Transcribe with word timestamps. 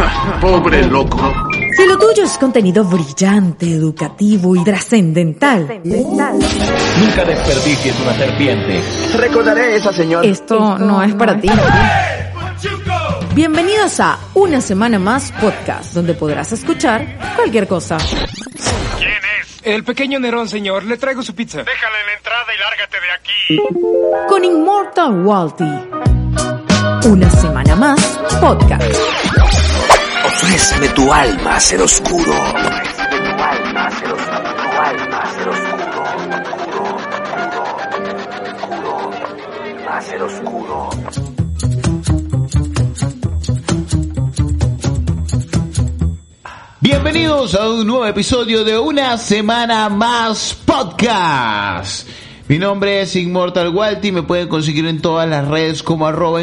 Pobre 0.40 0.84
loco. 0.86 1.18
Si 1.76 1.86
lo 1.86 1.98
tuyo 1.98 2.24
es 2.24 2.36
contenido 2.38 2.84
brillante, 2.84 3.66
educativo 3.66 4.56
y 4.56 4.64
trascendental, 4.64 5.80
Nunca 5.84 7.24
desperdicies 7.24 7.98
una 8.00 8.14
serpiente. 8.14 8.82
Recordaré 9.16 9.62
a 9.62 9.76
esa 9.76 9.92
señora. 9.92 10.26
esto 10.26 10.78
no 10.78 11.02
es 11.02 11.14
para 11.14 11.40
ti. 11.40 11.48
Bienvenidos 13.34 14.00
a 14.00 14.18
Una 14.34 14.60
Semana 14.60 14.98
Más 14.98 15.32
Podcast, 15.32 15.94
donde 15.94 16.14
podrás 16.14 16.52
escuchar 16.52 17.18
cualquier 17.36 17.66
cosa. 17.66 17.96
¿Quién 18.98 19.12
es? 19.40 19.60
El 19.62 19.84
pequeño 19.84 20.18
Nerón, 20.18 20.48
señor. 20.48 20.84
Le 20.84 20.96
traigo 20.98 21.22
su 21.22 21.34
pizza. 21.34 21.58
Déjale 21.58 22.00
en 22.00 22.06
la 22.06 22.12
entrada 22.14 22.54
y 22.54 22.58
lárgate 22.58 22.96
de 23.00 23.10
aquí. 23.12 24.28
Con 24.28 24.44
Immortal 24.44 25.24
Walty. 25.24 27.08
Una 27.08 27.30
Semana 27.30 27.76
Más 27.76 28.20
Podcast. 28.40 29.29
Ofréceme 30.42 30.88
tu 30.94 31.12
alma, 31.12 31.60
ser 31.60 31.82
oscuro. 31.82 32.32
Bienvenidos 46.80 47.54
a 47.54 47.68
un 47.68 47.86
nuevo 47.86 48.06
episodio 48.06 48.64
de 48.64 48.78
Una 48.78 49.18
Semana 49.18 49.90
Más 49.90 50.56
Podcast. 50.64 52.08
Mi 52.48 52.58
nombre 52.58 53.02
es 53.02 53.14
Inmortal 53.14 53.68
Walty, 53.68 54.10
me 54.10 54.22
pueden 54.22 54.48
conseguir 54.48 54.86
en 54.86 55.02
todas 55.02 55.28
las 55.28 55.46
redes 55.46 55.82
como 55.82 56.06
arroba. 56.06 56.40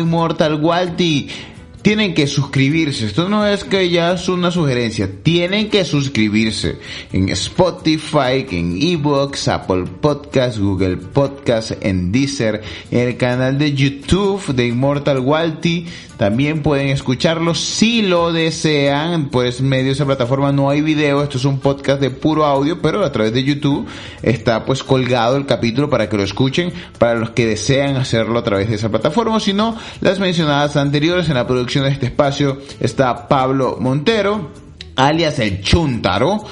Tienen 1.87 2.13
que 2.13 2.27
suscribirse, 2.27 3.05
esto 3.05 3.29
no 3.29 3.47
es 3.47 3.63
que 3.63 3.89
ya 3.89 4.11
es 4.11 4.27
una 4.27 4.51
sugerencia, 4.51 5.09
tienen 5.23 5.69
que 5.69 5.85
suscribirse 5.85 6.75
en 7.13 7.29
Spotify, 7.29 8.45
en 8.51 8.77
Evox, 8.81 9.47
Apple 9.47 9.85
Podcast, 10.01 10.57
Google 10.57 10.97
Podcast, 10.97 11.71
en 11.79 12.11
Deezer, 12.11 12.61
en 12.91 13.07
el 13.07 13.15
canal 13.15 13.57
de 13.57 13.73
YouTube 13.73 14.53
de 14.53 14.67
Immortal 14.67 15.19
Walty. 15.19 15.85
También 16.17 16.63
pueden 16.63 16.87
escucharlo 16.87 17.53
si 17.53 18.01
lo 18.01 18.33
desean, 18.33 19.29
pues 19.29 19.61
medio 19.61 19.91
esa 19.91 20.05
plataforma 20.05 20.51
no 20.51 20.69
hay 20.69 20.81
video, 20.81 21.21
esto 21.21 21.37
es 21.37 21.45
un 21.45 21.59
podcast 21.59 22.01
de 22.01 22.09
puro 22.09 22.43
audio, 22.43 22.81
pero 22.81 23.05
a 23.05 23.11
través 23.11 23.33
de 23.33 23.43
YouTube 23.43 23.87
está 24.23 24.65
pues 24.65 24.81
colgado 24.81 25.37
el 25.37 25.45
capítulo 25.45 25.91
para 25.91 26.09
que 26.09 26.17
lo 26.17 26.23
escuchen, 26.23 26.73
para 26.97 27.13
los 27.13 27.29
que 27.31 27.45
desean 27.45 27.97
hacerlo 27.97 28.39
a 28.39 28.43
través 28.43 28.67
de 28.67 28.75
esa 28.75 28.89
plataforma, 28.89 29.39
si 29.39 29.53
no, 29.53 29.77
las 30.01 30.19
mencionadas 30.19 30.75
anteriores 30.75 31.29
en 31.29 31.35
la 31.35 31.45
producción 31.45 31.83
de 31.83 31.91
este 31.91 32.07
espacio 32.07 32.57
está 32.79 33.27
Pablo 33.27 33.77
Montero, 33.79 34.49
alias 34.95 35.37
el 35.37 35.61
Chuntaro, 35.61 36.43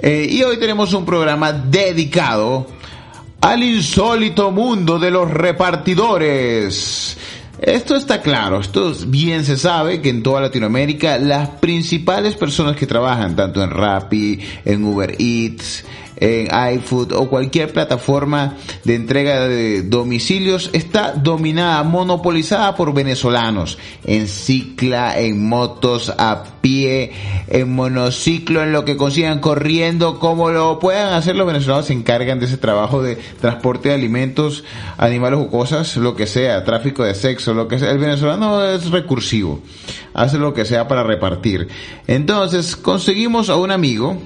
eh, 0.00 0.26
y 0.28 0.42
hoy 0.42 0.58
tenemos 0.58 0.92
un 0.94 1.06
programa 1.06 1.52
dedicado 1.52 2.66
al 3.40 3.62
insólito 3.62 4.50
mundo 4.50 4.98
de 4.98 5.12
los 5.12 5.30
repartidores. 5.30 7.16
Esto 7.58 7.96
está 7.96 8.22
claro, 8.22 8.60
esto 8.60 8.92
bien 9.06 9.44
se 9.44 9.56
sabe 9.56 10.00
que 10.00 10.08
en 10.08 10.22
toda 10.22 10.40
Latinoamérica 10.40 11.18
las 11.18 11.48
principales 11.48 12.34
personas 12.34 12.76
que 12.76 12.86
trabajan 12.86 13.36
tanto 13.36 13.62
en 13.62 13.70
Rappi, 13.70 14.40
en 14.64 14.84
Uber 14.84 15.14
Eats, 15.18 15.84
en 16.22 16.46
iFood 16.76 17.12
o 17.14 17.28
cualquier 17.28 17.72
plataforma 17.72 18.56
de 18.84 18.94
entrega 18.94 19.48
de 19.48 19.82
domicilios 19.82 20.70
está 20.72 21.14
dominada, 21.14 21.82
monopolizada 21.82 22.76
por 22.76 22.94
venezolanos 22.94 23.76
en 24.04 24.28
cicla, 24.28 25.18
en 25.18 25.44
motos, 25.44 26.14
a 26.16 26.44
pie, 26.60 27.10
en 27.48 27.74
monociclo, 27.74 28.62
en 28.62 28.70
lo 28.70 28.84
que 28.84 28.96
consigan 28.96 29.40
corriendo, 29.40 30.20
como 30.20 30.50
lo 30.50 30.78
puedan 30.78 31.12
hacer 31.12 31.34
los 31.34 31.44
venezolanos 31.44 31.86
se 31.86 31.92
encargan 31.92 32.38
de 32.38 32.46
ese 32.46 32.56
trabajo 32.56 33.02
de 33.02 33.16
transporte 33.40 33.88
de 33.88 33.96
alimentos, 33.96 34.62
animales 34.98 35.40
o 35.40 35.50
cosas, 35.50 35.96
lo 35.96 36.14
que 36.14 36.28
sea, 36.28 36.62
tráfico 36.62 37.02
de 37.02 37.16
sexo, 37.16 37.52
lo 37.52 37.66
que 37.66 37.80
sea. 37.80 37.90
El 37.90 37.98
venezolano 37.98 38.64
es 38.64 38.90
recursivo, 38.90 39.60
hace 40.14 40.38
lo 40.38 40.54
que 40.54 40.64
sea 40.64 40.86
para 40.86 41.02
repartir. 41.02 41.66
Entonces 42.06 42.76
conseguimos 42.76 43.50
a 43.50 43.56
un 43.56 43.72
amigo 43.72 44.18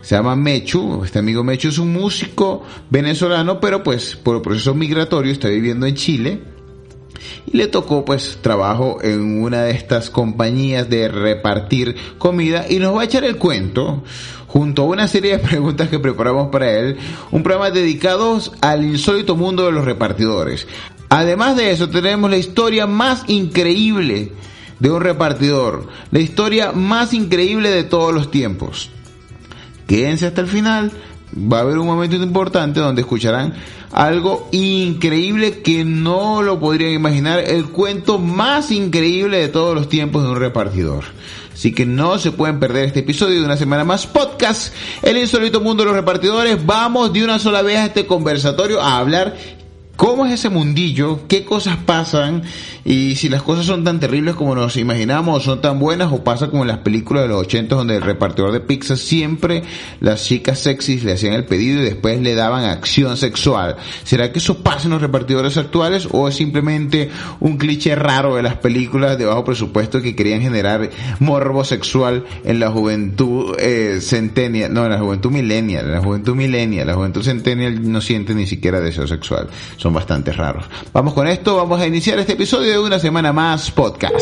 se 0.00 0.14
llama 0.14 0.36
Mechu, 0.36 1.02
este 1.04 1.18
amigo 1.18 1.42
Mechu 1.42 1.68
es 1.68 1.78
un 1.78 1.92
músico 1.92 2.62
venezolano, 2.90 3.60
pero 3.60 3.82
pues 3.82 4.16
por 4.16 4.40
proceso 4.42 4.74
migratorio 4.74 5.32
está 5.32 5.48
viviendo 5.48 5.86
en 5.86 5.94
Chile 5.94 6.40
y 7.46 7.56
le 7.56 7.66
tocó 7.66 8.04
pues 8.04 8.38
trabajo 8.40 8.98
en 9.02 9.42
una 9.42 9.62
de 9.62 9.72
estas 9.72 10.10
compañías 10.10 10.88
de 10.88 11.08
repartir 11.08 11.96
comida 12.18 12.66
y 12.68 12.78
nos 12.78 12.96
va 12.96 13.02
a 13.02 13.04
echar 13.04 13.24
el 13.24 13.36
cuento 13.36 14.02
junto 14.46 14.82
a 14.82 14.86
una 14.86 15.08
serie 15.08 15.32
de 15.32 15.38
preguntas 15.46 15.88
que 15.88 15.98
preparamos 15.98 16.48
para 16.48 16.70
él, 16.70 16.96
un 17.30 17.42
programa 17.42 17.70
dedicado 17.70 18.40
al 18.60 18.84
insólito 18.84 19.36
mundo 19.36 19.66
de 19.66 19.72
los 19.72 19.84
repartidores. 19.84 20.66
Además 21.10 21.56
de 21.56 21.70
eso 21.70 21.88
tenemos 21.88 22.30
la 22.30 22.36
historia 22.36 22.86
más 22.86 23.24
increíble 23.28 24.32
de 24.78 24.90
un 24.90 25.00
repartidor, 25.00 25.88
la 26.10 26.20
historia 26.20 26.72
más 26.72 27.12
increíble 27.14 27.70
de 27.70 27.84
todos 27.84 28.12
los 28.12 28.30
tiempos. 28.30 28.90
Quédense 29.88 30.26
hasta 30.26 30.42
el 30.42 30.46
final. 30.46 30.92
Va 31.34 31.58
a 31.58 31.60
haber 31.62 31.78
un 31.78 31.86
momento 31.86 32.14
importante 32.16 32.78
donde 32.78 33.00
escucharán 33.00 33.54
algo 33.90 34.48
increíble 34.52 35.62
que 35.62 35.84
no 35.84 36.42
lo 36.42 36.60
podrían 36.60 36.92
imaginar. 36.92 37.40
El 37.40 37.66
cuento 37.70 38.18
más 38.18 38.70
increíble 38.70 39.38
de 39.38 39.48
todos 39.48 39.74
los 39.74 39.88
tiempos 39.88 40.22
de 40.22 40.30
un 40.30 40.38
repartidor. 40.38 41.04
Así 41.52 41.72
que 41.72 41.86
no 41.86 42.18
se 42.18 42.32
pueden 42.32 42.60
perder 42.60 42.84
este 42.84 43.00
episodio 43.00 43.40
de 43.40 43.46
una 43.46 43.56
semana 43.56 43.84
más 43.84 44.06
podcast. 44.06 44.74
El 45.02 45.16
insólito 45.16 45.60
mundo 45.60 45.82
de 45.82 45.88
los 45.88 45.96
repartidores. 45.96 46.64
Vamos 46.64 47.12
de 47.12 47.24
una 47.24 47.38
sola 47.38 47.62
vez 47.62 47.78
a 47.78 47.86
este 47.86 48.06
conversatorio 48.06 48.80
a 48.80 48.98
hablar 48.98 49.36
cómo 49.96 50.24
es 50.24 50.32
ese 50.32 50.48
mundillo, 50.48 51.26
qué 51.26 51.44
cosas 51.44 51.76
pasan 51.78 52.44
y 52.88 53.16
si 53.16 53.28
las 53.28 53.42
cosas 53.42 53.66
son 53.66 53.84
tan 53.84 54.00
terribles 54.00 54.34
como 54.34 54.54
nos 54.54 54.78
imaginamos 54.78 55.36
o 55.36 55.40
son 55.40 55.60
tan 55.60 55.78
buenas 55.78 56.10
o 56.10 56.24
pasa 56.24 56.48
como 56.48 56.62
en 56.62 56.68
las 56.68 56.78
películas 56.78 57.24
de 57.24 57.28
los 57.28 57.42
80 57.42 57.76
donde 57.76 57.96
el 57.96 58.02
repartidor 58.02 58.50
de 58.50 58.60
pizza 58.60 58.96
siempre 58.96 59.62
las 60.00 60.24
chicas 60.24 60.60
sexys 60.60 61.04
le 61.04 61.12
hacían 61.12 61.34
el 61.34 61.44
pedido 61.44 61.82
y 61.82 61.84
después 61.84 62.18
le 62.22 62.34
daban 62.34 62.64
acción 62.64 63.18
sexual. 63.18 63.76
¿Será 64.04 64.32
que 64.32 64.38
eso 64.38 64.62
pasa 64.62 64.86
en 64.86 64.92
los 64.92 65.02
repartidores 65.02 65.58
actuales 65.58 66.08
o 66.12 66.28
es 66.28 66.36
simplemente 66.36 67.10
un 67.40 67.58
cliché 67.58 67.94
raro 67.94 68.36
de 68.36 68.42
las 68.42 68.54
películas 68.56 69.18
de 69.18 69.26
bajo 69.26 69.44
presupuesto 69.44 70.00
que 70.00 70.16
querían 70.16 70.40
generar 70.40 70.88
morbo 71.18 71.64
sexual 71.64 72.24
en 72.44 72.58
la 72.58 72.70
juventud 72.70 73.54
eh, 73.58 73.98
centennial, 74.00 74.72
no, 74.72 74.86
en 74.86 74.92
la 74.92 74.98
juventud 74.98 75.30
millennial, 75.30 75.84
en 75.84 75.92
la 75.92 76.00
juventud 76.00 76.34
millennial, 76.34 76.86
la 76.86 76.94
juventud 76.94 77.22
centennial 77.22 77.92
no 77.92 78.00
siente 78.00 78.34
ni 78.34 78.46
siquiera 78.46 78.80
deseo 78.80 79.06
sexual. 79.06 79.48
Son 79.76 79.92
bastante 79.92 80.32
raros. 80.32 80.64
Vamos 80.94 81.12
con 81.12 81.28
esto, 81.28 81.54
vamos 81.54 81.78
a 81.82 81.86
iniciar 81.86 82.18
este 82.18 82.32
episodio 82.32 82.77
de 82.82 82.86
una 82.86 82.98
semana 82.98 83.32
más 83.32 83.70
podcast. 83.70 84.14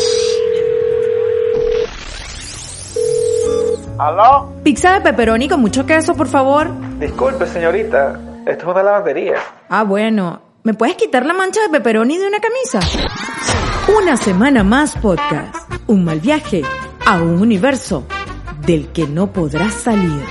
¿Aló? 3.99 4.53
Pizza 4.63 4.93
de 4.93 5.01
pepperoni 5.01 5.47
con 5.47 5.61
mucho 5.61 5.85
queso, 5.85 6.15
por 6.15 6.27
favor. 6.27 6.69
Disculpe, 6.99 7.47
señorita. 7.47 8.19
Esto 8.45 8.65
es 8.65 8.71
una 8.71 8.83
lavandería. 8.83 9.35
Ah, 9.69 9.83
bueno. 9.83 10.41
¿Me 10.63 10.73
puedes 10.73 10.95
quitar 10.95 11.25
la 11.25 11.33
mancha 11.33 11.61
de 11.61 11.69
pepperoni 11.69 12.17
de 12.17 12.27
una 12.27 12.39
camisa? 12.39 12.79
Una 13.97 14.17
Semana 14.17 14.63
Más 14.63 14.95
Podcast. 14.97 15.55
Un 15.87 16.03
mal 16.03 16.19
viaje 16.19 16.61
a 17.05 17.17
un 17.17 17.41
universo 17.41 18.03
del 18.65 18.89
que 18.91 19.07
no 19.07 19.31
podrás 19.31 19.73
salir. 19.73 20.23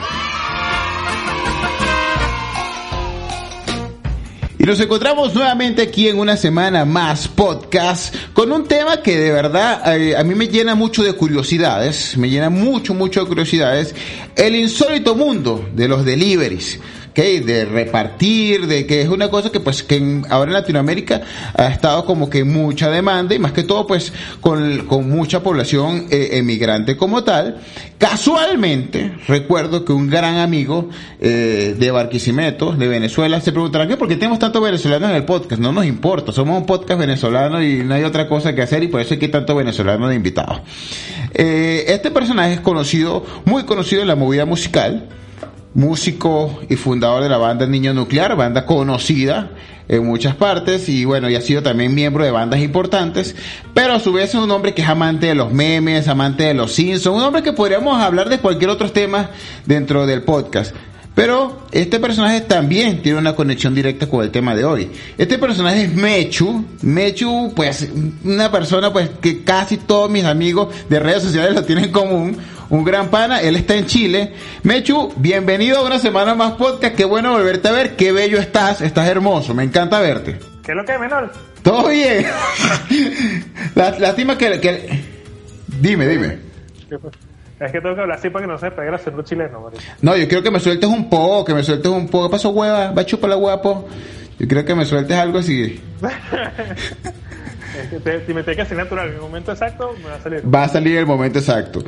Nos 4.67 4.81
encontramos 4.81 5.33
nuevamente 5.33 5.81
aquí 5.81 6.09
en 6.09 6.19
una 6.19 6.37
semana 6.37 6.85
más 6.85 7.29
podcast 7.29 8.13
con 8.33 8.51
un 8.51 8.67
tema 8.67 9.01
que 9.01 9.17
de 9.17 9.31
verdad 9.31 9.97
eh, 9.97 10.17
a 10.17 10.25
mí 10.25 10.35
me 10.35 10.49
llena 10.49 10.75
mucho 10.75 11.05
de 11.05 11.13
curiosidades, 11.13 12.17
me 12.17 12.29
llena 12.29 12.51
mucho, 12.51 12.93
mucho 12.93 13.21
de 13.21 13.29
curiosidades, 13.29 13.95
el 14.35 14.57
insólito 14.57 15.15
mundo 15.15 15.69
de 15.73 15.87
los 15.87 16.05
deliveries. 16.05 16.81
De 17.23 17.65
repartir, 17.65 18.67
de 18.67 18.87
que 18.87 19.01
es 19.01 19.09
una 19.09 19.31
cosa 19.31 19.51
que 19.51 19.59
pues 19.59 19.83
que 19.83 19.97
en- 19.97 20.27
ahora 20.29 20.51
en 20.51 20.53
Latinoamérica 20.55 21.23
ha 21.55 21.69
estado 21.69 22.05
como 22.05 22.29
que 22.29 22.45
mucha 22.45 22.91
demanda 22.91 23.35
y 23.35 23.39
más 23.39 23.53
que 23.53 23.63
todo 23.63 23.87
pues 23.87 24.13
con, 24.43 24.87
con 24.87 25.09
mucha 25.09 25.43
población 25.43 26.07
eh, 26.11 26.29
emigrante 26.33 26.97
como 26.97 27.25
tal. 27.25 27.59
Casualmente 27.99 29.13
recuerdo 29.29 29.85
que 29.85 29.93
un 29.93 30.11
gran 30.11 30.37
amigo 30.37 30.91
eh, 31.19 31.75
de 31.79 31.91
Barquisimeto, 31.91 32.73
de 32.73 32.87
Venezuela, 32.89 33.41
se 33.41 33.53
preguntará 33.53 33.89
¿qué? 33.89 33.97
¿Por 33.97 34.09
qué 34.09 34.17
tenemos 34.17 34.39
tantos 34.39 34.63
venezolanos 34.63 35.09
en 35.11 35.17
el 35.17 35.25
podcast? 35.25 35.61
No 35.61 35.73
nos 35.73 35.87
importa, 35.87 36.33
somos 36.33 36.59
un 36.59 36.67
podcast 36.67 37.01
venezolano 37.01 37.63
y 37.63 37.83
no 37.83 37.95
hay 37.95 38.05
otra 38.05 38.29
cosa 38.29 38.55
que 38.55 38.61
hacer 38.63 38.83
y 38.83 38.89
por 38.89 39.01
eso 39.01 39.15
hay 39.15 39.21
que 39.21 39.29
tanto 39.29 39.55
venezolano 39.55 40.09
de 40.09 40.15
invitados. 40.17 40.61
Eh, 41.33 41.85
este 41.89 42.11
personaje 42.11 42.55
es 42.55 42.61
conocido, 42.61 43.25
muy 43.47 43.65
conocido 43.65 44.03
en 44.03 44.09
la 44.09 44.17
movida 44.17 44.45
musical 44.45 45.09
músico 45.77 46.59
y 46.71 46.77
fundador 46.77 47.23
de 47.23 47.29
la 47.29 47.37
banda 47.37 47.67
Niño 47.67 47.93
Nuclear, 47.93 48.35
banda 48.35 48.65
conocida 48.65 49.51
en 49.89 50.07
muchas 50.07 50.35
partes 50.35 50.89
y 50.89 51.05
bueno, 51.05 51.29
y 51.29 51.37
ha 51.37 51.43
sido 51.43 51.63
también 51.63 51.95
miembro 51.95 52.25
de 52.25 52.31
bandas 52.31 52.61
importantes, 52.61 53.37
pero 53.75 53.93
a 53.93 54.01
su 54.01 54.11
vez 54.11 54.31
es 54.31 54.37
un 54.37 54.51
hombre 54.51 54.73
que 54.73 54.81
es 54.81 54.89
amante 54.89 55.27
de 55.27 55.35
los 55.35 55.53
memes, 55.53 56.09
amante 56.09 56.45
de 56.45 56.55
los 56.55 56.73
Simpsons, 56.73 57.19
un 57.19 57.23
hombre 57.23 57.43
que 57.43 57.53
podríamos 57.53 58.01
hablar 58.01 58.31
de 58.31 58.39
cualquier 58.39 58.71
otro 58.71 58.91
tema 58.91 59.29
dentro 59.67 60.07
del 60.07 60.23
podcast. 60.23 60.75
Pero 61.15 61.67
este 61.73 61.99
personaje 61.99 62.43
también 62.43 63.01
tiene 63.01 63.19
una 63.19 63.35
conexión 63.35 63.75
directa 63.75 64.07
con 64.07 64.23
el 64.23 64.31
tema 64.31 64.55
de 64.55 64.67
hoy. 64.67 64.91
Este 65.17 65.39
personaje 65.39 65.85
es 65.85 65.95
Mechu. 65.95 66.63
Mechu, 66.83 67.55
pues, 67.57 67.89
una 68.23 68.53
persona 68.53 68.93
pues 68.93 69.09
que 69.23 69.43
casi 69.43 69.79
todos 69.79 70.11
mis 70.11 70.25
amigos 70.25 70.75
de 70.91 71.01
redes 71.01 71.23
sociales 71.23 71.55
lo 71.55 71.65
tienen 71.65 71.87
en 71.87 71.91
común. 71.91 72.37
Un 72.69 72.85
gran 72.85 73.09
pana, 73.09 73.41
él 73.41 73.57
está 73.57 73.75
en 73.77 73.87
Chile. 73.87 74.33
Mechu, 74.65 75.13
bienvenido 75.17 75.79
a 75.79 75.83
una 75.87 75.99
semana 75.99 76.35
más 76.35 76.53
podcast. 76.53 76.97
Qué 76.97 77.05
bueno 77.05 77.33
volverte 77.33 77.69
a 77.69 77.73
ver. 77.73 77.95
Qué 77.97 78.11
bello 78.13 78.39
estás. 78.39 78.81
Estás 78.81 79.09
hermoso. 79.09 79.55
Me 79.55 79.63
encanta 79.63 80.01
verte. 80.01 80.39
¿Qué 80.65 80.73
es 80.73 80.77
lo 80.77 80.85
que 80.85 80.95
es 80.95 81.01
menor? 81.01 81.33
Todo 81.63 81.89
bien. 81.89 82.27
La- 83.75 83.97
Lástima 83.99 84.37
que, 84.37 84.61
que... 84.61 85.01
Dime, 85.81 86.09
dime. 86.09 86.39
Es 87.61 87.73
que 87.73 87.81
tengo 87.81 87.95
que 87.95 88.01
hablar 88.03 88.19
así 88.19 88.31
para 88.31 88.45
que 88.47 88.53
no 88.53 88.59
se 88.59 88.71
pegue 88.71 88.89
el 88.89 88.95
acento 88.95 89.23
chileno, 89.23 89.61
marico. 89.61 89.83
No, 90.03 90.17
yo 90.17 90.27
creo 90.29 90.43
que 90.43 90.51
me 90.51 90.59
sueltes 90.61 90.89
un 90.91 91.09
poco, 91.09 91.45
que 91.45 91.55
me 91.55 91.63
sueltes 91.63 91.91
un 91.91 92.09
poco. 92.09 92.27
¿Qué 92.29 92.33
pasó, 92.33 92.51
hueva? 92.51 92.91
Va 92.91 93.03
a 93.03 93.07
chupar 93.07 93.31
la 93.31 93.37
guapo. 93.37 93.89
Yo 94.39 94.47
creo 94.49 94.65
que 94.65 94.75
me 94.75 94.85
sueltes 94.85 95.17
algo 95.17 95.39
así. 95.39 95.81
Si 98.27 98.33
me 98.35 98.43
tiene 98.43 98.67
que 98.67 98.75
en 98.75 98.81
el 98.81 99.21
momento 99.21 99.53
exacto, 99.53 99.95
me 100.03 100.09
va 100.11 100.15
a 100.17 100.21
salir. 100.21 100.55
Va 100.55 100.65
a 100.65 100.69
salir 100.69 100.99
el 100.99 101.07
momento 101.07 101.39
exacto. 101.39 101.83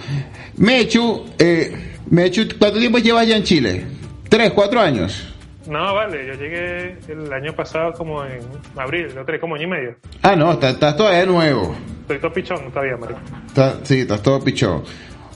Mechu, 0.56 1.26
eh, 1.38 1.94
Mechu, 2.10 2.42
¿cuánto 2.58 2.78
tiempo 2.78 2.98
llevas 2.98 3.26
ya 3.26 3.36
en 3.36 3.42
Chile? 3.44 3.84
¿Tres, 4.28 4.52
cuatro 4.52 4.80
años? 4.80 5.34
No, 5.66 5.94
vale, 5.94 6.26
yo 6.26 6.34
llegué 6.34 6.96
el 7.08 7.30
año 7.32 7.54
pasado 7.54 7.92
como 7.92 8.24
en 8.24 8.40
abril, 8.76 9.08
no 9.14 9.24
tres, 9.24 9.38
como 9.40 9.54
año 9.54 9.64
y 9.64 9.70
medio. 9.70 9.96
Ah, 10.22 10.34
no, 10.34 10.52
estás, 10.52 10.74
estás 10.74 10.96
todavía 10.96 11.26
nuevo. 11.26 11.74
Estoy 12.02 12.18
todo 12.18 12.32
pichón 12.32 12.70
todavía, 12.70 12.96
marico. 12.96 13.20
Estás- 13.48 13.76
sí, 13.82 14.00
estás 14.00 14.22
todo 14.22 14.42
pichón. 14.42 14.82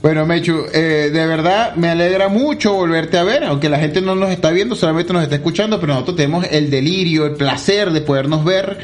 Bueno, 0.01 0.27
Mechu, 0.27 0.65
eh, 0.73 1.11
de 1.13 1.27
verdad 1.27 1.77
me 1.77 1.89
alegra 1.89 2.29
mucho 2.29 2.73
volverte 2.73 3.19
a 3.19 3.23
ver, 3.23 3.45
aunque 3.45 3.69
la 3.69 3.79
gente 3.79 4.01
no 4.01 4.15
nos 4.15 4.31
está 4.31 4.51
viendo, 4.51 4.75
solamente 4.75 5.13
nos 5.13 5.23
está 5.23 5.37
escuchando, 5.37 5.79
pero 5.79 5.93
nosotros 5.93 6.17
tenemos 6.17 6.45
el 6.51 6.71
delirio, 6.71 7.27
el 7.27 7.35
placer 7.35 7.91
de 7.93 8.01
podernos 8.01 8.45
ver. 8.45 8.79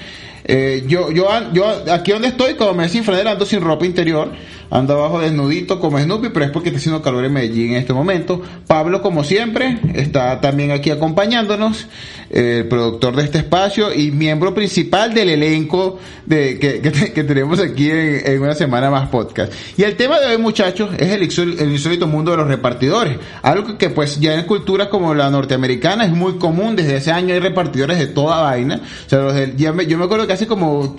Eh, 0.51 0.85
yo, 0.87 1.11
yo, 1.11 1.29
yo, 1.53 1.85
aquí 1.93 2.13
donde 2.13 2.29
estoy, 2.29 2.55
como 2.55 2.73
me 2.73 2.85
decía 2.85 3.03
Fredel, 3.03 3.29
ando 3.29 3.45
sin 3.45 3.61
ropa 3.61 3.85
interior, 3.85 4.33
ando 4.71 4.95
abajo 4.95 5.21
desnudito 5.21 5.81
como 5.81 5.99
Snoopy, 5.99 6.29
pero 6.31 6.45
es 6.47 6.51
porque 6.51 6.69
está 6.69 6.79
haciendo 6.79 7.03
calor 7.03 7.25
en 7.25 7.33
Medellín 7.33 7.71
en 7.73 7.77
este 7.79 7.93
momento. 7.93 8.43
Pablo, 8.67 9.01
como 9.03 9.25
siempre, 9.25 9.79
está 9.95 10.41
también 10.41 10.71
aquí 10.71 10.91
acompañándonos, 10.91 11.87
el 12.31 12.67
productor 12.69 13.17
de 13.17 13.25
este 13.25 13.39
espacio 13.39 13.93
y 13.95 14.11
miembro 14.11 14.53
principal 14.55 15.15
del 15.15 15.31
elenco 15.31 15.99
de, 16.27 16.59
que, 16.59 16.81
que 16.81 16.91
te- 16.91 17.13
que 17.15 17.25
tenemos 17.25 17.59
aquí 17.61 17.91
en, 17.91 18.43
una 18.43 18.55
semana 18.55 18.91
más 18.91 19.09
podcast. 19.09 19.53
Y 19.79 19.83
el 19.85 19.97
tema 19.97 20.21
de 20.21 20.27
hoy, 20.27 20.39
muchachos, 20.39 20.91
es 20.99 21.09
el, 21.11 21.23
insól- 21.23 21.59
el 21.59 21.71
insólito 21.73 22.07
mundo 22.07 22.31
de 22.33 22.37
los 22.37 22.47
repartidores. 22.49 23.17
Algo 23.43 23.79
que, 23.79 23.89
pues 23.91 24.21
ya 24.21 24.35
en 24.35 24.45
culturas 24.45 24.89
como 24.89 25.15
la 25.15 25.31
norteamericana 25.31 26.05
es 26.05 26.13
muy 26.13 26.35
común, 26.37 26.77
desde 26.77 26.97
ese 26.97 27.11
año 27.13 27.33
hay 27.33 27.41
repartidores 27.41 27.99
de 27.99 28.09
toda 28.09 28.43
vaina. 28.43 28.83
O 29.07 29.09
sea, 29.09 29.21
los 29.21 29.35
del- 29.35 29.57
ya 29.57 29.73
me- 29.73 29.87
yo 29.87 29.97
me 29.97 30.05
acuerdo 30.05 30.27
que 30.27 30.35
hace 30.35 30.47
como 30.47 30.97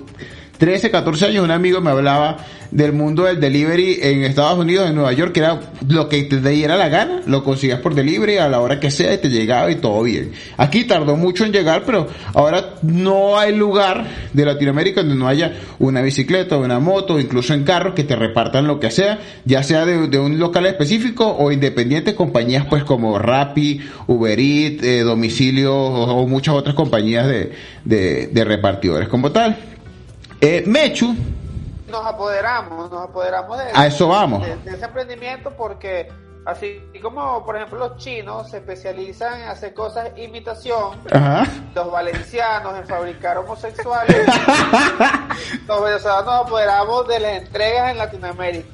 13, 0.60 0.90
14 0.90 1.24
años 1.24 1.42
un 1.42 1.50
amigo 1.50 1.80
me 1.80 1.88
hablaba 1.88 2.36
del 2.70 2.92
mundo 2.92 3.24
del 3.24 3.40
delivery 3.40 3.98
en 4.02 4.24
Estados 4.24 4.58
Unidos, 4.58 4.90
en 4.90 4.94
Nueva 4.94 5.14
York, 5.14 5.32
que 5.32 5.40
era 5.40 5.58
lo 5.88 6.06
que 6.10 6.22
te 6.24 6.38
diera 6.38 6.76
la 6.76 6.90
gana, 6.90 7.22
lo 7.26 7.42
conseguías 7.42 7.80
por 7.80 7.94
delivery 7.94 8.36
a 8.36 8.46
la 8.46 8.60
hora 8.60 8.78
que 8.78 8.90
sea 8.90 9.14
y 9.14 9.18
te 9.18 9.30
llegaba 9.30 9.70
y 9.70 9.76
todo 9.76 10.02
bien. 10.02 10.32
Aquí 10.58 10.84
tardó 10.84 11.16
mucho 11.16 11.46
en 11.46 11.52
llegar, 11.52 11.84
pero 11.86 12.08
ahora 12.34 12.74
no 12.82 13.38
hay 13.38 13.56
lugar 13.56 14.06
de 14.34 14.44
Latinoamérica 14.44 15.00
donde 15.00 15.16
no 15.16 15.28
haya 15.28 15.54
una 15.78 16.02
bicicleta, 16.02 16.58
una 16.58 16.78
moto, 16.78 17.18
incluso 17.18 17.54
en 17.54 17.64
carro 17.64 17.94
que 17.94 18.04
te 18.04 18.14
repartan 18.14 18.66
lo 18.66 18.78
que 18.78 18.90
sea, 18.90 19.18
ya 19.46 19.62
sea 19.62 19.86
de, 19.86 20.18
un 20.18 20.38
local 20.38 20.66
específico 20.66 21.26
o 21.26 21.50
independientes 21.52 22.12
compañías 22.12 22.66
pues 22.66 22.84
como 22.84 23.18
Rappi, 23.18 23.80
Uber 24.08 24.38
Eats, 24.38 24.82
eh, 24.82 25.00
Domicilio 25.00 25.74
o, 25.74 26.20
o 26.20 26.26
muchas 26.28 26.54
otras 26.54 26.74
compañías 26.74 27.26
de, 27.26 27.52
de, 27.86 28.26
de 28.26 28.44
repartidores 28.44 29.08
como 29.08 29.32
tal. 29.32 29.56
Eh, 30.40 30.64
Mechu, 30.66 31.14
nos 31.90 32.06
apoderamos, 32.06 32.90
nos 32.90 33.08
apoderamos 33.08 33.58
de, 33.58 33.64
A 33.74 33.86
eso 33.86 34.08
vamos. 34.08 34.42
de, 34.46 34.56
de 34.56 34.70
ese 34.76 34.84
emprendimiento 34.84 35.50
porque 35.50 36.08
así 36.46 36.80
como 37.02 37.44
por 37.44 37.56
ejemplo 37.56 37.78
los 37.78 37.96
chinos 37.98 38.50
se 38.50 38.58
especializan 38.58 39.42
en 39.42 39.48
hacer 39.48 39.74
cosas 39.74 40.14
de 40.14 40.24
imitación, 40.24 40.98
ajá. 41.12 41.46
los 41.74 41.90
valencianos 41.90 42.78
en 42.78 42.86
fabricar 42.86 43.38
homosexuales, 43.38 44.26
los 45.66 45.82
venezolanos 45.84 46.24
nos 46.26 46.46
apoderamos 46.46 47.08
de 47.08 47.20
las 47.20 47.32
entregas 47.42 47.90
en 47.90 47.98
Latinoamérica. 47.98 48.68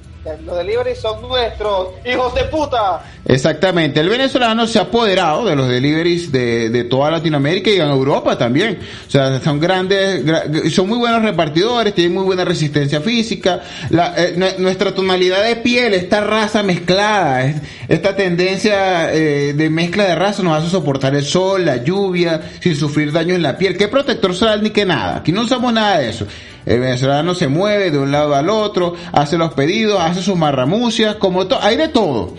Los 0.44 0.56
delivery 0.56 0.94
son 0.94 1.22
nuestros, 1.22 1.88
hijos 2.04 2.34
de 2.34 2.44
puta. 2.44 3.02
Exactamente, 3.24 4.00
el 4.00 4.08
venezolano 4.08 4.66
se 4.66 4.78
ha 4.78 4.82
apoderado 4.82 5.44
de 5.46 5.56
los 5.56 5.68
deliveries 5.68 6.30
de, 6.30 6.70
de 6.70 6.84
toda 6.84 7.10
Latinoamérica 7.10 7.70
y 7.70 7.76
en 7.80 7.88
Europa 7.88 8.38
también. 8.38 8.78
O 9.06 9.10
sea, 9.10 9.40
son 9.40 9.58
grandes, 9.60 10.24
gra- 10.24 10.70
son 10.70 10.88
muy 10.88 10.98
buenos 10.98 11.22
repartidores, 11.22 11.94
tienen 11.94 12.14
muy 12.14 12.24
buena 12.24 12.44
resistencia 12.44 13.00
física. 13.00 13.60
La- 13.90 14.14
eh, 14.16 14.34
nue- 14.36 14.58
nuestra 14.58 14.94
tonalidad 14.94 15.44
de 15.44 15.56
piel, 15.56 15.94
esta 15.94 16.20
raza 16.20 16.62
mezclada, 16.62 17.44
es- 17.44 17.56
esta 17.88 18.14
tendencia 18.14 19.12
eh, 19.12 19.52
de 19.54 19.70
mezcla 19.70 20.04
de 20.04 20.14
raza 20.14 20.42
nos 20.42 20.58
hace 20.58 20.70
soportar 20.70 21.14
el 21.14 21.24
sol, 21.24 21.64
la 21.64 21.76
lluvia, 21.78 22.40
sin 22.60 22.76
sufrir 22.76 23.10
daños 23.12 23.36
en 23.36 23.42
la 23.42 23.56
piel. 23.58 23.76
¿Qué 23.76 23.88
protector 23.88 24.34
solar 24.34 24.62
ni 24.62 24.70
qué 24.70 24.84
nada? 24.84 25.16
Aquí 25.16 25.32
no 25.32 25.42
usamos 25.42 25.72
nada 25.72 25.98
de 25.98 26.10
eso. 26.10 26.26
El 26.66 26.80
venezolano 26.80 27.34
se 27.34 27.46
mueve 27.46 27.92
de 27.92 27.98
un 27.98 28.10
lado 28.10 28.34
al 28.34 28.50
otro, 28.50 28.94
hace 29.12 29.38
los 29.38 29.54
pedidos, 29.54 30.00
hace 30.00 30.20
sus 30.20 30.36
marramucias, 30.36 31.14
como 31.14 31.46
todo, 31.46 31.60
hay 31.62 31.76
de 31.76 31.88
todo. 31.88 32.34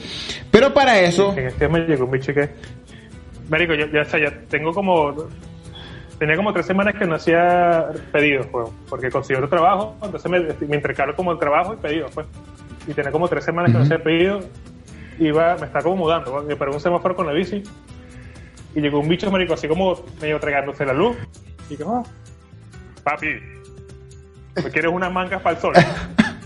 Pero 0.52 0.74
para 0.74 1.00
eso, 1.00 1.34
En 1.36 1.48
este 1.48 1.68
me 1.70 1.80
llegó 1.80 2.06
un 2.06 2.12
bicho 2.12 2.34
que. 2.34 2.50
Marico, 3.50 3.74
yo 3.74 3.86
ya, 3.88 4.04
ya 4.04 4.34
tengo 4.50 4.74
como. 4.74 5.16
Tenía 6.20 6.36
como 6.36 6.52
tres 6.52 6.66
semanas 6.66 6.96
que 6.96 7.06
no 7.06 7.16
hacía 7.16 7.86
pedidos, 8.12 8.48
pues, 8.48 8.70
porque 8.90 9.10
conseguí 9.10 9.38
otro 9.38 9.50
trabajo, 9.50 9.96
entonces 10.04 10.30
me, 10.30 10.40
me 10.40 10.76
intercalo 10.76 11.16
como 11.16 11.32
el 11.32 11.40
trabajo 11.40 11.76
y 11.76 11.78
pedidos, 11.78 12.12
pues. 12.14 12.28
Y 12.88 12.94
tenía 12.94 13.12
como 13.12 13.28
tres 13.28 13.46
semanas 13.46 13.72
que 13.72 13.78
no 13.78 13.84
hacía 13.84 14.00
pedidos, 14.02 14.46
iba, 15.20 15.56
me 15.58 15.68
estaba 15.68 15.84
como 15.84 15.98
mudando, 15.98 16.32
pues, 16.32 16.46
me 16.46 16.56
paré 16.56 16.72
un 16.72 16.80
semáforo 16.80 17.16
con 17.16 17.28
la 17.28 17.34
bici, 17.34 17.62
y 18.74 18.82
llegó 18.82 19.00
un 19.00 19.08
bicho, 19.08 19.30
marico, 19.30 19.54
así 19.54 19.68
como 19.68 19.96
medio 20.20 20.40
tragándose 20.40 20.86
la 20.86 20.94
luz, 20.94 21.16
y 21.70 21.78
que, 21.78 21.84
oh, 21.84 22.04
papi, 23.04 23.28
¿me 24.64 24.70
quieres 24.72 24.92
unas 24.92 25.12
mangas 25.12 25.42
para 25.42 25.56
el 25.56 25.62
sol? 25.62 25.74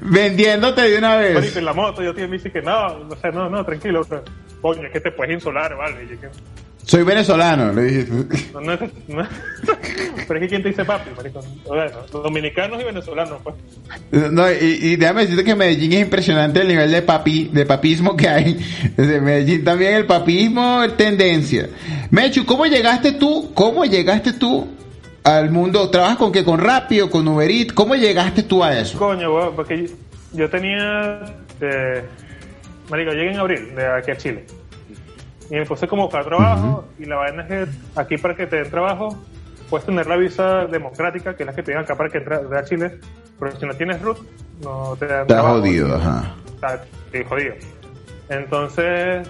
vendiéndote 0.00 0.82
de 0.82 0.98
una 0.98 1.16
vez. 1.16 1.56
en 1.56 1.64
la 1.64 1.72
moto, 1.72 2.02
yo 2.02 2.14
te 2.14 2.26
bici 2.26 2.50
que 2.50 2.62
no, 2.62 2.86
o 3.08 3.16
sea, 3.20 3.30
no, 3.30 3.48
no, 3.48 3.64
tranquilo, 3.64 4.00
o 4.00 4.04
sea, 4.04 4.22
coño, 4.60 4.86
es 4.86 4.92
que 4.92 5.00
te 5.00 5.12
puedes 5.12 5.34
insolar, 5.34 5.76
vale, 5.76 6.04
y 6.04 6.08
yo 6.14 6.20
que- 6.20 6.28
Soy 6.84 7.02
venezolano, 7.02 7.72
le 7.72 7.82
dije. 7.82 8.06
No, 8.54 8.60
no, 8.60 8.72
no 8.72 8.78
Pero 10.26 10.40
es 10.40 10.42
que 10.42 10.48
quién 10.48 10.62
te 10.62 10.68
dice 10.70 10.84
papi, 10.86 11.10
marico. 11.14 11.40
Bueno, 11.66 11.90
dominicanos 12.10 12.80
y 12.80 12.84
venezolanos, 12.84 13.40
pues. 13.42 13.56
No, 14.32 14.50
y, 14.50 14.54
y 14.82 14.96
déjame 14.96 15.22
decirte 15.22 15.44
que 15.44 15.54
Medellín 15.54 15.92
es 15.92 16.00
impresionante 16.00 16.62
el 16.62 16.68
nivel 16.68 16.90
de 16.90 17.02
papi, 17.02 17.50
de 17.52 17.66
papismo 17.66 18.16
que 18.16 18.28
hay. 18.28 18.58
Desde 18.96 19.20
Medellín 19.20 19.64
también 19.64 19.94
el 19.94 20.06
papismo 20.06 20.82
es 20.82 20.96
tendencia. 20.96 21.68
Mechu, 22.10 22.46
¿cómo 22.46 22.64
llegaste 22.64 23.12
tú? 23.12 23.52
¿Cómo 23.52 23.84
llegaste 23.84 24.32
tú 24.32 24.68
al 25.36 25.50
mundo? 25.50 25.90
¿Trabajas 25.90 26.16
con 26.16 26.32
qué? 26.32 26.44
¿Con 26.44 26.58
Rappi 26.58 27.00
o 27.00 27.10
con 27.10 27.26
Uber 27.28 27.50
Eats? 27.50 27.72
¿Cómo 27.72 27.94
llegaste 27.94 28.42
tú 28.42 28.62
a 28.64 28.78
eso? 28.78 28.98
Coño, 28.98 29.34
weón, 29.34 29.54
porque 29.56 29.86
yo, 29.86 29.94
yo 30.32 30.50
tenía. 30.50 31.20
Eh, 31.60 32.02
marico, 32.90 33.12
llegué 33.12 33.32
en 33.32 33.38
abril 33.38 33.74
de 33.74 33.86
aquí 33.86 34.10
a 34.10 34.16
Chile. 34.16 34.44
Y 35.50 35.54
me 35.54 35.64
puse 35.66 35.86
como 35.88 36.04
buscar 36.04 36.24
trabajo. 36.24 36.84
Y 36.98 37.04
la 37.04 37.16
vaina 37.16 37.42
es 37.42 37.48
que 37.48 37.66
aquí 37.96 38.16
para 38.18 38.34
que 38.34 38.46
te 38.46 38.56
den 38.56 38.70
trabajo, 38.70 39.16
puedes 39.70 39.86
tener 39.86 40.06
la 40.06 40.16
visa 40.16 40.66
democrática, 40.66 41.34
que 41.36 41.42
es 41.42 41.46
la 41.46 41.54
que 41.54 41.62
te 41.62 41.72
dan 41.72 41.84
acá 41.84 41.96
para 41.96 42.10
que 42.10 42.18
entres 42.18 42.40
a 42.52 42.64
Chile. 42.64 42.98
Pero 43.38 43.58
si 43.58 43.66
no 43.66 43.74
tienes 43.74 44.02
RUT, 44.02 44.18
no 44.62 44.96
te 44.98 45.06
dan 45.06 45.20
Estás 45.22 45.26
trabajo. 45.36 45.60
jodido, 45.60 45.94
ajá. 45.96 46.34
Está 46.54 46.84
jodido. 47.28 47.54
Entonces, 48.28 49.26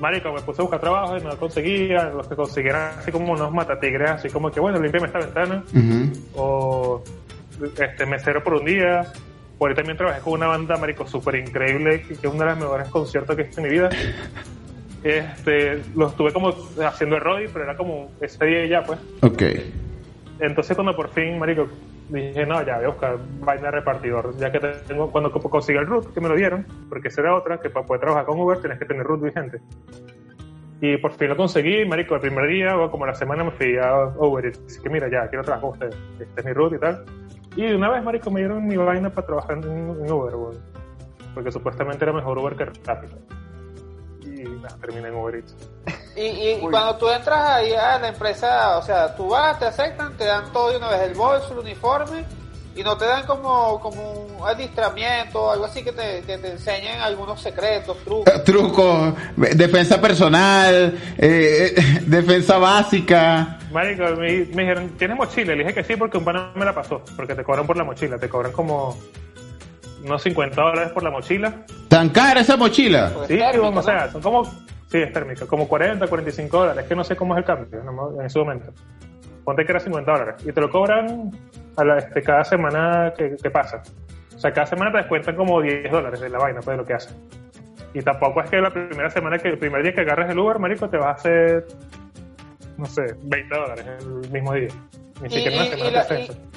marico, 0.00 0.32
me 0.32 0.40
puse 0.40 0.60
a 0.60 0.64
buscar 0.64 0.80
trabajo 0.80 1.16
y 1.16 1.22
no 1.22 1.36
conseguía. 1.36 2.10
Los 2.10 2.26
que 2.26 2.34
consiguieran 2.34 2.98
así 2.98 3.12
como 3.12 3.32
unos 3.32 3.52
matatigres, 3.52 4.10
así 4.10 4.28
como 4.28 4.50
que, 4.50 4.60
bueno, 4.60 4.80
límpiame 4.80 5.06
esta 5.06 5.18
ventana. 5.18 5.64
O 6.34 7.02
este 7.78 8.06
mesero 8.06 8.42
por 8.42 8.54
un 8.54 8.64
día. 8.64 9.06
Por 9.58 9.70
ahí 9.70 9.76
también 9.76 9.98
trabajé 9.98 10.20
con 10.22 10.32
una 10.34 10.46
banda, 10.46 10.76
marico, 10.78 11.06
súper 11.06 11.34
increíble, 11.36 12.02
que 12.02 12.14
es 12.14 12.24
uno 12.24 12.44
de 12.44 12.50
los 12.50 12.58
mejores 12.58 12.88
conciertos 12.88 13.36
que 13.36 13.42
he 13.42 13.46
hecho 13.46 13.60
en 13.60 13.66
mi 13.66 13.72
vida. 13.72 13.90
Este, 15.02 15.82
lo 15.94 16.08
estuve 16.08 16.30
como 16.30 16.54
haciendo 16.84 17.16
el 17.16 17.22
Roddy, 17.22 17.46
pero 17.50 17.64
era 17.64 17.74
como 17.74 18.10
ese 18.20 18.44
día 18.44 18.66
y 18.66 18.68
ya, 18.68 18.84
pues. 18.84 18.98
Ok. 19.22 19.42
Entonces 20.40 20.74
cuando 20.74 20.94
por 20.94 21.08
fin, 21.08 21.38
marico, 21.38 21.68
dije, 22.18 22.44
no, 22.46 22.62
ya 22.62 22.76
voy 22.76 22.84
a 22.86 22.88
buscar 22.88 23.18
vaina 23.40 23.62
de 23.64 23.70
repartidor, 23.70 24.36
ya 24.36 24.50
que 24.50 24.58
tengo, 24.58 25.10
cuando 25.10 25.30
co- 25.30 25.40
consiga 25.40 25.80
el 25.80 25.86
root, 25.86 26.12
que 26.12 26.20
me 26.20 26.28
lo 26.28 26.34
dieron, 26.34 26.66
porque 26.88 27.08
esa 27.08 27.20
era 27.20 27.34
otra, 27.34 27.60
que 27.60 27.70
para 27.70 27.86
poder 27.86 28.00
trabajar 28.00 28.26
con 28.26 28.38
Uber 28.38 28.58
tienes 28.58 28.78
que 28.78 28.84
tener 28.84 29.04
root 29.04 29.22
vigente. 29.22 29.60
Y 30.80 30.96
por 30.96 31.12
fin 31.12 31.28
lo 31.28 31.36
conseguí, 31.36 31.84
marico, 31.84 32.14
el 32.14 32.20
primer 32.22 32.46
día, 32.48 32.76
o 32.76 32.90
como 32.90 33.04
la 33.06 33.14
semana 33.14 33.44
me 33.44 33.50
fui 33.50 33.76
a 33.76 34.06
Uber 34.16 34.46
y 34.46 34.50
dije, 34.50 34.88
mira, 34.90 35.08
ya, 35.10 35.28
quiero 35.28 35.44
trabajar 35.44 35.60
con 35.60 35.70
ustedes, 35.72 35.96
este 36.18 36.40
es 36.40 36.46
mi 36.46 36.52
root 36.52 36.72
y 36.74 36.78
tal. 36.78 37.04
Y 37.56 37.62
de 37.66 37.76
una 37.76 37.90
vez, 37.90 38.02
marico, 38.02 38.30
me 38.30 38.40
dieron 38.40 38.66
mi 38.66 38.76
vaina 38.76 39.10
para 39.10 39.26
trabajar 39.26 39.58
en, 39.58 39.90
Uber, 40.10 40.34
weón. 40.34 40.58
porque 41.34 41.52
supuestamente 41.52 42.04
era 42.04 42.12
mejor 42.12 42.38
Uber 42.38 42.54
que 42.56 42.64
Rápido. 42.86 43.18
Terminé 44.80 45.08
en 45.08 45.14
Uber 45.14 45.34
Eats. 45.36 45.54
Y, 46.16 46.20
y 46.22 46.58
cuando 46.60 46.96
tú 46.96 47.08
entras 47.08 47.48
ahí 47.48 47.72
a 47.72 47.98
la 47.98 48.08
empresa, 48.08 48.78
o 48.78 48.82
sea, 48.82 49.14
tú 49.14 49.28
vas, 49.28 49.58
te 49.58 49.66
aceptan, 49.66 50.16
te 50.16 50.24
dan 50.24 50.52
todo 50.52 50.70
de 50.70 50.76
una 50.76 50.88
vez, 50.88 51.02
el 51.02 51.14
bolso, 51.14 51.52
el 51.52 51.60
uniforme, 51.60 52.24
y 52.74 52.82
no 52.82 52.96
te 52.96 53.04
dan 53.04 53.26
como, 53.26 53.80
como 53.80 54.12
un 54.12 54.46
adiestramiento, 54.46 55.50
algo 55.50 55.64
así 55.64 55.82
que 55.82 55.92
te, 55.92 56.22
que 56.22 56.38
te 56.38 56.52
enseñen 56.52 57.00
algunos 57.00 57.40
secretos, 57.40 57.96
trucos. 58.04 58.44
Truco, 58.44 59.14
defensa 59.36 60.00
personal, 60.00 60.98
eh, 61.18 61.74
eh, 61.76 62.00
defensa 62.06 62.58
básica. 62.58 63.58
Marico, 63.72 64.04
me, 64.16 64.46
me 64.54 64.62
dijeron, 64.62 64.90
¿tienes 64.98 65.16
mochila? 65.16 65.54
Le 65.54 65.64
dije 65.64 65.74
que 65.74 65.84
sí 65.84 65.96
porque 65.96 66.18
un 66.18 66.24
pana 66.24 66.52
me 66.54 66.64
la 66.64 66.74
pasó, 66.74 67.02
porque 67.16 67.34
te 67.34 67.44
cobran 67.44 67.66
por 67.66 67.76
la 67.76 67.84
mochila, 67.84 68.18
te 68.18 68.28
cobran 68.28 68.52
como 68.52 68.96
unos 70.04 70.22
50 70.22 70.60
dólares 70.60 70.92
por 70.92 71.02
la 71.02 71.10
mochila. 71.10 71.52
¿Tan 71.88 72.08
cara 72.10 72.40
esa 72.40 72.56
mochila? 72.56 73.10
Pues 73.14 73.28
Sí, 73.28 73.40
o 73.40 73.82
sea, 73.82 74.06
¿no? 74.06 74.12
son 74.12 74.22
como, 74.22 74.44
sí, 74.44 74.98
es 74.98 75.12
térmica, 75.12 75.46
como 75.46 75.68
40, 75.68 76.06
45 76.06 76.58
dólares, 76.58 76.82
es 76.82 76.88
que 76.88 76.96
no 76.96 77.04
sé 77.04 77.16
cómo 77.16 77.34
es 77.34 77.38
el 77.38 77.44
cambio 77.44 77.82
no, 77.82 78.20
en 78.20 78.26
ese 78.26 78.38
momento. 78.38 78.72
Ponte 79.44 79.64
que 79.64 79.72
era 79.72 79.80
50 79.80 80.10
dólares 80.10 80.34
y 80.46 80.52
te 80.52 80.60
lo 80.60 80.70
cobran 80.70 81.30
a 81.76 81.84
la, 81.84 81.98
este, 81.98 82.22
cada 82.22 82.44
semana 82.44 83.12
que, 83.16 83.36
que 83.42 83.50
pasa. 83.50 83.82
O 84.34 84.38
sea, 84.38 84.52
cada 84.52 84.66
semana 84.66 84.92
te 84.92 84.98
descuentan 84.98 85.36
como 85.36 85.60
10 85.60 85.90
dólares 85.90 86.20
de 86.20 86.28
la 86.28 86.38
vaina, 86.38 86.60
pues 86.60 86.74
de 86.74 86.82
lo 86.82 86.86
que 86.86 86.94
haces. 86.94 87.14
Y 87.92 88.02
tampoco 88.02 88.40
es 88.40 88.50
que 88.50 88.60
la 88.60 88.70
primera 88.70 89.10
semana, 89.10 89.38
que 89.38 89.48
el 89.48 89.58
primer 89.58 89.82
día 89.82 89.92
que 89.92 90.02
agarres 90.02 90.30
el 90.30 90.38
Uber, 90.38 90.58
marico, 90.58 90.88
te 90.88 90.96
vas 90.96 91.08
a 91.08 91.10
hacer, 91.12 91.66
no 92.76 92.86
sé, 92.86 93.02
20 93.22 93.54
dólares 93.54 93.86
el 94.00 94.30
mismo 94.30 94.54
día. 94.54 94.68
Ni 95.22 95.30
siquiera 95.30 95.56
una 95.56 96.04
semana 96.04 96.04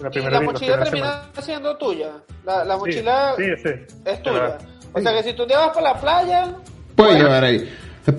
la, 0.01 0.09
primera 0.09 0.41
mochila 0.41 0.83
termina 0.83 1.07
semana. 1.11 1.41
siendo 1.41 1.77
tuya. 1.77 2.11
La, 2.45 2.77
mochila 2.77 3.33
Sí, 3.37 3.43
sí. 3.61 3.69
es 4.05 4.23
tuya. 4.23 4.57
O 4.93 5.01
sea 5.01 5.11
que 5.13 5.23
si 5.23 5.33
tú 5.33 5.45
te 5.45 5.55
vas 5.55 5.69
para 5.69 5.93
la 5.93 5.99
playa, 5.99 6.53
Puedes 6.95 7.21
llevar 7.21 7.43
ahí. 7.43 7.69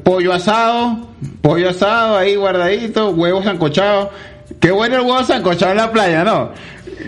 Pollo 0.03 0.33
asado, 0.33 1.09
pollo 1.43 1.71
asado 1.71 2.17
ahí 2.17 2.37
guardadito, 2.37 3.11
huevos 3.11 3.45
sancochados. 3.45 4.09
Qué 4.61 4.71
bueno 4.71 4.97
el 4.97 5.03
huevo 5.03 5.23
sancochado 5.23 5.73
en 5.73 5.79
la 5.79 5.93
playa, 5.93 6.25
¿no? 6.25 6.51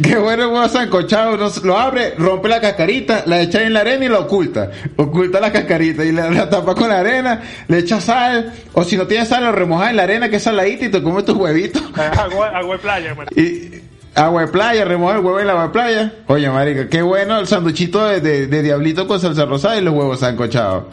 Qué 0.03 0.17
bueno 0.17 0.45
el 0.45 0.49
huevo 0.51 0.69
sancochado. 0.69 1.35
uno 1.35 1.49
lo 1.65 1.79
abre, 1.79 2.15
rompe 2.19 2.49
la 2.49 2.61
cascarita, 2.61 3.23
la 3.27 3.41
echa 3.41 3.63
en 3.63 3.73
la 3.73 3.81
arena 3.81 4.05
y 4.05 4.09
la 4.09 4.19
oculta. 4.21 4.71
Oculta 4.97 5.41
la 5.41 5.51
cascarita 5.53 6.05
y 6.05 6.13
la, 6.13 6.31
la 6.31 6.49
tapa 6.51 6.75
con 6.75 6.89
la 6.89 7.01
arena, 7.01 7.41
le 7.69 7.79
echa 7.79 8.01
sal. 8.01 8.53
O 8.75 8.85
si 8.85 8.97
no 8.97 9.07
tiene 9.07 9.25
sal, 9.27 9.45
lo 9.45 9.53
remojas 9.53 9.91
en 9.91 9.97
la 9.97 10.03
arena 10.05 10.29
que 10.29 10.37
es 10.37 10.43
saladita 10.43 10.85
y 10.87 10.89
te 10.91 11.03
comes 11.03 11.25
tus 11.25 11.37
huevitos. 11.37 11.83
Agua, 11.97 12.49
agua 12.49 12.77
de 12.77 12.83
playa, 12.83 13.15
marico. 13.15 13.41
Y 13.41 13.83
agua 14.15 14.43
de 14.43 14.49
playa, 14.49 14.85
remoja 14.85 15.15
el 15.17 15.25
huevo 15.25 15.41
en 15.41 15.47
la 15.47 15.53
agua 15.53 15.65
de 15.65 15.71
playa. 15.71 16.13
Oye, 16.27 16.51
marica, 16.51 16.89
qué 16.89 17.03
bueno 17.03 17.39
el 17.39 17.47
sanduchito 17.47 18.07
de, 18.07 18.21
de- 18.21 18.47
de 18.47 18.63
diablito 18.63 19.07
con 19.07 19.21
salsa 19.21 19.45
rosada 19.45 19.77
y 19.79 19.83
los 19.83 19.95
huevos 19.95 20.21
sancochados. 20.21 20.85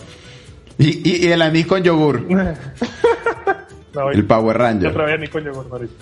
Y, 0.77 1.07
y, 1.09 1.27
y 1.27 1.31
el 1.31 1.41
anís 1.41 1.67
con 1.67 1.83
yogur. 1.83 2.25
No, 3.93 4.09
El 4.09 4.25
Power 4.25 4.57
Yo 4.57 4.63
Ranger. 4.63 4.91
trabajé 4.93 5.17
ni 5.19 5.27
coño 5.27 5.51
con 5.51 5.69
marico. 5.69 5.93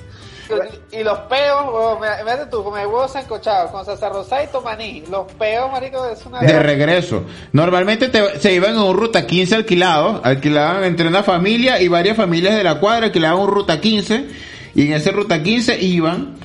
Y, 0.92 0.98
y 0.98 1.04
los 1.04 1.20
peos, 1.22 1.66
huevón, 1.66 2.00
mira- 2.02 2.50
tú, 2.50 2.64
comer 2.64 2.88
huevos 2.88 3.12
sancochados 3.12 3.72
con 3.72 3.86
salsa 3.86 4.10
rosada 4.10 4.44
y 4.44 4.48
tomaní. 4.48 5.04
Los 5.10 5.32
peos, 5.34 5.72
marico, 5.72 6.06
es 6.06 6.26
una... 6.26 6.40
De 6.42 6.60
regreso. 6.60 7.24
Normalmente 7.54 8.10
te- 8.10 8.40
se 8.40 8.54
iban 8.54 8.72
en 8.76 8.80
un 8.82 8.96
ruta 8.98 9.26
15 9.26 9.56
alquilado. 9.56 10.22
Alquilaban 10.24 10.84
entre 10.84 11.08
una 11.08 11.24
familia 11.24 11.82
y 11.82 11.88
varias 11.88 12.18
familias 12.18 12.56
de 12.56 12.64
la 12.64 12.80
cuadra. 12.80 13.06
Alquilaban 13.08 13.40
un 13.40 13.48
ruta 13.50 13.80
15. 13.80 14.26
Y 14.76 14.88
en 14.88 14.94
ese 14.94 15.12
ruta 15.12 15.42
15 15.44 15.82
iban 15.82 16.36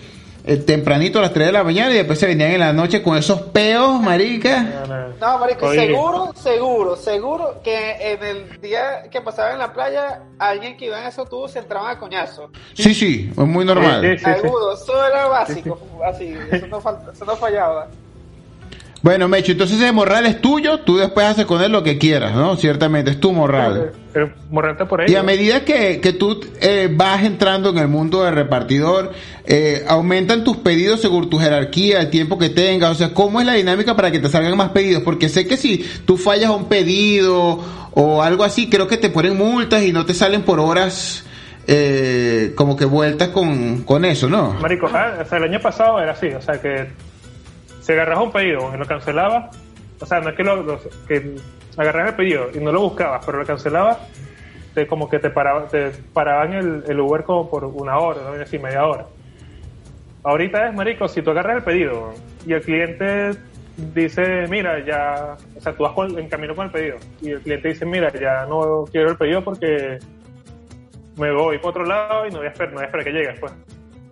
eh, 0.47 0.59
tempranito 0.59 1.19
a 1.19 1.23
las 1.23 1.33
3 1.33 1.47
de 1.47 1.53
la 1.53 1.65
mañana 1.65 1.93
y 1.93 1.97
después 1.97 2.21
se 2.21 2.27
venían 2.27 2.53
en 2.53 2.61
la 2.61 2.73
noche 2.73 3.03
con 3.03 3.17
esos 3.17 3.41
peos, 3.43 4.01
marica. 4.01 4.63
No, 5.21 5.41
Oye. 5.67 5.87
seguro, 5.87 6.33
seguro, 6.35 6.97
seguro 6.97 7.61
que 7.65 8.13
en 8.13 8.23
el 8.23 8.61
día 8.61 9.09
que 9.11 9.21
pasaba 9.21 9.53
en 9.53 9.59
la 9.59 9.73
playa, 9.73 10.23
alguien 10.39 10.77
que 10.77 10.87
iba 10.87 11.01
en 11.01 11.09
esos 11.09 11.29
tubos 11.29 11.51
se 11.51 11.59
entraba 11.59 11.91
a 11.91 11.99
coñazo. 11.99 12.51
Sí, 12.75 12.95
sí, 12.95 13.29
es 13.31 13.37
muy 13.39 13.65
normal. 13.65 14.03
Sí, 14.03 14.25
sí, 14.25 14.31
eso 14.31 15.07
era 15.07 15.27
básico, 15.27 15.81
así, 16.05 16.37
eso 16.53 16.67
no, 16.69 16.81
falta, 16.81 17.11
eso 17.13 17.25
no 17.25 17.35
fallaba. 17.35 17.89
Bueno, 19.07 19.29
Mecho, 19.29 19.53
entonces 19.53 19.81
ese 19.81 19.93
morral 19.93 20.27
es 20.27 20.41
tuyo, 20.41 20.81
tú 20.81 20.97
después 20.97 21.25
haces 21.27 21.47
con 21.47 21.63
él 21.63 21.71
lo 21.71 21.85
que 21.85 21.97
quieras, 21.97 22.35
¿no? 22.35 22.57
Ciertamente, 22.57 23.13
es 23.13 23.21
tu 23.21 23.33
morral. 23.33 23.93
Morrente 24.51 24.85
por 24.85 25.01
ahí. 25.01 25.13
Y 25.13 25.15
a 25.15 25.23
medida 25.23 25.65
que, 25.65 26.01
que 26.01 26.13
tú 26.13 26.41
eh, 26.61 26.89
vas 26.91 27.23
entrando 27.23 27.71
en 27.71 27.79
el 27.79 27.87
mundo 27.87 28.25
de 28.25 28.33
repartidor, 28.33 29.13
eh, 29.45 29.85
aumentan 29.87 30.43
tus 30.43 30.57
pedidos 30.57 31.03
según 31.03 31.31
tu 31.31 31.39
jerarquía, 31.39 32.01
el 32.01 32.11
tiempo 32.11 32.37
que 32.37 32.49
tengas, 32.49 32.91
o 32.91 32.95
sea, 32.97 33.15
¿cómo 33.15 33.39
es 33.39 33.47
la 33.47 33.53
dinámica 33.53 33.95
para 33.95 34.11
que 34.11 34.19
te 34.19 34.29
salgan 34.29 34.57
más 34.57 34.71
pedidos? 34.71 35.05
Porque 35.05 35.29
sé 35.29 35.47
que 35.47 35.57
si 35.57 35.89
tú 36.05 36.17
fallas 36.17 36.51
un 36.51 36.65
pedido 36.65 37.61
o 37.93 38.23
algo 38.25 38.43
así, 38.43 38.69
creo 38.69 38.89
que 38.89 38.97
te 38.97 39.11
ponen 39.11 39.37
multas 39.37 39.85
y 39.85 39.93
no 39.93 40.05
te 40.05 40.15
salen 40.15 40.43
por 40.43 40.59
horas 40.59 41.25
eh, 41.69 42.55
como 42.57 42.77
que 42.77 42.87
vueltas 42.87 43.29
con, 43.29 43.85
con 43.85 44.05
eso, 44.05 44.29
¿no? 44.29 44.55
Marico, 44.55 44.89
ah, 44.93 45.19
o 45.21 45.25
sea, 45.25 45.39
el 45.39 45.45
año 45.45 45.61
pasado 45.61 46.01
era 46.01 46.11
así, 46.11 46.27
o 46.27 46.43
sea, 46.43 46.61
que 46.61 46.89
si 47.87 47.93
agarras 47.93 48.19
un 48.19 48.33
pedido 48.33 48.73
y 48.75 48.77
lo 48.79 48.85
cancelabas, 48.85 49.57
o 50.01 50.07
sea, 50.07 50.21
no 50.21 50.31
es 50.31 50.35
que, 50.35 50.43
lo, 50.43 50.57
lo- 50.57 50.81
que 51.07 51.37
el 51.79 52.15
pedido 52.15 52.49
y 52.53 52.59
no 52.59 52.73
lo 52.73 52.81
buscabas, 52.81 53.25
pero 53.25 53.39
lo 53.39 53.47
cancelabas, 53.47 53.99
te, 54.75 54.89
como 54.89 55.09
que 55.09 55.21
te, 55.21 55.31
paraba, 55.31 55.69
te 55.69 55.93
paraban 56.13 56.53
el, 56.53 56.83
el 56.89 56.99
Uber 56.99 57.23
como 57.23 57.49
por 57.49 57.65
una 57.65 57.97
hora, 57.99 58.23
no 58.23 58.43
así, 58.43 58.59
media 58.59 58.85
hora. 58.85 59.07
Ahorita 60.25 60.69
es, 60.69 60.75
marico, 60.75 61.07
si 61.07 61.23
tú 61.23 61.31
agarras 61.31 61.59
el 61.59 61.63
pedido 61.63 62.13
y 62.45 62.55
el 62.55 62.63
cliente 62.63 63.31
dice, 63.95 64.47
mira, 64.49 64.85
ya, 64.85 65.37
o 65.57 65.61
sea, 65.61 65.73
tú 65.73 65.85
vas 65.85 65.93
con- 65.93 66.19
en 66.19 66.29
camino 66.29 66.57
con 66.57 66.67
el 66.67 66.73
pedido 66.73 66.97
y 67.23 67.31
el 67.31 67.41
cliente 67.41 67.69
dice, 67.69 67.87
mira, 67.87 68.13
ya 68.13 68.47
no 68.47 68.85
quiero 68.91 69.11
el 69.11 69.17
pedido 69.17 69.45
porque 69.45 70.01
me 71.17 71.31
voy 71.31 71.59
por 71.59 71.71
otro 71.71 71.85
lado 71.85 72.27
y 72.27 72.31
no 72.33 72.39
voy 72.39 72.49
a 72.49 72.51
esperar, 72.51 72.71
no 72.73 72.79
voy 72.79 72.83
a 72.83 72.87
esperar 72.87 73.05
que 73.07 73.13
llegues, 73.13 73.39
pues. 73.39 73.53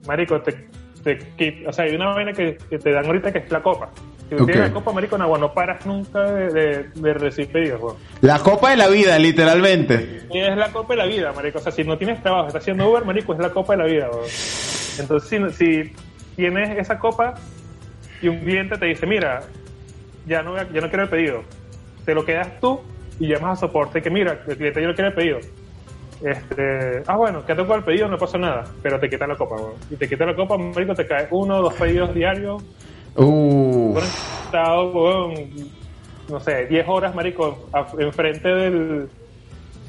Marico, 0.06 0.40
te, 0.42 0.68
te 1.04 1.18
quit- 1.36 1.68
o 1.68 1.72
sea, 1.72 1.84
hay 1.84 1.94
una 1.94 2.08
vaina 2.14 2.32
que, 2.32 2.56
que 2.68 2.78
te 2.78 2.90
dan 2.90 3.06
ahorita 3.06 3.30
que 3.32 3.38
es 3.38 3.50
la 3.52 3.62
copa. 3.62 3.90
Si 4.28 4.36
tú 4.36 4.44
Ok. 4.44 4.50
tienes 4.50 4.68
la 4.68 4.72
copa, 4.74 4.92
marico, 4.92 5.18
no, 5.18 5.36
no 5.36 5.52
paras 5.52 5.84
nunca 5.84 6.22
de, 6.22 6.50
de, 6.50 6.82
de 6.94 7.14
recibir 7.14 7.52
pedidos, 7.52 7.80
weón. 7.80 7.96
La 8.22 8.38
copa 8.38 8.70
de 8.70 8.76
la 8.78 8.88
vida, 8.88 9.18
literalmente. 9.18 10.22
Y 10.32 10.38
es 10.38 10.56
la 10.56 10.72
copa 10.72 10.94
de 10.94 10.98
la 10.98 11.06
vida, 11.06 11.32
marico. 11.32 11.58
O 11.58 11.60
sea, 11.62 11.70
si 11.70 11.84
no 11.84 11.98
tienes 11.98 12.22
trabajo, 12.22 12.46
estás 12.48 12.62
haciendo 12.62 12.90
Uber, 12.90 13.04
marico, 13.04 13.34
es 13.34 13.38
la 13.38 13.50
copa 13.50 13.76
de 13.76 13.82
la 13.82 13.84
vida. 13.88 14.08
Entonces, 14.98 15.28
si, 15.28 15.82
si 15.84 15.92
tienes 16.36 16.78
esa 16.78 16.98
copa 16.98 17.34
y 18.22 18.28
un 18.28 18.38
cliente 18.40 18.78
te 18.78 18.86
dice, 18.86 19.06
mira, 19.06 19.42
ya 20.26 20.42
no, 20.42 20.56
ya 20.56 20.80
no 20.80 20.88
quiero 20.88 21.02
el 21.02 21.08
pedido, 21.10 21.42
te 22.06 22.14
lo 22.14 22.24
quedas 22.24 22.48
tú 22.60 22.80
y 23.20 23.28
llamas 23.28 23.58
a 23.58 23.60
soporte 23.66 24.00
que, 24.00 24.08
mira, 24.10 24.40
el 24.48 24.56
cliente 24.56 24.80
ya 24.80 24.88
no 24.88 24.94
quiere 24.94 25.08
el 25.08 25.14
pedido. 25.14 25.38
Este, 26.24 27.02
ah, 27.06 27.16
bueno, 27.16 27.44
que 27.44 27.54
tocó 27.54 27.74
el 27.74 27.84
pedido, 27.84 28.08
no 28.08 28.16
pasa 28.16 28.38
nada, 28.38 28.64
pero 28.82 28.98
te 28.98 29.10
quitan 29.10 29.28
la 29.28 29.36
copa, 29.36 29.56
weón. 29.56 29.74
Y 29.90 29.96
te 29.96 30.08
quitan 30.08 30.28
la 30.28 30.34
copa, 30.34 30.56
marico, 30.56 30.94
te 30.94 31.06
cae 31.06 31.28
uno 31.30 31.58
o 31.58 31.62
dos 31.62 31.74
pedidos 31.74 32.14
diarios, 32.14 32.62
Uh, 33.16 33.96
estado, 33.98 34.90
weón, 34.90 35.34
no 36.28 36.40
sé, 36.40 36.66
10 36.66 36.84
horas, 36.88 37.14
marico, 37.14 37.68
enfrente 37.98 38.48
del, 38.48 39.08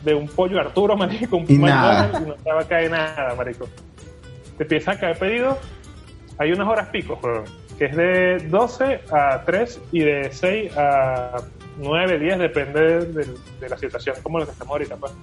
de 0.04 0.14
un 0.14 0.28
pollo 0.28 0.60
Arturo, 0.60 0.96
marico, 0.98 1.38
un 1.38 1.46
Y 1.48 1.58
nada. 1.58 2.12
y 2.22 2.28
no 2.28 2.36
te 2.36 2.52
va 2.52 2.62
a 2.62 2.68
caer 2.68 2.92
nada, 2.92 3.34
marico. 3.36 3.68
Te 4.58 4.64
empieza 4.64 4.92
a 4.92 5.00
caer 5.00 5.18
pedido, 5.18 5.58
hay 6.38 6.52
unas 6.52 6.68
horas 6.68 6.90
pico, 6.90 7.18
weón, 7.24 7.46
que 7.80 7.86
es 7.86 7.96
de 7.96 8.38
12 8.48 9.00
a 9.12 9.42
3 9.44 9.82
y 9.92 10.00
de 10.02 10.32
6 10.32 10.78
a 10.78 11.38
9, 11.78 12.20
10, 12.20 12.38
depende 12.40 12.80
de, 12.82 13.06
de- 13.06 13.34
de 13.60 13.70
la 13.70 13.78
situación, 13.78 14.18
como 14.22 14.38
lo 14.38 14.46
que 14.46 14.52
estamos 14.52 14.72
ahorita, 14.74 14.98
pues. 14.98 15.14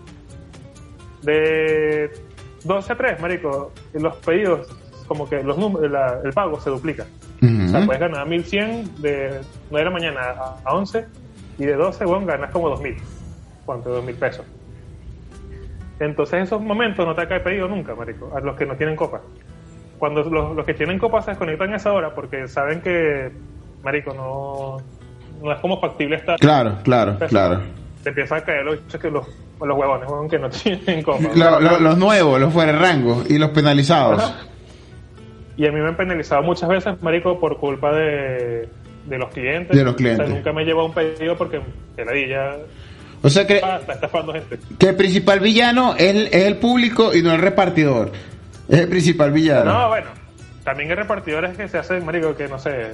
De 1.22 2.10
12 2.64 2.92
a 2.92 2.96
3, 2.96 3.20
marico, 3.20 3.72
los 3.94 4.16
pedidos, 4.16 4.68
como 5.06 5.28
que 5.28 5.42
los 5.42 5.56
números, 5.58 5.90
la- 5.90 6.20
el 6.24 6.32
pago 6.32 6.60
se 6.60 6.70
duplica. 6.70 7.04
O 7.64 7.68
sea, 7.68 7.80
puedes 7.86 8.00
ganar 8.00 8.26
1100 8.28 9.02
de 9.02 9.40
9 9.70 9.78
de 9.78 9.84
la 9.84 9.90
mañana 9.90 10.20
a, 10.30 10.56
a 10.64 10.74
11 10.74 11.06
y 11.58 11.64
de 11.64 11.74
12, 11.74 12.04
bueno, 12.04 12.24
ganas 12.26 12.50
como 12.52 12.68
2000. 12.68 12.96
¿Cuánto? 13.66 13.90
2000 13.90 14.14
pesos. 14.16 14.44
Entonces, 16.00 16.42
esos 16.44 16.60
momentos 16.60 17.06
no 17.06 17.14
te 17.14 17.26
cae 17.28 17.40
pedido 17.40 17.68
nunca, 17.68 17.94
marico, 17.94 18.32
a 18.34 18.40
los 18.40 18.56
que 18.56 18.66
no 18.66 18.74
tienen 18.76 18.96
copa. 18.96 19.20
Cuando 19.98 20.22
los, 20.24 20.56
los 20.56 20.66
que 20.66 20.74
tienen 20.74 20.98
copa 20.98 21.22
se 21.22 21.30
desconectan 21.30 21.72
a 21.72 21.76
esa 21.76 21.92
hora 21.92 22.14
porque 22.14 22.48
saben 22.48 22.80
que, 22.80 23.30
marico, 23.84 24.12
no, 24.14 24.78
no 25.44 25.52
es 25.52 25.60
como 25.60 25.80
factible 25.80 26.16
estar. 26.16 26.38
Claro, 26.40 26.78
claro, 26.82 27.12
pesos. 27.14 27.28
claro. 27.30 27.60
Te 28.02 28.08
empiezan 28.10 28.38
a 28.38 28.44
caer 28.44 28.64
los, 28.64 28.78
que 28.80 29.10
los, 29.10 29.26
los 29.60 29.78
huevones, 29.78 30.08
huevón, 30.10 30.28
que 30.28 30.38
no 30.38 30.50
tienen. 30.50 31.04
Lo- 31.34 31.60
lo- 31.60 31.78
los 31.80 31.98
nuevos, 31.98 32.40
los 32.40 32.52
fuera 32.52 32.72
de 32.72 32.78
rango 32.78 33.22
y 33.28 33.38
los 33.38 33.50
penalizados. 33.50 34.22
Ajá. 34.22 34.36
Y 35.56 35.66
a 35.66 35.72
mí 35.72 35.80
me 35.80 35.88
han 35.88 35.96
penalizado 35.96 36.42
muchas 36.42 36.68
veces, 36.68 37.00
marico, 37.02 37.38
por 37.38 37.58
culpa 37.58 37.92
de, 37.92 38.68
de 39.06 39.18
los 39.18 39.30
clientes. 39.30 39.76
De 39.76 39.84
los 39.84 39.94
clientes. 39.94 40.24
O 40.24 40.26
sea, 40.28 40.34
nunca 40.36 40.52
me 40.52 40.62
he 40.62 40.64
llevado 40.64 40.86
un 40.86 40.94
pedido 40.94 41.36
porque 41.36 41.60
el 41.96 42.28
ya 42.28 42.56
O 43.22 43.28
sea 43.28 43.46
que, 43.46 43.56
está 43.56 43.76
estafando 43.92 44.32
gente. 44.32 44.58
que 44.78 44.88
el 44.88 44.96
principal 44.96 45.40
villano 45.40 45.94
es 45.96 46.02
el, 46.14 46.26
es 46.28 46.44
el 46.46 46.56
público 46.56 47.14
y 47.14 47.22
no 47.22 47.32
el 47.34 47.40
repartidor. 47.40 48.10
Es 48.68 48.78
el 48.80 48.88
principal 48.88 49.30
villano. 49.30 49.72
No, 49.72 49.88
bueno, 49.88 50.06
también 50.64 50.88
hay 50.90 50.96
repartidores 50.96 51.56
que 51.56 51.68
se 51.68 51.78
hacen, 51.78 52.04
marico, 52.04 52.34
que 52.34 52.48
no 52.48 52.58
sé, 52.58 52.92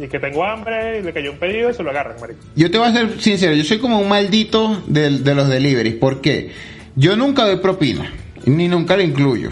y 0.00 0.08
que 0.08 0.18
tengo 0.18 0.44
hambre 0.44 0.98
y 0.98 1.02
le 1.02 1.12
cayó 1.12 1.32
un 1.32 1.38
pedido 1.38 1.70
y 1.70 1.74
se 1.74 1.82
lo 1.82 1.90
agarran, 1.90 2.16
marico. 2.20 2.40
Yo 2.56 2.70
te 2.70 2.78
voy 2.78 2.88
a 2.88 2.92
ser 2.92 3.20
sincero, 3.20 3.54
yo 3.54 3.64
soy 3.64 3.78
como 3.78 3.98
un 3.98 4.08
maldito 4.08 4.82
del- 4.86 5.24
de, 5.24 5.34
los 5.34 5.48
deliveries. 5.48 5.94
¿Por 5.94 6.20
qué? 6.20 6.50
Yo 6.96 7.16
nunca 7.16 7.44
doy 7.44 7.56
propina, 7.56 8.12
ni 8.46 8.68
nunca 8.68 8.96
la 8.96 9.02
incluyo. 9.02 9.50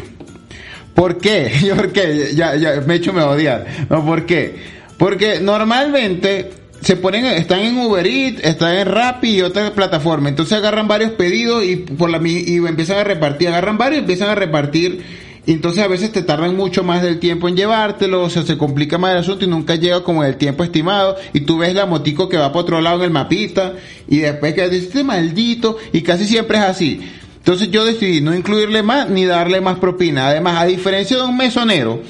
¿Por 0.94 1.18
qué? 1.18 1.50
Yo, 1.64 1.76
¿Por 1.76 1.92
qué? 1.92 2.30
Ya, 2.34 2.56
ya, 2.56 2.82
me 2.86 2.94
he 2.94 2.96
hecho 2.96 3.12
me 3.12 3.22
odiar. 3.22 3.66
No, 3.90 4.04
¿por 4.04 4.24
qué? 4.24 4.54
Porque 4.98 5.40
normalmente 5.40 6.50
se 6.80 6.96
ponen, 6.96 7.26
están 7.26 7.60
en 7.60 7.76
Uber 7.78 8.06
Eats, 8.06 8.42
están 8.44 8.74
en 8.76 8.86
Rappi 8.86 9.28
y 9.36 9.42
otras 9.42 9.70
plataformas. 9.72 10.30
Entonces 10.30 10.56
agarran 10.56 10.88
varios 10.88 11.10
pedidos 11.12 11.64
y 11.64 11.76
por 11.76 12.08
la 12.10 12.20
y 12.26 12.56
empiezan 12.56 12.98
a 12.98 13.04
repartir. 13.04 13.48
Agarran 13.48 13.76
varios 13.76 13.98
y 13.98 14.00
empiezan 14.00 14.30
a 14.30 14.34
repartir. 14.34 15.25
Y 15.46 15.52
entonces 15.52 15.84
a 15.84 15.88
veces 15.88 16.10
te 16.10 16.22
tardan 16.22 16.56
mucho 16.56 16.82
más 16.82 17.02
del 17.02 17.20
tiempo 17.20 17.48
en 17.48 17.56
llevártelo, 17.56 18.22
o 18.22 18.28
sea, 18.28 18.42
se 18.42 18.58
complica 18.58 18.98
más 18.98 19.12
el 19.12 19.18
asunto 19.18 19.44
y 19.44 19.48
nunca 19.48 19.76
llega 19.76 20.02
como 20.02 20.24
el 20.24 20.36
tiempo 20.36 20.64
estimado. 20.64 21.16
Y 21.32 21.40
tú 21.42 21.58
ves 21.58 21.72
la 21.72 21.86
motico 21.86 22.28
que 22.28 22.36
va 22.36 22.48
para 22.48 22.60
otro 22.60 22.80
lado 22.80 22.98
en 22.98 23.04
el 23.04 23.10
mapita 23.10 23.74
y 24.08 24.18
después 24.18 24.54
que 24.54 24.68
dices, 24.68 24.88
este 24.88 25.04
maldito, 25.04 25.78
y 25.92 26.02
casi 26.02 26.26
siempre 26.26 26.58
es 26.58 26.64
así. 26.64 27.00
Entonces 27.36 27.70
yo 27.70 27.84
decidí 27.84 28.20
no 28.20 28.34
incluirle 28.34 28.82
más 28.82 29.08
ni 29.08 29.24
darle 29.24 29.60
más 29.60 29.78
propina. 29.78 30.26
Además, 30.26 30.60
a 30.60 30.66
diferencia 30.66 31.16
de 31.16 31.22
un 31.22 31.36
mesonero, 31.36 32.02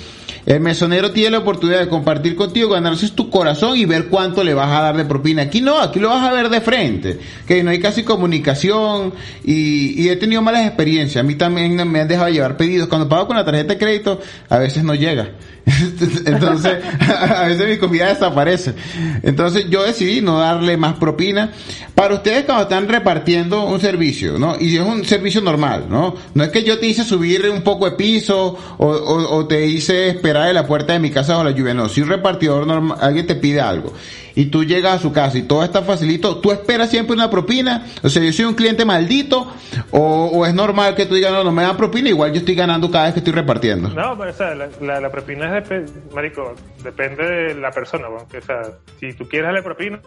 el 0.46 0.60
mesonero 0.60 1.10
tiene 1.10 1.30
la 1.30 1.38
oportunidad 1.38 1.80
de 1.80 1.88
compartir 1.88 2.36
contigo, 2.36 2.70
ganarse 2.70 3.10
tu 3.10 3.30
corazón 3.30 3.76
y 3.76 3.84
ver 3.84 4.06
cuánto 4.06 4.44
le 4.44 4.54
vas 4.54 4.70
a 4.70 4.80
dar 4.80 4.96
de 4.96 5.04
propina. 5.04 5.42
Aquí 5.42 5.60
no, 5.60 5.80
aquí 5.80 5.98
lo 5.98 6.08
vas 6.08 6.24
a 6.24 6.32
ver 6.32 6.48
de 6.48 6.60
frente. 6.60 7.18
Que 7.48 7.64
no 7.64 7.70
hay 7.70 7.80
casi 7.80 8.04
comunicación 8.04 9.12
y, 9.44 10.08
he 10.08 10.14
tenido 10.14 10.42
malas 10.42 10.64
experiencias. 10.64 11.24
A 11.24 11.26
mí 11.26 11.34
también 11.34 11.74
me 11.90 12.00
han 12.00 12.06
dejado 12.06 12.30
llevar 12.30 12.56
pedidos. 12.56 12.88
Cuando 12.88 13.08
pago 13.08 13.26
con 13.26 13.36
la 13.36 13.44
tarjeta 13.44 13.74
de 13.74 13.78
crédito, 13.78 14.20
a 14.48 14.58
veces 14.58 14.84
no 14.84 14.94
llega. 14.94 15.30
Entonces, 16.26 16.78
a 17.08 17.44
veces 17.46 17.68
mi 17.68 17.76
comida 17.78 18.08
desaparece. 18.08 18.74
Entonces 19.22 19.66
yo 19.70 19.82
decidí 19.84 20.20
no 20.20 20.38
darle 20.38 20.76
más 20.76 20.94
propina. 20.94 21.52
Para 21.94 22.14
ustedes 22.14 22.44
cuando 22.44 22.64
están 22.64 22.88
repartiendo 22.88 23.64
un 23.66 23.80
servicio, 23.80 24.38
¿no? 24.38 24.56
Y 24.60 24.76
es 24.76 24.82
un 24.82 25.04
servicio 25.04 25.40
normal, 25.40 25.86
¿no? 25.88 26.14
No 26.34 26.44
es 26.44 26.50
que 26.50 26.62
yo 26.62 26.78
te 26.78 26.86
hice 26.86 27.04
subir 27.04 27.48
un 27.50 27.62
poco 27.62 27.86
de 27.88 27.96
piso 27.96 28.56
o, 28.78 28.86
o- 28.86 29.36
o 29.36 29.46
te 29.46 29.66
hice 29.66 30.08
esperar 30.08 30.48
en 30.48 30.54
la 30.54 30.66
puerta 30.66 30.92
de 30.92 30.98
mi 30.98 31.10
casa 31.10 31.32
bajo 31.32 31.44
la 31.44 31.50
lluvia. 31.52 31.74
No, 31.74 31.88
si 31.88 32.00
un 32.02 32.08
repartidor 32.08 32.66
normal, 32.66 32.98
alguien 33.00 33.26
te 33.26 33.34
pide 33.34 33.60
algo 33.60 33.92
y 34.36 34.46
tú 34.46 34.62
llegas 34.62 34.94
a 34.94 34.98
su 35.00 35.12
casa 35.12 35.36
y 35.38 35.42
todo 35.42 35.64
está 35.64 35.82
facilito, 35.82 36.36
tú 36.36 36.52
esperas 36.52 36.90
siempre 36.90 37.14
una 37.16 37.28
propina. 37.28 37.86
O 38.04 38.08
sea, 38.08 38.22
yo 38.22 38.32
soy 38.32 38.44
un 38.44 38.54
cliente 38.54 38.84
maldito 38.84 39.50
o, 39.90 40.26
o 40.32 40.46
es 40.46 40.54
normal 40.54 40.94
que 40.94 41.06
tú 41.06 41.16
digas, 41.16 41.32
no, 41.32 41.42
no 41.42 41.50
me 41.50 41.62
dan 41.64 41.76
propina, 41.76 42.08
igual 42.10 42.30
yo 42.32 42.38
estoy 42.38 42.54
ganando 42.54 42.88
cada 42.90 43.06
vez 43.06 43.14
que 43.14 43.20
estoy 43.20 43.32
repartiendo. 43.32 43.88
No, 43.88 44.16
pero 44.16 44.30
o 44.30 44.34
sea, 44.34 44.54
la, 44.54 44.68
la, 44.80 45.00
la 45.00 45.10
propina 45.10 45.58
es, 45.58 45.68
depe- 45.68 45.86
marico, 46.14 46.54
depende 46.84 47.24
de 47.24 47.54
la 47.54 47.70
persona, 47.72 48.08
weón, 48.08 48.28
que, 48.28 48.38
o 48.38 48.42
sea, 48.42 48.60
si 49.00 49.12
tú 49.14 49.26
quieres 49.26 49.48
darle 49.48 49.62
propina, 49.62 49.98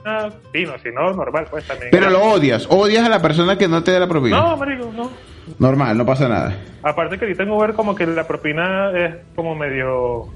pino, 0.54 0.74
si 0.82 0.90
no, 0.92 1.12
normal, 1.14 1.48
pues 1.50 1.66
también. 1.68 1.90
Pero 1.92 2.10
lo 2.10 2.22
odias, 2.24 2.68
odias 2.70 3.04
a 3.06 3.10
la 3.10 3.22
persona 3.22 3.58
que 3.58 3.68
no 3.68 3.84
te 3.84 3.92
da 3.92 4.00
la 4.00 4.08
propina. 4.08 4.40
No, 4.40 4.56
marico, 4.58 4.92
no. 4.96 5.10
Normal, 5.58 5.98
no 5.98 6.06
pasa 6.06 6.28
nada. 6.28 6.56
Aparte 6.84 7.18
que 7.18 7.26
ahorita 7.26 7.42
en 7.42 7.50
Uber 7.50 7.74
como 7.74 7.96
que 7.96 8.06
la 8.06 8.28
propina 8.28 8.92
es 8.96 9.16
como 9.36 9.56
medio... 9.56 10.28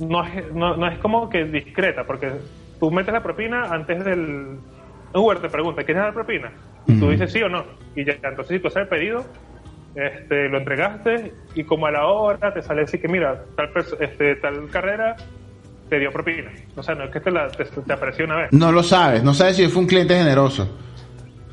No 0.00 0.24
es, 0.24 0.52
no, 0.52 0.76
no 0.76 0.88
es 0.88 0.98
como 0.98 1.28
que 1.28 1.44
discreta, 1.44 2.04
porque 2.04 2.32
tú 2.80 2.90
metes 2.90 3.12
la 3.12 3.22
propina 3.22 3.64
antes 3.70 4.04
del... 4.04 4.58
Uber 5.12 5.38
te 5.38 5.48
pregunta, 5.48 5.84
¿quieres 5.84 6.02
dar 6.02 6.12
propina? 6.12 6.50
Y 6.88 6.98
tú 6.98 7.08
dices 7.10 7.30
sí 7.30 7.40
o 7.40 7.48
no. 7.48 7.64
Y 7.94 8.04
ya, 8.04 8.14
entonces 8.14 8.48
si 8.48 8.58
tú 8.58 8.66
haces 8.66 8.82
el 8.82 8.88
pedido, 8.88 9.24
este, 9.94 10.48
lo 10.48 10.58
entregaste 10.58 11.32
y 11.54 11.62
como 11.62 11.86
a 11.86 11.92
la 11.92 12.06
hora 12.06 12.52
te 12.52 12.62
sale 12.62 12.82
así 12.82 12.98
que 12.98 13.06
mira, 13.06 13.44
tal, 13.54 13.70
este, 14.00 14.34
tal 14.36 14.68
carrera 14.68 15.14
te 15.88 16.00
dio 16.00 16.10
propina. 16.10 16.50
O 16.74 16.82
sea, 16.82 16.96
no 16.96 17.04
es 17.04 17.10
que 17.10 17.20
te, 17.20 17.30
la, 17.30 17.48
te, 17.48 17.64
te 17.64 17.92
apareció 17.92 18.24
una 18.24 18.36
vez. 18.36 18.52
No 18.52 18.72
lo 18.72 18.82
sabes, 18.82 19.22
no 19.22 19.34
sabes 19.34 19.56
si 19.56 19.68
fue 19.68 19.82
un 19.82 19.88
cliente 19.88 20.16
generoso. 20.16 20.68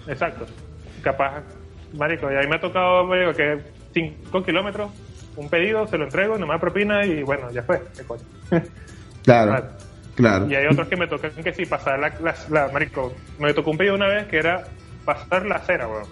Exacto. 0.08 0.46
Capaz, 1.04 1.44
marico, 1.94 2.32
y 2.32 2.36
ahí 2.36 2.48
me 2.48 2.56
ha 2.56 2.60
tocado, 2.60 3.06
marico, 3.06 3.34
que 3.34 3.60
5 3.94 4.44
kilómetros, 4.44 4.90
un 5.36 5.50
pedido, 5.50 5.88
se 5.88 5.98
lo 5.98 6.06
entrego, 6.06 6.38
no 6.38 6.46
me 6.48 6.54
da 6.54 6.60
propina 6.60 7.06
y 7.06 7.24
bueno, 7.24 7.50
ya 7.52 7.64
fue. 7.64 7.82
¿Qué 7.96 8.04
coño? 8.04 8.24
Claro, 9.24 9.52
Vale. 9.52 9.66
claro. 10.16 10.48
y 10.50 10.56
hay 10.56 10.66
otros 10.66 10.88
que 10.88 10.96
me 10.96 11.06
tocan 11.06 11.30
que 11.32 11.54
sí, 11.54 11.68
pasar 11.68 12.00
la, 12.00 12.12
la, 12.24 12.34
la- 12.50 12.68
marico, 12.74 13.14
me 13.38 13.54
tocó 13.54 13.70
un 13.70 13.78
pedido 13.78 13.94
una 13.94 14.08
vez 14.08 14.26
que 14.28 14.38
era 14.38 14.64
pasar 15.06 15.46
la 15.46 15.58
acera, 15.58 15.88
weón. 15.88 16.06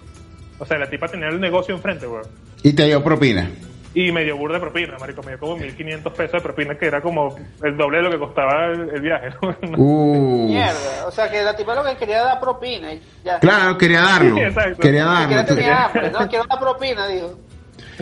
O 0.60 0.64
sea, 0.64 0.78
la 0.78 0.88
tipa 0.88 1.08
tenía 1.08 1.26
el 1.26 1.40
negocio 1.40 1.74
enfrente, 1.74 2.06
weón. 2.06 2.22
Y 2.62 2.72
te 2.72 2.84
dio 2.84 3.02
propina. 3.02 3.50
Y 3.92 4.12
me 4.12 4.22
dio 4.22 4.36
burda 4.36 4.54
de 4.54 4.60
propina, 4.60 4.96
marico, 5.00 5.20
me 5.24 5.30
dio 5.32 5.40
como 5.40 5.56
1.500 5.58 6.12
pesos 6.12 6.32
de 6.34 6.40
propina, 6.40 6.76
que 6.78 6.86
era 6.86 7.00
como 7.00 7.34
el 7.64 7.76
doble 7.76 7.96
de 7.96 8.04
lo 8.04 8.10
que 8.12 8.18
costaba 8.20 8.66
el, 8.66 8.88
el 8.90 9.00
viaje. 9.00 9.30
¿no? 9.42 9.56
Uh. 9.76 10.46
Mierda, 10.46 11.06
o 11.08 11.10
sea 11.10 11.28
que 11.28 11.42
la 11.42 11.56
tipa 11.56 11.74
lo 11.74 11.82
que 11.82 11.96
quería 11.96 12.18
era 12.18 12.24
dar 12.26 12.40
propina 12.40 12.92
y 12.92 13.02
ya. 13.24 13.40
Claro, 13.40 13.76
quería 13.76 14.02
darlo. 14.02 14.36
Quería 14.80 15.04
darlo. 15.04 15.44
tenía 15.46 15.84
hambre, 15.86 16.10
no, 16.12 16.28
quiero 16.28 16.44
dar 16.48 16.60
propina, 16.60 17.08
digo. 17.08 17.36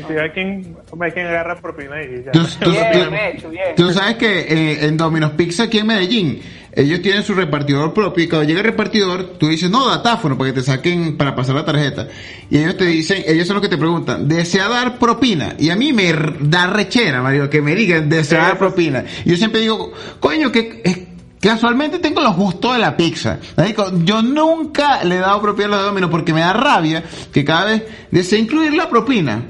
Sí, 0.06 0.14
hay, 0.20 0.30
quien, 0.30 0.76
hay 1.00 1.10
quien 1.12 1.26
agarra 1.26 1.56
propina 1.60 1.96
y 2.02 2.24
ya. 2.24 2.32
Tú, 2.32 2.40
tú- 2.60 2.70
Bien, 2.70 2.86
tú- 2.92 3.14
hecho, 3.14 3.50
bien. 3.50 3.62
tú 3.76 3.90
sabes 3.92 4.16
que 4.16 4.40
eh, 4.40 4.86
en 4.86 4.96
Domino's 4.96 5.32
Pizza 5.32 5.64
aquí 5.64 5.78
en 5.78 5.86
Medellín, 5.86 6.40
ellos 6.72 7.02
tienen 7.02 7.22
su 7.24 7.34
repartidor 7.34 7.92
propio 7.92 8.22
y 8.24 8.28
cuando 8.28 8.46
llega 8.46 8.60
el 8.60 8.66
repartidor, 8.66 9.38
tú 9.38 9.48
dices, 9.48 9.68
no, 9.70 9.88
datáfono, 9.88 10.38
para 10.38 10.50
que 10.50 10.60
te 10.60 10.62
saquen, 10.64 11.16
para 11.16 11.34
pasar 11.34 11.56
la 11.56 11.64
tarjeta. 11.64 12.06
Y 12.50 12.58
ellos 12.58 12.76
te 12.76 12.84
dicen, 12.84 13.24
ellos 13.26 13.46
son 13.48 13.54
los 13.56 13.62
que 13.62 13.68
te 13.68 13.78
preguntan, 13.78 14.28
¿desea 14.28 14.68
dar 14.68 14.98
propina? 14.98 15.54
Y 15.58 15.70
a 15.70 15.76
mí 15.76 15.92
me 15.92 16.10
r- 16.10 16.34
da 16.40 16.66
rechera, 16.68 17.20
Mario, 17.22 17.50
que 17.50 17.60
me 17.60 17.74
digan, 17.74 18.08
¿desea 18.08 18.42
dar 18.42 18.58
propina? 18.58 19.04
Y 19.24 19.30
yo 19.30 19.36
siempre 19.36 19.60
digo, 19.60 19.92
coño, 20.20 20.52
que... 20.52 21.08
Casualmente 21.40 22.00
tengo 22.00 22.20
los 22.20 22.34
gustos 22.34 22.72
de 22.72 22.80
la 22.80 22.96
pizza. 22.96 23.38
Yo 24.02 24.22
nunca 24.22 25.04
le 25.04 25.14
he 25.14 25.18
dado 25.20 25.40
propina 25.40 25.66
a 25.66 25.70
los 25.70 25.82
Domino's 25.84 26.10
porque 26.10 26.32
me 26.34 26.40
da 26.40 26.52
rabia 26.52 27.04
que 27.32 27.44
cada 27.44 27.66
vez 27.66 27.84
desea 28.10 28.40
incluir 28.40 28.74
la 28.74 28.88
propina. 28.90 29.44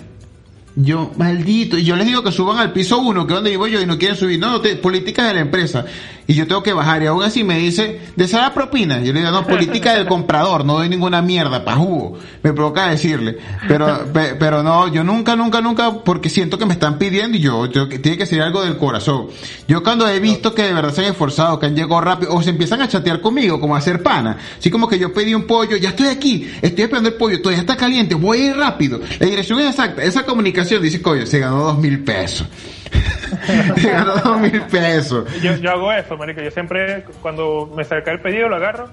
Yo, 0.81 1.11
maldito, 1.17 1.77
y 1.77 1.83
yo 1.85 1.97
les 1.97 2.07
digo 2.07 2.23
que 2.23 2.31
suban 2.31 2.59
al 2.59 2.73
piso 2.73 2.99
uno, 3.01 3.27
que 3.27 3.33
es 3.33 3.37
donde 3.37 3.51
vivo 3.51 3.67
yo, 3.67 3.81
y 3.81 3.87
no 3.87 3.99
quieren 3.99 4.17
subir. 4.17 4.38
No, 4.38 4.49
no, 4.49 4.61
te- 4.61 4.77
política 4.77 5.27
de 5.27 5.35
la 5.35 5.41
empresa. 5.41 5.85
Y 6.31 6.35
yo 6.35 6.47
tengo 6.47 6.62
que 6.62 6.75
bajar, 6.75 7.03
y 7.03 7.07
aún 7.07 7.23
así 7.23 7.43
me 7.43 7.59
dice, 7.59 8.01
¿desea 8.14 8.43
la 8.43 8.53
propina? 8.55 9.01
Yo 9.01 9.14
le 9.14 9.21
digo, 9.21 9.33
no, 9.33 9.47
política 9.47 9.95
del 9.95 10.07
comprador, 10.07 10.62
no 10.62 10.75
doy 10.75 10.91
ninguna 10.91 11.23
mierda, 11.23 11.64
pa' 11.64 11.75
jugo. 11.77 12.19
Me 12.43 12.53
provoca 12.53 12.87
decirle. 12.88 13.38
Pero, 13.67 14.05
pe- 14.12 14.35
pero 14.38 14.62
no, 14.62 14.88
yo 14.88 15.03
nunca, 15.03 15.35
nunca, 15.37 15.62
nunca, 15.62 15.91
porque 16.05 16.29
siento 16.29 16.59
que 16.59 16.67
me 16.67 16.75
están 16.75 16.99
pidiendo 16.99 17.38
y 17.38 17.41
yo, 17.41 17.67
que- 17.88 17.99
tiene 17.99 18.19
que 18.19 18.27
ser 18.27 18.43
algo 18.43 18.61
del 18.62 18.77
corazón. 18.77 19.29
Yo 19.67 19.83
cuando 19.83 20.07
he 20.07 20.21
visto 20.21 20.55
que 20.55 20.64
de 20.64 20.75
verdad 20.75 20.93
se 20.93 21.01
han 21.03 21.12
esforzado, 21.12 21.59
que 21.59 21.64
han 21.64 21.75
llegado 21.75 21.99
rápido, 22.03 22.35
o 22.35 22.43
se 22.43 22.51
empiezan 22.51 22.83
a 22.83 22.88
chatear 22.88 23.23
conmigo, 23.23 23.59
como 23.59 23.75
a 23.75 23.79
hacer 23.79 24.03
pana. 24.03 24.37
Así 24.59 24.71
como 24.71 24.87
que 24.87 24.99
yo 24.99 25.14
pedí 25.14 25.33
un 25.35 25.47
pollo, 25.47 25.79
ya 25.79 25.88
estoy 25.88 26.09
aquí, 26.09 26.47
estoy 26.61 26.85
esperando 26.85 27.09
el 27.09 27.14
pollo, 27.14 27.41
todavía 27.41 27.62
está 27.62 27.75
caliente, 27.75 28.14
voy 28.14 28.43
a 28.43 28.45
ir 28.51 28.57
rápido. 28.57 29.01
La 29.19 29.27
dirección 29.27 29.61
es 29.61 29.71
exacta. 29.71 30.03
Esa 30.03 30.25
comunicación 30.27 30.83
dice, 30.83 31.01
coño, 31.01 31.25
se 31.25 31.38
ganó 31.38 31.57
dos 31.64 31.79
mil 31.79 32.05
pesos. 32.05 32.47
se 33.81 33.90
ganó 33.90 34.16
dos 34.16 34.40
mil 34.40 34.61
pesos. 34.62 35.27
Yo, 35.42 35.55
yo 35.57 35.70
hago 35.70 35.92
eso, 35.92 36.16
marico. 36.16 36.40
Yo 36.40 36.51
siempre, 36.51 37.05
cuando 37.22 37.70
me 37.74 37.83
acerca 37.83 38.11
el 38.12 38.20
pedido, 38.20 38.48
lo 38.48 38.57
agarro 38.57 38.88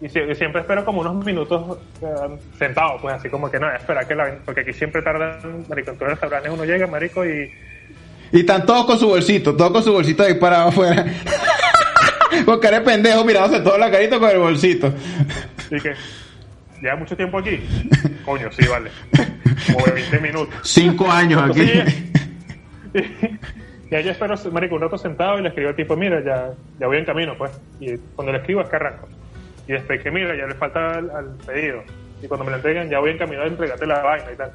y 0.00 0.06
sie- 0.08 0.30
y 0.30 0.34
siempre 0.34 0.62
espero 0.62 0.84
como 0.84 1.00
unos 1.02 1.24
minutos 1.24 1.78
eh, 2.02 2.06
sentado, 2.58 2.98
pues 3.00 3.14
así 3.16 3.28
como 3.28 3.50
que 3.50 3.58
no, 3.60 3.70
espera 3.70 4.06
que 4.06 4.14
la... 4.14 4.34
Porque 4.44 4.60
aquí 4.62 4.72
siempre 4.72 5.02
tardan, 5.02 5.64
marico, 5.68 5.90
en 5.90 5.96
todos 5.96 6.10
los 6.10 6.20
restaurantes 6.20 6.52
uno 6.52 6.64
llega, 6.64 6.86
marico, 6.86 7.24
y... 7.24 7.50
Y 8.32 8.40
están 8.40 8.64
todos 8.64 8.86
con 8.86 8.98
su 8.98 9.08
bolsito, 9.08 9.54
todos 9.56 9.72
con 9.72 9.82
su 9.82 9.92
bolsito 9.92 10.22
ahí 10.22 10.34
parado 10.34 10.68
afuera. 10.68 11.04
cara 12.62 12.78
de 12.78 12.84
pendejo 12.84 13.24
mirándose 13.24 13.60
toda 13.62 13.76
la 13.78 13.90
carita 13.90 14.18
con 14.18 14.30
el 14.30 14.38
bolsito. 14.38 14.92
y 15.70 15.80
que... 15.80 15.92
¿Lleva 16.80 16.96
mucho 16.96 17.14
tiempo 17.14 17.36
aquí? 17.38 17.60
Coño, 18.24 18.50
sí, 18.52 18.66
vale. 18.66 18.90
Como 19.70 19.84
20 19.94 20.18
minutos. 20.20 20.54
Cinco 20.62 21.10
años 21.10 21.42
aquí. 21.50 21.70
Y 23.90 24.02
yo 24.04 24.12
espero, 24.12 24.36
marico, 24.52 24.76
un 24.76 24.82
rato 24.82 24.96
sentado 24.96 25.38
y 25.38 25.42
le 25.42 25.48
escribo 25.48 25.70
al 25.70 25.74
tipo, 25.74 25.96
mira, 25.96 26.22
ya, 26.22 26.52
ya 26.78 26.86
voy 26.86 26.98
en 26.98 27.04
camino, 27.04 27.36
pues. 27.36 27.50
Y 27.80 27.96
cuando 28.14 28.30
le 28.32 28.38
escribo 28.38 28.60
es 28.60 28.68
que 28.68 28.76
arranco. 28.76 29.08
Y 29.66 29.72
después 29.72 30.00
que, 30.00 30.12
mira, 30.12 30.36
ya 30.36 30.46
le 30.46 30.54
falta 30.54 30.98
al, 30.98 31.36
pedido. 31.44 31.82
Y 32.22 32.28
cuando 32.28 32.44
me 32.44 32.52
lo 32.52 32.58
entreguen, 32.58 32.88
ya 32.88 33.00
voy 33.00 33.10
en 33.10 33.18
camino 33.18 33.42
a 33.42 33.46
entregarte 33.46 33.86
la 33.86 34.00
vaina 34.00 34.30
y 34.32 34.36
tal. 34.36 34.52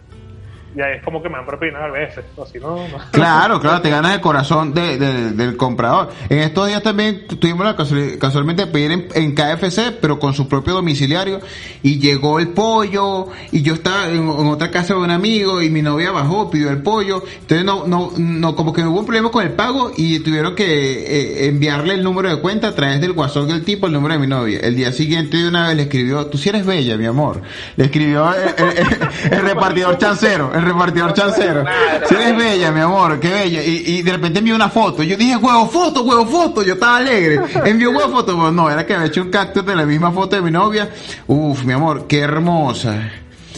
Es 0.77 1.03
como 1.03 1.21
que 1.23 1.29
me 1.29 1.35
dan 1.37 1.45
propina 1.45 1.85
a 1.85 1.89
veces. 1.89 2.23
Claro, 3.11 3.59
claro, 3.59 3.81
te 3.81 3.89
ganas 3.89 4.13
el 4.13 4.21
corazón 4.21 4.73
de- 4.73 4.97
de- 4.97 5.31
del 5.31 5.55
comprador. 5.57 6.11
En 6.29 6.39
estos 6.39 6.67
días 6.67 6.81
también 6.83 7.27
tu- 7.27 7.37
tuvimos 7.37 7.65
la 7.65 7.75
casualmente 8.19 8.65
de 8.65 8.71
pedir 8.71 9.07
en, 9.13 9.33
KFC, 9.35 9.91
pero 10.01 10.19
con 10.19 10.33
su 10.33 10.47
propio 10.47 10.73
domiciliario, 10.73 11.39
y 11.83 11.99
llegó 11.99 12.39
el 12.39 12.49
pollo, 12.49 13.27
y 13.51 13.61
yo 13.61 13.73
estaba 13.75 14.07
en, 14.09 14.27
otra 14.29 14.71
casa 14.71 14.93
de 14.93 14.99
un 14.99 15.11
amigo, 15.11 15.61
y 15.61 15.69
mi 15.69 15.81
novia 15.81 16.11
bajó, 16.11 16.49
pidió 16.49 16.69
el 16.69 16.81
pollo, 16.81 17.23
entonces 17.41 17.65
no, 17.65 17.85
no, 17.87 18.11
no, 18.17 18.55
como 18.55 18.73
que 18.73 18.81
hubo 18.83 18.99
un 18.99 19.05
problema 19.05 19.31
con 19.31 19.43
el 19.45 19.53
pago, 19.53 19.91
y 19.95 20.19
tuvieron 20.19 20.55
que 20.55 20.65
eh, 20.65 21.47
enviarle 21.47 21.93
el 21.95 22.03
número 22.03 22.29
de 22.29 22.41
cuenta 22.41 22.69
a 22.69 22.75
través 22.75 23.01
del 23.01 23.11
WhatsApp 23.11 23.43
del 23.45 23.63
tipo, 23.63 23.87
el 23.87 23.93
número 23.93 24.13
de 24.15 24.19
mi 24.19 24.27
novia. 24.27 24.59
El 24.61 24.75
día 24.75 24.91
siguiente 24.91 25.37
de 25.37 25.47
una 25.47 25.67
vez 25.67 25.77
le 25.77 25.83
escribió, 25.83 26.25
tú 26.27 26.37
sí 26.37 26.49
eres 26.49 26.65
bella, 26.65 26.97
mi 26.97 27.05
amor. 27.05 27.41
Le 27.77 27.85
escribió 27.85 28.33
el, 28.33 29.41
repartidor 29.41 29.97
chancero, 29.97 30.51
repartidor 30.65 31.13
chancero. 31.13 31.63
Si 32.07 32.15
eres 32.15 32.37
bella, 32.37 32.71
mi 32.71 32.81
amor, 32.81 33.19
qué 33.19 33.29
bella. 33.29 33.63
Y, 33.63 33.83
y 33.85 34.01
de 34.01 34.11
repente 34.11 34.39
envió 34.39 34.55
una 34.55 34.69
foto. 34.69 35.03
Yo 35.03 35.15
dije, 35.17 35.35
huevo, 35.37 35.67
foto, 35.69 36.03
huevo, 36.03 36.25
foto. 36.25 36.63
Yo 36.63 36.73
estaba 36.73 36.97
alegre. 36.97 37.39
Envió 37.65 37.91
huevo, 37.91 38.11
foto. 38.11 38.51
No, 38.51 38.69
era 38.69 38.85
que 38.85 38.93
había 38.93 39.07
hecho 39.07 39.21
un 39.21 39.29
cactus 39.29 39.65
de 39.65 39.75
la 39.75 39.85
misma 39.85 40.11
foto 40.11 40.35
de 40.35 40.41
mi 40.41 40.51
novia. 40.51 40.89
Uf, 41.27 41.63
mi 41.63 41.73
amor, 41.73 42.07
qué 42.07 42.19
hermosa. 42.19 43.11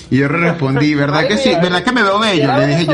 Y 0.10 0.18
yo 0.18 0.30
le 0.30 0.38
respondí, 0.38 0.94
¿verdad 0.96 1.28
que 1.28 1.38
sí? 1.38 1.52
¿Verdad 1.62 1.84
que 1.84 1.92
me 1.92 2.02
veo 2.02 2.18
bello? 2.20 2.44
¿Era 2.44 2.60
Le 2.60 2.68
dije 2.68 2.86
yo. 2.86 2.94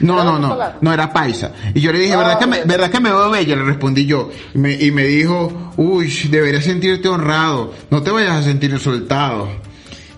No, 0.00 0.14
¿Era 0.14 0.24
no, 0.24 0.38
no, 0.38 0.58
no 0.80 0.92
era 0.92 1.12
paisa. 1.12 1.52
Y 1.74 1.80
yo 1.80 1.92
le 1.92 1.98
dije, 1.98 2.14
Ah, 2.14 2.18
¿verdad 2.18 2.38
que 2.38 2.46
me, 2.46 2.62
verdad 2.64 2.90
que 2.90 3.00
me 3.00 3.10
veo 3.10 3.30
bella? 3.30 3.56
Le 3.56 3.64
respondí 3.64 4.06
yo. 4.06 4.30
Y 4.54 4.58
me, 4.58 4.72
y 4.74 4.90
me 4.92 5.04
dijo, 5.04 5.72
uy, 5.76 6.08
deberías 6.30 6.64
sentirte 6.64 7.08
honrado. 7.08 7.74
No 7.90 8.02
te 8.02 8.10
vayas 8.12 8.36
a 8.36 8.42
sentir 8.42 8.70
insultado. 8.70 9.48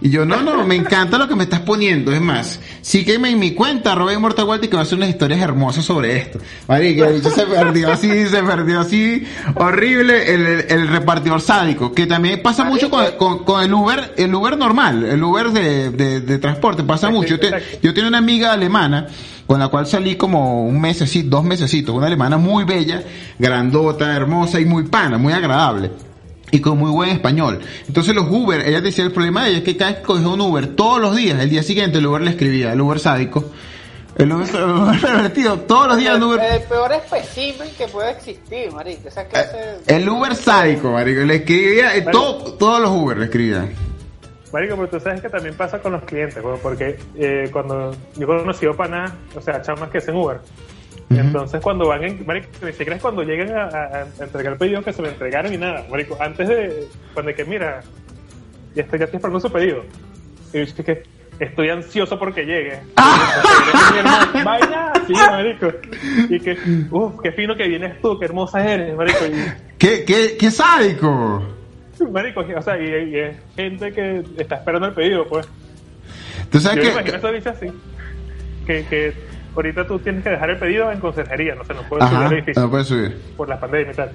Y 0.02 0.10
yo, 0.10 0.26
no, 0.26 0.42
no, 0.42 0.66
me 0.66 0.74
encanta 0.74 1.16
lo 1.16 1.28
que 1.28 1.36
me 1.36 1.44
estás 1.44 1.60
poniendo. 1.60 2.12
Es 2.12 2.20
más, 2.20 2.60
sígueme 2.82 3.30
en 3.30 3.38
mi 3.38 3.52
cuenta, 3.52 3.94
Robin 3.94 4.20
Mortal 4.20 4.44
Walter, 4.44 4.68
que 4.68 4.76
va 4.76 4.82
a 4.82 4.84
hacer 4.84 4.98
unas 4.98 5.08
historias 5.08 5.40
hermosas 5.40 5.84
sobre 5.84 6.16
esto. 6.18 6.38
Marica, 6.68 7.06
el 7.08 7.14
bicho 7.14 7.30
se 7.30 7.46
perdió 7.46 7.90
así, 7.90 8.26
se 8.26 8.42
perdió 8.42 8.80
así, 8.80 9.24
horrible, 9.54 10.34
el, 10.34 10.46
el- 10.46 10.66
el 10.68 10.88
repartidor 10.88 11.40
sádico, 11.40 11.92
que 11.92 12.06
también 12.06 12.42
pasa 12.42 12.64
mucho 12.64 12.90
con, 12.90 13.04
con- 13.18 13.44
con 13.44 13.62
el 13.62 13.72
Uber, 13.72 14.12
el 14.16 14.34
Uber 14.34 14.58
normal, 14.58 15.04
el 15.04 15.22
Uber 15.22 15.50
de, 15.50 15.90
de- 15.90 16.20
de 16.20 16.38
transporte, 16.38 16.82
pasa 16.82 17.08
mucho. 17.08 17.30
Yo, 17.36 17.40
te- 17.40 17.78
yo 17.82 17.94
tengo 17.94 18.08
una 18.08 18.18
amiga 18.18 18.52
alemana, 18.52 19.06
con 19.46 19.58
la 19.58 19.68
cual 19.68 19.86
salí 19.86 20.16
como 20.16 20.64
un 20.64 20.80
mes 20.80 21.00
así, 21.02 21.22
dos 21.22 21.44
mesecitos, 21.44 21.94
una 21.94 22.06
alemana 22.08 22.36
muy 22.36 22.64
bella, 22.64 23.02
grandota, 23.38 24.14
hermosa 24.14 24.60
y 24.60 24.64
muy 24.64 24.84
pana, 24.84 25.18
muy 25.18 25.32
agradable 25.32 25.90
y 26.52 26.60
con 26.60 26.78
muy 26.78 26.90
buen 26.92 27.08
español. 27.10 27.58
Entonces 27.88 28.14
los 28.14 28.26
Uber, 28.30 28.60
ella 28.68 28.80
decía 28.80 29.02
el 29.04 29.10
problema 29.10 29.42
de 29.42 29.48
ella 29.50 29.58
es 29.58 29.64
que 29.64 29.76
cada 29.76 29.90
vez 29.92 30.00
que 30.00 30.06
cogía 30.06 30.28
un 30.28 30.40
Uber 30.40 30.68
todos 30.76 31.00
los 31.00 31.16
días, 31.16 31.40
el 31.40 31.50
día 31.50 31.62
siguiente 31.64 31.98
el 31.98 32.06
Uber 32.06 32.20
le 32.22 32.30
escribía, 32.30 32.72
el 32.74 32.80
Uber 32.80 33.00
sádico, 33.00 33.44
el 34.16 34.30
Uber, 34.32 34.46
el 34.54 34.62
Uber 34.70 35.00
pervertido, 35.00 35.58
todos 35.60 35.88
los 35.88 35.96
días 35.96 36.10
el 36.16 36.22
El, 36.22 36.28
Uber, 36.28 36.40
el 36.52 36.62
peor 36.64 36.92
espécimen 36.92 37.68
que 37.76 37.88
puede 37.88 38.10
existir, 38.12 38.70
marico. 38.70 39.08
Clase 39.08 39.56
de- 39.56 39.72
Eh, 39.72 39.96
el 39.96 40.08
Uber 40.08 40.36
sádico, 40.36 40.92
marico, 40.92 41.22
le 41.22 41.36
escribía, 41.36 41.96
eh, 41.96 42.04
todo- 42.12 42.52
todos 42.54 42.80
los 42.82 42.90
Uber 42.90 43.16
le 43.16 43.24
escribían. 43.24 43.70
Marico, 44.52 44.76
pero 44.76 44.88
tú 44.88 45.00
sabes 45.00 45.22
que 45.22 45.30
también 45.30 45.54
pasa 45.54 45.78
con 45.80 45.92
los 45.92 46.02
clientes, 46.02 46.38
porque 46.62 46.98
eh, 47.16 47.48
cuando 47.50 47.96
yo 48.16 48.26
conocí 48.26 48.66
a 48.66 48.72
Paná, 48.74 49.16
o 49.34 49.40
sea, 49.40 49.62
chamas 49.62 49.88
que 49.88 49.96
hacen 49.96 50.14
Uber, 50.14 50.40
entonces 51.10 51.60
cuando 51.60 51.88
van 51.88 52.04
en, 52.04 52.24
marico, 52.26 52.48
ni 52.62 52.70
siquiera 52.72 52.96
es 52.96 53.02
cuando 53.02 53.22
llegan 53.22 53.50
a, 53.56 53.64
a- 53.64 54.02
a 54.20 54.24
entregar 54.24 54.52
el 54.54 54.58
pedido 54.58 54.82
que 54.82 54.92
se 54.92 55.02
me 55.02 55.08
entregaron 55.08 55.52
y 55.52 55.56
nada, 55.58 55.84
marico, 55.90 56.16
antes 56.20 56.48
de, 56.48 56.88
cuando 57.14 57.30
es 57.30 57.36
que 57.36 57.44
mira, 57.44 57.82
ya 58.74 58.82
estoy, 58.82 58.98
ya 58.98 59.04
estoy 59.06 59.16
esperando 59.18 59.40
su 59.40 59.50
pedido, 59.52 59.84
y 60.52 60.64
yo 60.64 60.84
que 60.84 61.02
estoy 61.38 61.68
ansioso 61.70 62.18
porque 62.18 62.44
llegue. 62.44 62.80
Vaya, 64.44 64.92
sí, 65.06 65.12
marico, 65.12 65.68
y 66.28 66.40
que, 66.40 66.56
uff, 66.90 67.20
qué 67.22 67.32
fino 67.32 67.54
que 67.56 67.68
vienes 67.68 68.00
tú, 68.00 68.18
qué 68.18 68.24
hermosa 68.26 68.64
eres, 68.64 68.94
marico, 68.96 69.24
y, 69.26 69.44
¿Qué, 69.78 70.04
qué, 70.04 70.36
qué 70.38 70.50
sádico? 70.50 71.42
marico, 72.10 72.40
o 72.56 72.62
sea, 72.62 72.78
y, 72.80 73.10
y 73.10 73.16
es 73.16 73.36
gente 73.54 73.92
que 73.92 74.22
está 74.38 74.56
esperando 74.56 74.88
el 74.88 74.94
pedido, 74.94 75.26
pues. 75.28 75.46
¿Tú 76.50 76.58
sabes 76.58 76.78
Yo 76.78 76.82
me 76.82 76.88
que, 77.04 77.10
imagino 77.10 77.16
eso 77.18 77.32
dice 77.32 77.48
así. 77.48 77.66
Que, 78.66 78.84
que 78.86 79.12
ahorita 79.54 79.86
tú 79.86 79.98
tienes 79.98 80.22
que 80.24 80.30
dejar 80.30 80.50
el 80.50 80.58
pedido 80.58 80.90
en 80.92 81.00
conserjería, 81.00 81.54
no 81.54 81.64
sé, 81.64 81.74
no 81.74 81.82
puedes 81.82 82.08
subir 82.08 82.22
al 82.26 82.32
edificio 82.32 82.62
no 82.62 82.70
puedes 82.70 82.86
subir. 82.86 83.20
por 83.36 83.48
la 83.48 83.58
pandemia 83.60 83.92
y 83.92 83.96
tal. 83.96 84.10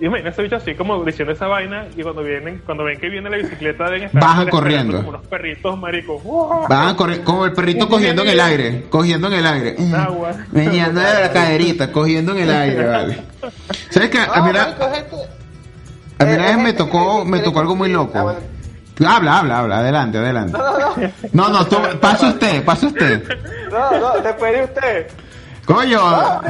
Y 0.00 0.06
imagina 0.06 0.30
ese 0.30 0.42
bicho 0.42 0.56
así 0.56 0.74
como 0.74 1.04
diciendo 1.04 1.32
esa 1.32 1.46
vaina 1.46 1.86
y 1.96 2.02
cuando 2.02 2.22
vienen, 2.24 2.60
cuando 2.66 2.82
ven 2.82 2.98
que 2.98 3.08
viene 3.08 3.30
la 3.30 3.36
bicicleta 3.36 3.84
deben 3.84 4.02
estar 4.02 4.20
Bajan 4.20 4.48
esperando 4.48 4.50
corriendo. 4.50 4.96
como 4.96 5.08
unos 5.10 5.26
perritos 5.28 5.78
maricos. 5.78 6.22
¡Wow! 6.24 6.66
Van 6.68 6.88
a 6.88 6.96
correr 6.96 7.20
como 7.22 7.44
el 7.44 7.52
perrito 7.52 7.88
cogiendo 7.88 8.22
en 8.22 8.28
el 8.30 8.40
aire, 8.40 8.86
cogiendo 8.90 9.28
en 9.28 9.32
el 9.34 9.46
aire. 9.46 9.76
Agua. 9.96 10.32
Meñando 10.50 11.00
de 11.00 11.20
la 11.20 11.32
caderita, 11.32 11.92
cogiendo 11.92 12.32
en 12.32 12.38
el 12.42 12.50
aire, 12.50 12.86
vale. 12.90 13.18
¿Sabes 13.90 14.10
qué? 14.10 14.18
A 14.18 14.42
mí 14.42 14.52
gente- 14.52 15.16
a 16.18 16.24
mí 16.24 16.36
vez 16.36 16.58
me 16.58 16.72
tocó, 16.72 17.24
me 17.24 17.38
tocó 17.40 17.60
algo 17.60 17.76
muy 17.76 17.90
Ah, 17.90 17.92
loco. 17.92 18.36
Habla, 19.00 19.38
habla, 19.38 19.58
habla, 19.58 19.78
adelante, 19.78 20.18
adelante. 20.18 20.56
No, 20.56 20.78
no, 20.78 20.96
no. 20.96 21.12
No, 21.32 21.48
no, 21.48 21.66
tú, 21.66 21.76
pase 22.00 22.26
usted, 22.26 22.64
pase 22.64 22.86
usted. 22.86 23.22
No, 23.70 23.90
no, 23.98 24.12
te 24.22 24.32
pedí 24.34 24.62
usted. 24.62 25.06
Coño, 25.64 25.98
No, 25.98 26.40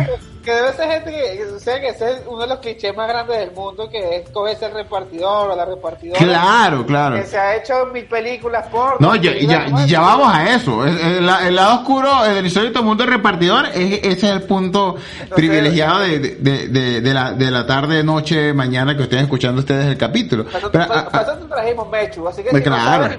que 0.45 0.53
debe 0.53 0.73
ser 0.75 0.91
gente 0.91 1.11
que, 1.11 1.45
o 1.55 1.59
sea, 1.59 1.81
que 1.81 1.89
ese 1.89 2.11
es 2.13 2.23
uno 2.27 2.41
de 2.43 2.47
los 2.49 2.59
clichés 2.59 2.95
más 2.97 3.09
grandes 3.09 3.39
del 3.39 3.51
mundo, 3.53 3.89
que 3.91 4.17
es 4.17 4.29
cogerse 4.31 4.67
el 4.67 4.73
repartidor 4.75 5.51
o 5.51 5.57
la 5.57 5.65
repartidora. 5.65 6.19
claro, 6.19 6.85
claro. 6.87 7.17
Que 7.17 7.25
se 7.25 7.39
ha 7.39 7.57
hecho 7.57 7.87
en 7.87 7.93
mil 7.93 8.05
películas 8.05 8.67
por. 8.69 9.01
No, 9.01 9.17
ya, 9.17 9.33
ya, 9.39 9.67
ya 9.87 10.01
vamos 10.01 10.29
a 10.33 10.55
eso. 10.55 10.85
El, 10.87 10.99
el- 10.99 11.29
el 11.47 11.55
lado 11.55 11.77
oscuro 11.81 12.23
del 12.25 12.45
insólito 12.45 12.83
mundo 12.83 13.05
del 13.05 13.13
repartidor, 13.15 13.67
es, 13.75 13.99
ese 14.03 14.09
es 14.11 14.25
el 14.25 14.43
punto 14.43 14.97
privilegiado 15.35 16.01
de, 16.01 16.19
de, 16.19 16.69
de, 16.69 17.01
de 17.01 17.15
la, 17.15 17.33
de 17.33 17.51
la 17.51 17.67
tarde, 17.67 18.03
noche, 18.05 18.53
mañana 18.53 18.97
que 18.97 19.05
estén 19.05 19.21
escuchando 19.21 19.61
ustedes 19.61 19.87
el 19.87 19.97
capítulo. 19.97 20.45
Para 20.45 20.71
Pero, 20.71 20.87
para- 20.89 21.01
ah, 21.01 21.09
ah, 21.13 21.39
trajimos 21.49 21.89
Mechu, 21.91 22.29
así 22.29 22.43
que 22.43 22.51
Pues 22.51 22.63
si 22.65 22.69
no 22.71 22.77
claro. 22.77 23.05
sabes. 23.05 23.19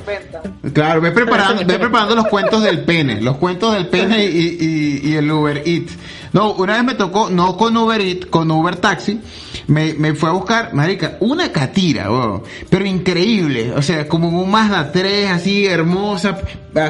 Claro, 0.74 1.02
ve 1.02 1.12
preparando, 1.12 1.64
ve 1.66 1.80
preparando 1.80 2.16
los 2.16 2.28
cuentos 2.28 2.62
del 2.64 2.84
pene, 2.84 3.22
los 3.22 3.38
cuentos 3.38 3.74
del 3.74 3.88
pene 3.88 4.24
y, 4.26 4.58
y, 5.04 5.10
y 5.12 5.16
el 5.16 5.32
Uber 5.32 5.62
Eats. 5.66 5.94
No, 6.36 6.52
una 6.52 6.74
vez 6.74 6.84
me 6.84 6.96
tocó, 6.96 7.30
no 7.30 7.56
con 7.56 7.78
Uber 7.78 8.02
Eats, 8.02 8.26
con 8.26 8.52
Uber 8.52 8.76
Taxi, 8.76 9.22
me, 9.68 9.94
me 9.94 10.14
fue 10.16 10.28
a 10.28 10.34
buscar, 10.34 10.74
marica, 10.74 11.16
una 11.22 11.50
catira, 11.50 12.12
weón, 12.12 12.44
pero 12.70 12.86
increíble, 12.86 13.72
o 13.72 13.82
sea, 13.82 14.06
como 14.10 14.28
un 14.28 14.52
Mazda 14.52 14.92
3, 14.92 15.30
así, 15.32 15.66
hermosa, 15.66 16.38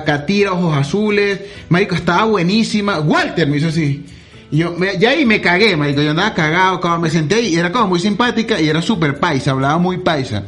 catira, 0.04 0.52
ojos 0.54 0.76
azules, 0.76 1.40
marico, 1.70 1.94
estaba 1.94 2.24
buenísima, 2.24 3.00
Walter 3.00 3.48
me 3.48 3.58
hizo 3.58 3.68
así. 3.68 4.04
Y 4.50 4.58
yo, 4.58 4.72
me- 4.72 4.98
ya 4.98 5.12
ahí 5.12 5.26
me 5.28 5.40
cagué, 5.40 5.78
marico, 5.78 6.02
yo 6.02 6.10
andaba 6.10 6.34
cagado, 6.34 6.80
como 6.82 6.98
me 6.98 7.12
senté 7.12 7.40
y 7.42 7.56
era 7.56 7.72
como 7.72 7.88
muy 7.90 8.00
simpática 8.00 8.60
y 8.60 8.68
era 8.68 8.82
súper 8.82 9.20
paisa, 9.20 9.52
hablaba 9.52 9.78
muy 9.78 9.98
paisa. 9.98 10.42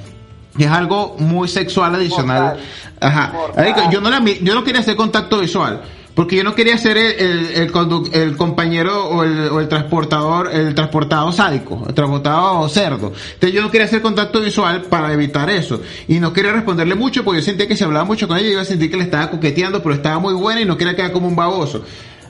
Y 0.57 0.63
es 0.63 0.71
algo 0.71 1.15
muy 1.19 1.47
sexual 1.47 1.93
adicional. 1.93 2.41
Mortal. 2.55 2.63
Ajá. 2.99 3.31
Mortal. 3.31 3.63
Marico, 3.63 3.91
yo 3.91 4.01
no 4.01 4.09
la 4.09 4.25
yo 4.25 4.55
no 4.55 4.63
quería 4.63 4.81
hacer 4.81 4.95
contacto 4.95 5.39
visual. 5.39 5.83
Porque 6.17 6.35
yo 6.35 6.43
no 6.43 6.55
quería 6.55 6.79
ser 6.79 6.97
el, 6.97 7.21
el, 7.21 7.69
el, 7.69 8.09
el 8.11 8.35
compañero 8.37 9.05
o 9.05 9.23
el, 9.23 9.39
o 9.51 9.59
el 9.59 9.67
transportador, 9.67 10.49
el 10.51 10.73
transportado 10.73 11.31
sádico, 11.31 11.85
el 11.87 11.93
transportado 11.93 12.67
cerdo. 12.69 13.13
Entonces 13.35 13.53
yo 13.53 13.61
no 13.61 13.69
quería 13.69 13.85
hacer 13.85 14.01
contacto 14.01 14.41
visual 14.41 14.81
para 14.89 15.13
evitar 15.13 15.47
eso. 15.51 15.79
Y 16.07 16.19
no 16.19 16.33
quería 16.33 16.53
responderle 16.53 16.95
mucho 16.95 17.23
porque 17.23 17.41
yo 17.41 17.45
sentía 17.45 17.67
que 17.67 17.75
si 17.75 17.83
hablaba 17.83 18.03
mucho 18.03 18.27
con 18.27 18.35
ella 18.35 18.49
iba 18.49 18.61
a 18.61 18.65
sentir 18.65 18.89
que 18.89 18.97
le 18.97 19.03
estaba 19.03 19.29
coqueteando, 19.29 19.83
pero 19.83 19.93
estaba 19.93 20.17
muy 20.17 20.33
buena 20.33 20.59
y 20.59 20.65
no 20.65 20.75
quería 20.75 20.95
quedar 20.95 21.11
como 21.11 21.27
un 21.27 21.35
baboso. 21.35 21.85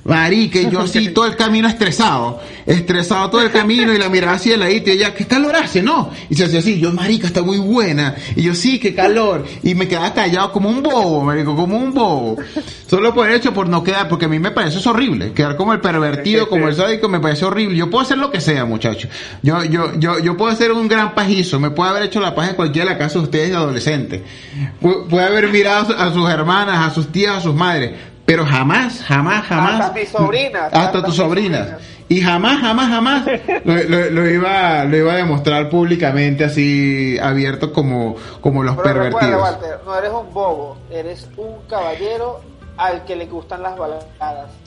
Marica, 0.08 0.60
y 0.60 0.70
yo 0.72 0.80
así 0.82 1.10
todo 1.14 1.26
el 1.26 1.36
camino 1.36 1.68
estresado, 1.68 2.40
estresado 2.66 3.30
todo 3.30 3.42
el 3.42 3.52
camino 3.52 3.94
y 3.94 3.98
la 3.98 4.10
miraba 4.10 4.34
así 4.34 4.50
de 4.50 4.58
ladito 4.58 4.90
y 4.90 4.94
ella, 4.94 5.14
¿qué 5.14 5.26
calor 5.26 5.56
hace? 5.56 5.84
No. 5.84 6.10
Y 6.30 6.36
se 6.36 6.46
hacía 6.46 6.60
así, 6.60 6.80
yo, 6.80 6.92
marica, 6.94 7.28
está 7.28 7.42
muy 7.44 7.58
buena. 7.58 8.16
Y 8.36 8.44
yo, 8.44 8.56
sí, 8.56 8.80
qué 8.80 8.96
calor. 8.96 9.46
Y 9.64 9.76
me 9.76 9.88
quedaba 9.88 10.14
callado 10.14 10.52
como 10.54 10.70
un 10.70 10.82
bobo, 10.82 11.22
marico, 11.24 11.56
como 11.56 11.78
un 11.78 11.94
bobo. 11.94 12.38
Solo 12.88 13.14
por 13.14 13.28
el 13.30 13.36
hecho 13.36 13.54
por 13.54 13.68
no 13.68 13.84
quedar, 13.84 14.08
porque 14.08 14.26
a 14.26 14.30
mí 14.30 14.40
me 14.40 14.52
parece 14.52 14.78
eso 14.80 14.92
horrible. 14.92 15.34
Quedar 15.34 15.58
como 15.58 15.74
el 15.74 15.82
pervertido, 15.82 16.48
como 16.50 16.68
el 16.70 16.76
sádico, 16.76 17.10
me 17.10 17.20
parece 17.20 17.44
horrible. 17.46 17.76
Yo 17.78 17.90
puedo 17.90 18.04
hacer 18.04 18.18
lo 18.18 18.32
que 18.32 18.40
sea, 18.40 18.64
muchacho. 18.66 19.10
Yo, 19.44 19.64
yo, 19.66 19.94
yo, 20.00 20.20
yo 20.20 20.38
puedo 20.38 20.56
ser 20.56 20.72
un 20.72 20.88
gran 20.88 21.14
pajizo. 21.16 21.60
Me 21.60 21.72
puede 21.72 21.90
haber 21.92 22.04
hecho 22.04 22.22
la 22.22 22.34
paja 22.34 22.52
en 22.52 22.56
cualquiera 22.56 22.88
de 22.88 22.94
la 22.94 22.98
casa 22.98 23.16
de 23.20 23.26
ustedes 23.26 23.50
de 23.50 23.56
adolescentes. 23.58 24.22
Pu- 24.82 25.08
Puede 25.08 25.26
haber 25.26 25.50
mirado 25.50 25.94
a 25.98 26.14
sus 26.14 26.30
hermanas, 26.30 26.88
a 26.88 26.94
sus 26.94 27.12
tías, 27.12 27.36
a 27.38 27.42
sus 27.42 27.54
madres. 27.56 27.92
Pero 28.28 28.46
jamás, 28.46 29.02
jamás, 29.04 29.46
jamás. 29.48 29.80
Hasta 29.82 29.94
mis 30.00 30.10
sobrinas, 30.10 30.64
Hasta 30.66 30.80
hasta 30.82 31.04
tus 31.04 31.16
sobrinas. 31.16 31.62
sobrinas. 31.62 31.82
Y 32.10 32.22
jamás, 32.22 32.60
jamás, 32.62 32.90
jamás 32.90 33.24
lo, 33.66 33.74
lo- 33.84 34.10
lo 34.12 34.30
iba, 34.30 34.84
lo 34.84 34.98
iba 34.98 35.14
a 35.14 35.16
demostrar 35.16 35.70
públicamente 35.70 36.44
así 36.46 37.18
abierto 37.20 37.72
como, 37.74 38.16
como 38.42 38.64
los 38.64 38.76
Pero 38.78 39.02
recuerda, 39.02 39.20
pervertidos. 39.20 39.42
Walter, 39.42 39.80
no 39.86 39.96
eres 39.98 40.12
un 40.12 40.34
bobo, 40.34 40.78
eres 40.92 41.28
un 41.38 41.56
caballero 41.70 42.42
al 42.78 43.04
que 43.06 43.16
le 43.16 43.26
gustan 43.26 43.64
las 43.64 43.76
baladas. 43.78 44.06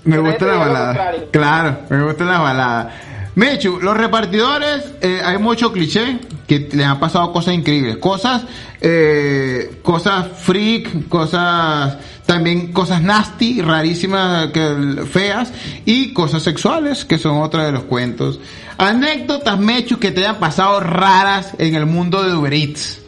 Me 0.04 0.16
Que 0.16 0.22
nadie 0.22 0.30
gusta 0.32 0.38
te 0.38 0.44
la 0.46 0.52
diga 0.52 0.64
lo 0.66 0.72
balada. 0.72 0.86
contrario. 0.94 1.28
Claro, 1.30 1.76
me 1.90 2.02
gusta 2.04 2.24
la 2.24 2.38
balada. 2.40 2.90
Mechu, 3.34 3.78
los 3.80 3.96
repartidores, 3.96 4.92
eh, 5.00 5.20
hay 5.24 5.38
mucho 5.38 5.72
cliché, 5.72 6.18
que 6.48 6.68
les 6.72 6.84
han 6.84 6.98
pasado 6.98 7.32
cosas 7.32 7.54
increíbles, 7.54 7.98
cosas, 7.98 8.44
eh, 8.80 9.78
cosas 9.82 10.26
freak, 10.36 11.08
cosas, 11.08 11.96
también 12.26 12.72
cosas 12.72 13.00
nasty, 13.02 13.62
rarísimas, 13.62 14.48
que, 14.48 15.04
feas, 15.08 15.52
y 15.84 16.12
cosas 16.12 16.42
sexuales, 16.42 17.04
que 17.04 17.18
son 17.18 17.40
otra 17.40 17.66
de 17.66 17.72
los 17.72 17.84
cuentos. 17.84 18.40
Anécdotas, 18.78 19.58
mechos 19.60 19.98
que 19.98 20.10
te 20.10 20.22
hayan 20.22 20.40
pasado 20.40 20.80
raras 20.80 21.54
en 21.58 21.76
el 21.76 21.86
mundo 21.86 22.22
de 22.24 22.34
Uber 22.34 22.52
Eats. 22.52 23.00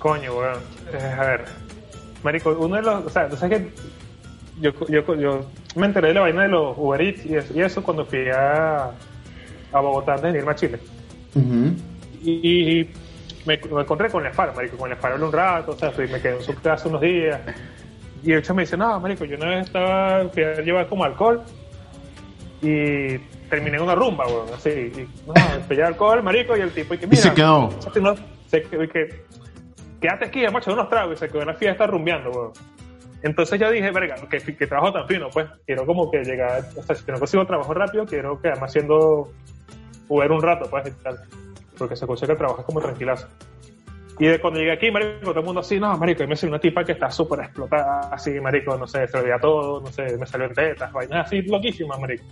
Coño, 0.00 0.34
weón. 0.34 0.58
Eh, 0.92 1.16
a 1.16 1.22
ver. 1.22 1.44
Marico, 2.24 2.50
uno 2.58 2.76
de 2.76 2.82
los. 2.82 3.06
O 3.06 3.10
sea, 3.10 3.28
tú 3.28 3.36
sabes 3.36 3.58
que. 3.58 3.70
Yo, 4.60 4.72
yo, 4.88 5.14
yo 5.14 5.46
me 5.76 5.86
enteré 5.86 6.08
de 6.08 6.14
la 6.14 6.20
vaina 6.22 6.42
de 6.42 6.48
los 6.48 6.76
Uber 6.76 7.00
Eats 7.00 7.24
y 7.26 7.36
eso, 7.36 7.52
y 7.54 7.60
eso 7.62 7.82
cuando 7.82 8.04
fui 8.04 8.28
a, 8.28 8.90
a 9.72 9.80
Bogotá 9.80 10.14
antes 10.14 10.32
de 10.32 10.38
irme 10.40 10.50
a 10.52 10.54
Chile. 10.54 10.78
Y, 12.22 12.30
y 12.80 12.90
me, 13.46 13.58
me 13.72 13.80
encontré 13.82 14.10
con 14.10 14.26
el 14.26 14.32
Faro, 14.32 14.52
Marico. 14.54 14.76
Con 14.76 14.90
el 14.90 14.96
Faro 14.96 15.24
un 15.24 15.32
rato, 15.32 15.72
o 15.72 15.76
sea, 15.76 15.90
fui- 15.90 16.08
me 16.08 16.20
quedé 16.20 16.36
en 16.36 16.42
su 16.42 16.54
casa 16.60 16.88
unos 16.88 17.00
días. 17.00 17.40
Y 18.22 18.32
el 18.32 18.40
hecho 18.40 18.54
me 18.54 18.62
dice: 18.62 18.76
No, 18.76 18.98
Marico, 19.00 19.24
yo 19.24 19.36
una 19.36 19.46
vez 19.50 19.66
estaba. 19.66 20.28
Fui 20.28 20.42
a 20.42 20.60
llevar 20.60 20.86
como 20.88 21.04
alcohol 21.04 21.40
y 22.62 23.16
terminé 23.48 23.76
en 23.76 23.82
una 23.82 23.94
rumba, 23.94 24.26
weón. 24.26 24.48
Así. 24.54 24.68
Y, 24.70 25.08
no, 25.26 25.34
pillé 25.68 25.84
alcohol, 25.84 26.22
Marico, 26.22 26.56
y 26.56 26.60
el 26.60 26.70
tipo. 26.72 26.94
Y, 26.94 26.98
que, 26.98 27.06
Y 27.10 27.16
se 27.16 27.30
mira, 27.30 27.34
quedó. 27.34 27.70
échate 27.78 28.00
unos- 28.00 28.20
se 28.46 28.62
quedó 28.62 28.84
y 28.84 28.88
que 28.88 29.22
quédate 30.00 30.24
aquí, 30.26 30.42
macho, 30.52 30.72
unos 30.72 30.88
tragos 30.88 31.14
y 31.14 31.18
se 31.18 31.28
quedó 31.28 31.42
en 31.42 31.46
la 31.48 31.54
fiesta 31.54 31.86
rumbeando, 31.86 32.30
weón. 32.30 32.52
Entonces 33.22 33.60
yo 33.60 33.70
dije, 33.70 33.90
verga, 33.90 34.16
que, 34.30 34.66
trabajo 34.66 34.92
tan 34.92 35.06
fino, 35.06 35.28
pues 35.30 35.46
quiero 35.66 35.84
como 35.84 36.10
que 36.10 36.22
llegar, 36.24 36.64
o 36.76 36.82
sea, 36.82 36.96
si 36.96 37.10
no 37.10 37.18
consigo 37.18 37.46
trabajo 37.46 37.74
rápido, 37.74 38.06
quiero 38.06 38.40
quedarme 38.40 38.64
haciendo 38.64 39.30
Uber 40.08 40.32
un 40.32 40.40
rato, 40.42 40.68
pues, 40.70 40.88
y 40.88 41.02
tal. 41.02 41.18
Porque 41.76 41.96
se 41.96 42.06
consigue 42.06 42.32
que 42.32 42.38
trabajo 42.38 42.60
es 42.60 42.66
como 42.66 42.80
tranquilazo. 42.80 43.28
Y 44.18 44.26
de 44.26 44.38
cuando 44.40 44.58
llegué 44.60 44.72
aquí, 44.72 44.90
marico, 44.90 45.30
todo 45.30 45.40
el 45.40 45.46
mundo 45.46 45.60
así, 45.60 45.78
no, 45.80 45.96
marico, 45.96 46.22
y 46.22 46.26
me 46.26 46.36
salió 46.36 46.52
una 46.54 46.60
tipa 46.60 46.84
que 46.84 46.92
está 46.92 47.10
súper 47.10 47.40
explotada, 47.40 48.00
así, 48.12 48.38
marico, 48.40 48.76
no 48.76 48.86
sé, 48.86 49.06
se 49.06 49.16
le 49.18 49.22
veía 49.24 49.38
todo, 49.38 49.80
no 49.80 49.86
sé, 49.86 50.16
me 50.18 50.26
salió 50.26 50.46
en 50.46 50.54
tetas, 50.54 50.92
vainas 50.92 51.26
así, 51.26 51.40
loquísimas, 51.42 51.98
marico. 52.00 52.24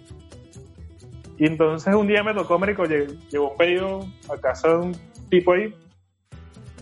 Y 1.39 1.47
entonces 1.47 1.95
un 1.95 2.07
día 2.07 2.23
me 2.23 2.35
tocó, 2.35 2.59
marico, 2.59 2.85
lle- 2.85 3.17
llegó 3.31 3.53
un 3.53 3.57
pedido 3.57 4.01
a 4.31 4.37
casa 4.39 4.69
de 4.69 4.77
un 4.77 4.97
tipo 5.31 5.53
ahí, 5.53 5.75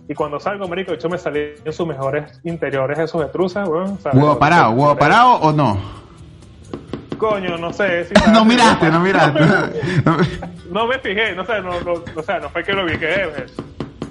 y 0.09 0.15
cuando 0.15 0.39
salgo, 0.39 0.69
marico, 0.69 0.93
de 0.93 0.97
hecho 0.97 1.09
me 1.09 1.19
salí 1.19 1.55
en 1.65 1.73
sus 1.73 1.87
mejores 1.87 2.41
interiores 2.45 2.99
esos 2.99 3.21
de 3.21 3.29
truza, 3.29 3.65
weón. 3.65 3.99
¿Huevo 4.13 4.39
parado? 4.39 4.71
¿Huevo 4.71 4.97
parado 4.97 5.35
o 5.35 5.53
no? 5.53 5.79
Coño, 7.19 7.57
no 7.57 7.73
sé. 7.73 8.05
si 8.05 8.15
No 8.33 8.45
miraste, 8.45 8.91
no 8.91 9.01
miraste. 9.01 9.41
No 10.71 10.87
me 10.87 10.99
fijé, 10.99 11.33
no 11.35 11.47
sé, 11.47 11.61
no, 11.63 11.81
no, 11.81 12.03
o 12.15 12.23
sea, 12.23 12.39
no 12.41 12.51
fue 12.51 12.63
que 12.65 12.73
lo 12.73 12.85
vi, 12.85 12.99
que 12.99 13.09
eh, 13.09 13.47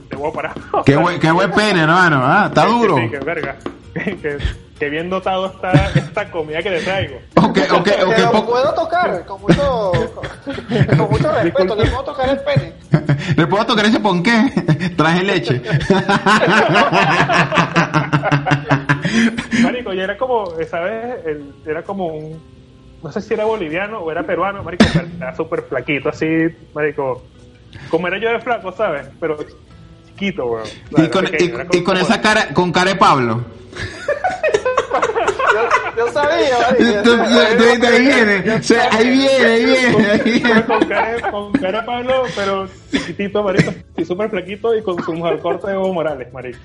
de 0.10 0.16
huevo 0.16 0.34
parado. 0.34 0.56
Qué 0.86 0.96
buen, 0.96 1.20
qué 1.20 1.30
buen 1.30 1.52
pene, 1.52 1.82
hermano. 1.82 2.22
Ah, 2.24 2.46
está 2.48 2.64
Que 2.66 2.72
duro. 2.72 2.98
Sí, 2.98 3.10
que 3.10 3.20
verga. 3.20 3.56
Que, 3.94 4.38
que 4.80 4.90
bien 4.90 5.10
dotado 5.10 5.48
está 5.48 5.72
esta 5.94 6.32
comida 6.32 6.64
que 6.64 6.70
te 6.70 6.80
traigo. 6.82 7.18
Ok, 7.36 7.60
ok, 7.72 7.88
ok. 8.06 8.14
Pero 8.16 8.46
puedo 8.46 8.74
tocar, 8.74 9.26
con 9.26 9.42
mucho, 9.42 9.92
con, 10.16 10.98
con 10.98 11.12
mucho 11.12 11.32
respeto, 11.32 11.76
le 11.76 11.86
puedo 11.90 12.04
tocar 12.04 12.30
el 12.30 12.40
pene. 12.40 12.74
¿Le 13.36 13.48
puedo 13.48 13.66
tocar 13.66 13.86
ese 13.86 14.00
ponqué? 14.00 14.52
Traje 14.98 15.24
leche. 15.24 15.62
Marico, 19.64 19.94
y 19.94 20.00
era 20.00 20.18
como, 20.18 20.52
¿sabes? 20.70 21.26
El- 21.26 21.54
era 21.66 21.84
como 21.84 22.08
un, 22.08 22.42
no 23.04 23.12
sé 23.12 23.22
si 23.22 23.34
era 23.34 23.46
boliviano 23.46 24.00
o 24.00 24.12
era 24.12 24.24
peruano, 24.24 24.64
marico, 24.64 24.86
pero 24.94 25.08
era 25.18 25.36
súper 25.36 25.64
flaquito, 25.64 26.10
así, 26.10 26.28
marico. 26.74 27.24
Como 27.90 28.08
era 28.08 28.18
yo 28.18 28.30
de 28.30 28.40
flaco, 28.40 28.72
¿sabes? 28.72 29.08
Pero 29.20 29.38
chiquito, 30.08 30.46
weón. 30.46 30.68
Y 30.98 31.08
con, 31.10 31.26
pequeño, 31.26 31.66
y- 31.72 31.84
con 31.84 31.98
esa 31.98 32.22
cara, 32.22 32.50
con 32.54 32.72
cara 32.72 32.92
de 32.92 32.96
Pablo. 32.96 33.44
Yo, 35.56 36.06
yo 36.06 36.12
sabía, 36.12 36.58
marico. 36.60 37.02
Tú- 37.04 37.18
tú- 37.18 37.24
tú- 37.24 37.80
tú- 37.80 37.88
Ahí 37.88 38.06
viene, 38.06 38.54
o 38.56 38.64
sea, 38.64 38.90
ahí 38.92 39.10
viene, 39.10 39.46
ahí 39.46 39.66
viene, 39.66 40.12
ahí 40.12 40.20
viene. 40.24 40.66
con 40.66 40.80
cara, 40.86 41.32
con 41.32 41.52
cara 41.54 41.86
Pablo, 41.86 42.24
pero 42.36 42.68
chiquitito, 42.92 43.44
marico, 43.44 43.72
y 43.98 44.06
súper 44.06 44.30
flaquito 44.30 44.76
y 44.76 44.82
con 44.82 45.02
su 45.04 45.14
mujer 45.14 45.40
corte 45.40 45.68
de 45.68 45.74
Evo 45.74 45.94
Morales, 45.94 46.32
marico. 46.34 46.60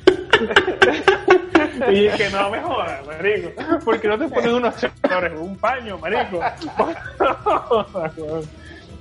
Y 1.90 2.08
que 2.10 2.28
no 2.30 2.50
me 2.50 2.60
jodas, 2.60 3.06
marico. 3.06 3.50
¿Por 3.84 4.00
qué 4.00 4.08
no 4.08 4.18
te 4.18 4.28
ponen 4.28 4.54
unos 4.54 4.74
chores, 5.08 5.32
un 5.38 5.56
paño, 5.56 5.98
marico? 5.98 6.40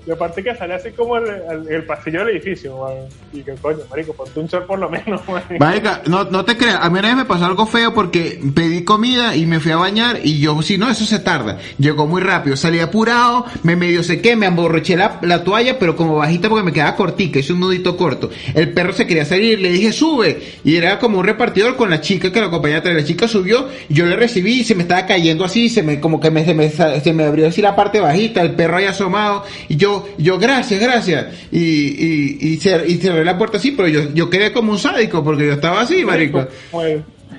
Y 0.09 0.11
aparte 0.11 0.41
que 0.41 0.55
sale 0.55 0.73
así 0.73 0.89
como 0.89 1.17
el, 1.17 1.85
pasillo 1.85 2.25
del 2.25 2.35
edificio, 2.35 2.75
weón. 2.75 3.05
Y 3.31 3.43
que 3.43 3.53
coño, 3.53 3.77
marico, 3.91 4.11
ponte 4.13 4.39
un 4.39 4.47
short 4.47 4.65
por 4.65 4.79
lo 4.79 4.89
menos. 4.89 5.21
Marica, 5.59 6.01
no, 6.07 6.23
no 6.23 6.43
te 6.43 6.57
creas, 6.57 6.79
a 6.81 6.89
mí 6.89 6.97
una 6.97 7.09
vez 7.09 7.17
me 7.17 7.25
pasó 7.25 7.45
algo 7.45 7.67
feo 7.67 7.93
porque 7.93 8.41
pedí 8.55 8.83
comida 8.83 9.35
y 9.35 9.45
me 9.45 9.59
fui 9.59 9.71
a 9.71 9.75
bañar 9.75 10.21
y 10.23 10.39
yo, 10.39 10.59
si 10.63 10.79
no, 10.79 10.89
eso 10.89 11.05
se 11.05 11.19
tarda. 11.19 11.59
Llegó 11.77 12.07
muy 12.07 12.23
rápido, 12.23 12.57
salí 12.57 12.79
apurado, 12.79 13.45
me 13.61 13.75
medio 13.75 14.01
sequé, 14.01 14.35
me 14.35 14.47
emborroché 14.47 14.97
la, 14.97 15.19
la 15.21 15.43
toalla, 15.43 15.77
pero 15.77 15.95
como 15.95 16.15
bajita 16.15 16.49
porque 16.49 16.63
me 16.63 16.73
quedaba 16.73 16.95
cortica, 16.95 17.37
hice 17.37 17.53
un 17.53 17.59
nudito 17.59 17.95
corto. 17.95 18.31
El 18.55 18.73
perro 18.73 18.93
se 18.93 19.05
quería 19.05 19.25
salir, 19.25 19.59
le 19.59 19.69
dije, 19.69 19.91
sube. 19.91 20.41
Y 20.63 20.75
era 20.75 20.97
como 20.97 21.19
un 21.19 21.25
repartidor 21.25 21.75
con 21.75 21.91
la 21.91 22.01
chica 22.01 22.31
que 22.31 22.39
lo 22.39 22.47
acompañaba 22.47 22.79
atrás. 22.79 22.95
La 22.95 23.05
chica 23.05 23.27
subió, 23.27 23.69
yo 23.89 24.07
le 24.07 24.15
recibí 24.15 24.61
y 24.61 24.63
se 24.63 24.73
me 24.73 24.81
estaba 24.81 25.05
cayendo 25.05 25.45
así, 25.45 25.69
se 25.69 25.83
me, 25.83 25.99
como 25.99 26.19
que 26.19 26.31
me, 26.31 26.43
se 26.45 26.55
me, 26.55 26.67
se 26.71 27.13
me 27.13 27.25
abrió 27.25 27.47
así 27.47 27.61
la 27.61 27.75
parte 27.75 27.99
bajita, 27.99 28.41
el 28.41 28.55
perro 28.55 28.77
ahí 28.77 28.85
asomado, 28.85 29.43
y 29.67 29.75
yo, 29.75 29.98
yo, 30.17 30.37
gracias, 30.39 30.79
gracias. 30.81 31.27
Y, 31.51 31.59
y, 31.59 32.37
y, 32.41 32.59
cer- 32.59 32.85
y 32.87 32.95
cerré 32.97 33.23
la 33.25 33.37
puerta 33.37 33.57
así, 33.57 33.71
pero 33.71 33.87
yo, 33.87 34.13
yo 34.13 34.29
quedé 34.29 34.51
como 34.51 34.71
un 34.71 34.79
sádico 34.79 35.23
porque 35.23 35.45
yo 35.47 35.53
estaba 35.53 35.81
así, 35.81 36.03
marico. 36.03 36.47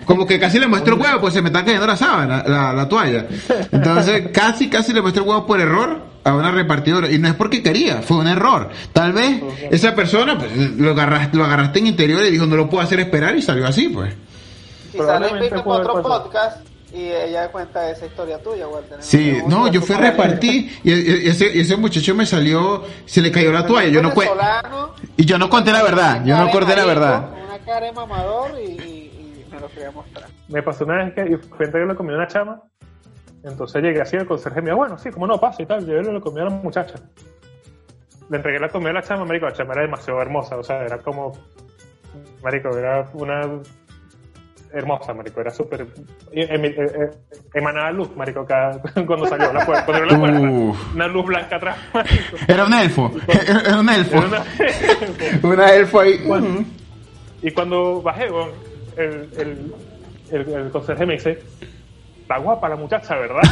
Como 0.05 0.27
que 0.27 0.40
casi 0.40 0.59
le 0.59 0.66
muestro 0.66 0.94
el 0.94 1.01
huevo, 1.01 1.20
pues 1.20 1.35
se 1.35 1.42
me 1.42 1.49
está 1.51 1.64
cayendo 1.64 1.87
la 1.87 1.96
sábana, 1.96 2.42
la, 2.46 2.73
la 2.73 2.88
toalla. 2.88 3.27
Entonces, 3.70 4.29
casi, 4.33 4.68
casi 4.68 4.92
le 4.92 5.03
muestro 5.03 5.23
el 5.25 5.29
huevo 5.29 5.46
por 5.46 5.61
error 5.61 5.99
a 6.25 6.35
una 6.35 6.51
repartidora. 6.51 7.11
Y 7.11 7.18
no 7.18 7.29
es 7.29 7.35
porque 7.35 7.62
quería, 7.62 8.03
fue 8.03 8.16
un 8.18 8.27
error. 8.27 8.70
Tal 8.92 9.12
vez 9.12 9.40
esa 9.70 9.94
persona, 9.94 10.38
pues, 10.38 10.51
lo 10.77 10.90
agarraste, 10.92 11.37
lo 11.37 11.44
agarraste 11.44 11.79
en 11.81 11.88
interior 11.88 12.25
y 12.25 12.31
dijo, 12.31 12.46
no 12.46 12.57
lo 12.57 12.68
puedo 12.68 12.83
hacer 12.83 12.99
esperar 13.01 13.37
y 13.37 13.42
salió 13.42 13.66
así, 13.66 13.88
pues. 13.88 14.12
Quizás 14.90 15.20
puede 15.31 15.49
para 15.51 15.61
otro 15.62 16.03
pasar. 16.03 16.03
podcast 16.03 16.57
y 16.92 17.09
ella 17.11 17.50
cuenta 17.53 17.88
esa 17.90 18.07
historia 18.07 18.42
tuya, 18.42 18.66
Walter. 18.66 18.98
Sí, 19.03 19.38
no, 19.46 19.68
yo 19.68 19.81
fui 19.81 19.94
a 19.94 19.98
repartir 19.98 20.70
y, 20.83 20.92
y- 20.92 21.24
y 21.24 21.29
ese, 21.29 21.55
y 21.55 21.61
ese 21.61 21.76
muchacho 21.76 22.14
me 22.14 22.26
salió, 22.26 22.83
se 23.07 23.20
le 23.20 23.31
cayó 23.31 23.53
la 23.53 23.64
toalla. 23.66 23.88
Yo 23.90 24.03
no 24.03 24.12
y 25.16 25.24
yo 25.24 25.38
no 25.38 25.48
conté 25.48 25.72
la 25.72 25.83
verdad, 25.83 26.24
yo 26.24 26.37
no 26.37 26.50
conté 26.50 26.74
la 26.76 26.85
verdad. 26.87 27.31
Una 27.46 27.59
cara 27.61 27.87
de 27.87 27.92
mamador 27.92 28.53
y, 28.61 28.64
y, 28.70 29.44
y 29.46 29.53
me 29.53 29.61
lo 29.61 29.68
quería 29.68 29.90
mostrar. 29.90 30.29
Me 30.48 30.62
pasó 30.62 30.85
una 30.85 31.05
vez 31.05 31.14
que 31.14 31.38
frente 31.57 31.79
que 31.79 31.87
le 31.87 31.94
comí 31.94 32.12
una 32.12 32.26
chama. 32.26 32.62
Entonces 33.42 33.83
llegué 33.83 34.03
así, 34.03 34.16
el 34.16 34.26
conserje 34.26 34.61
me 34.61 34.66
dijo, 34.66 34.76
bueno, 34.79 34.98
sí, 34.98 35.11
como 35.11 35.26
no, 35.26 35.38
pasa 35.38 35.62
y 35.62 35.66
tal. 35.66 35.87
Yo 35.87 35.94
le 36.03 36.20
comí 36.20 36.40
a 36.40 36.44
la 36.44 36.50
muchacha. 36.50 36.94
Le 38.29 38.37
entregué 38.37 38.59
la 38.61 38.68
comida 38.68 38.90
a 38.90 38.94
la 38.94 39.03
chama, 39.03 39.24
marico. 39.24 39.46
La 39.46 39.53
chama 39.53 39.72
era 39.72 39.83
demasiado 39.83 40.20
hermosa, 40.20 40.57
o 40.57 40.62
sea, 40.62 40.83
era 40.85 40.98
como. 40.98 41.33
Marico, 42.42 42.76
era 42.76 43.09
una. 43.14 43.42
Hermosa, 44.73 45.13
marico, 45.15 45.41
era 45.41 45.51
súper. 45.51 45.81
em- 46.33 46.55
em- 46.55 46.65
em- 46.65 47.11
Emanaba 47.55 47.91
luz, 47.91 48.15
marico, 48.17 48.45
cada, 48.47 48.81
cuando 49.07 49.27
salió 49.27 49.53
la 49.53 49.67
puerta. 49.67 49.85
Cuando 49.87 50.05
la 50.07 50.19
puerta. 50.19 50.41
Uf. 50.41 50.95
Una 50.95 51.07
luz 51.09 51.27
blanca 51.27 51.57
atrás, 51.57 51.77
marico. 51.95 52.37
Era 52.47 52.65
un 52.65 52.75
elfo, 52.75 53.11
era 53.67 53.79
un 53.81 53.89
elfo. 53.89 54.17
Era 54.17 54.27
una- 54.27 54.45
Una 55.43 55.73
elfo 55.75 56.01
ahí. 56.01 56.21
Y 57.43 57.51
cuando 57.53 58.01
bajé, 58.03 58.29
el, 58.97 59.29
el, 59.39 59.75
el, 60.31 60.55
el 60.55 60.71
conserje 60.71 61.07
me 61.07 61.15
dice, 61.15 61.43
está 62.23 62.37
guapa 62.39 62.69
la 62.69 62.77
muchacha, 62.77 63.17
¿verdad? 63.17 63.43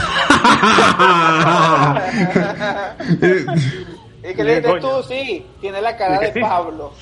Y 4.22 4.34
que 4.34 4.44
le 4.44 4.60
dices 4.60 4.80
tú, 4.80 5.02
sí, 5.08 5.46
tiene 5.60 5.80
la 5.80 5.96
cara 5.96 6.18
de 6.20 6.32
sí. 6.32 6.40
Pablo. 6.40 6.92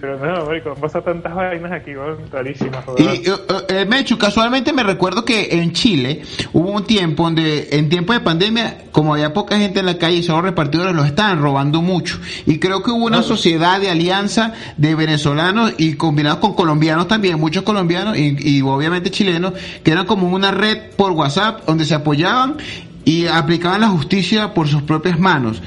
Pero 0.00 0.18
no, 0.18 0.46
marico, 0.46 0.70
han 0.70 0.80
pasado 0.80 1.04
tantas 1.04 1.34
vainas 1.34 1.72
aquí, 1.72 1.96
weón, 1.96 2.18
rarísimas, 2.30 2.84
Y 2.98 3.22
eh, 3.68 3.86
Mechu, 3.86 4.18
casualmente 4.18 4.72
me 4.72 4.82
recuerdo 4.82 5.24
que 5.24 5.48
en 5.60 5.72
Chile 5.72 6.22
hubo 6.52 6.70
un 6.70 6.84
tiempo 6.84 7.24
donde, 7.24 7.68
en 7.72 7.88
tiempo 7.88 8.12
de 8.12 8.20
pandemia, 8.20 8.78
como 8.92 9.14
había 9.14 9.32
poca 9.32 9.58
gente 9.58 9.80
en 9.80 9.86
la 9.86 9.98
calle 9.98 10.18
y 10.18 10.22
solo 10.22 10.42
repartidores, 10.42 10.94
los 10.94 11.06
estaban 11.06 11.40
robando 11.40 11.82
mucho. 11.82 12.18
Y 12.46 12.58
creo 12.58 12.82
que 12.82 12.90
hubo 12.90 13.04
una 13.04 13.22
sociedad 13.22 13.80
de 13.80 13.90
alianza 13.90 14.52
de 14.76 14.94
venezolanos 14.94 15.74
y 15.78 15.94
combinados 15.94 16.38
con 16.38 16.54
colombianos 16.54 17.08
también, 17.08 17.38
muchos 17.40 17.62
colombianos 17.62 18.16
y, 18.16 18.36
y 18.38 18.62
obviamente 18.62 19.10
chilenos, 19.10 19.54
que 19.82 19.90
eran 19.90 20.06
como 20.06 20.28
una 20.28 20.50
red 20.50 20.90
por 20.96 21.12
WhatsApp 21.12 21.66
donde 21.66 21.84
se 21.84 21.94
apoyaban 21.94 22.56
y 23.04 23.26
aplicaban 23.26 23.80
la 23.80 23.88
justicia 23.88 24.52
por 24.52 24.68
sus 24.68 24.82
propias 24.82 25.18
manos. 25.18 25.62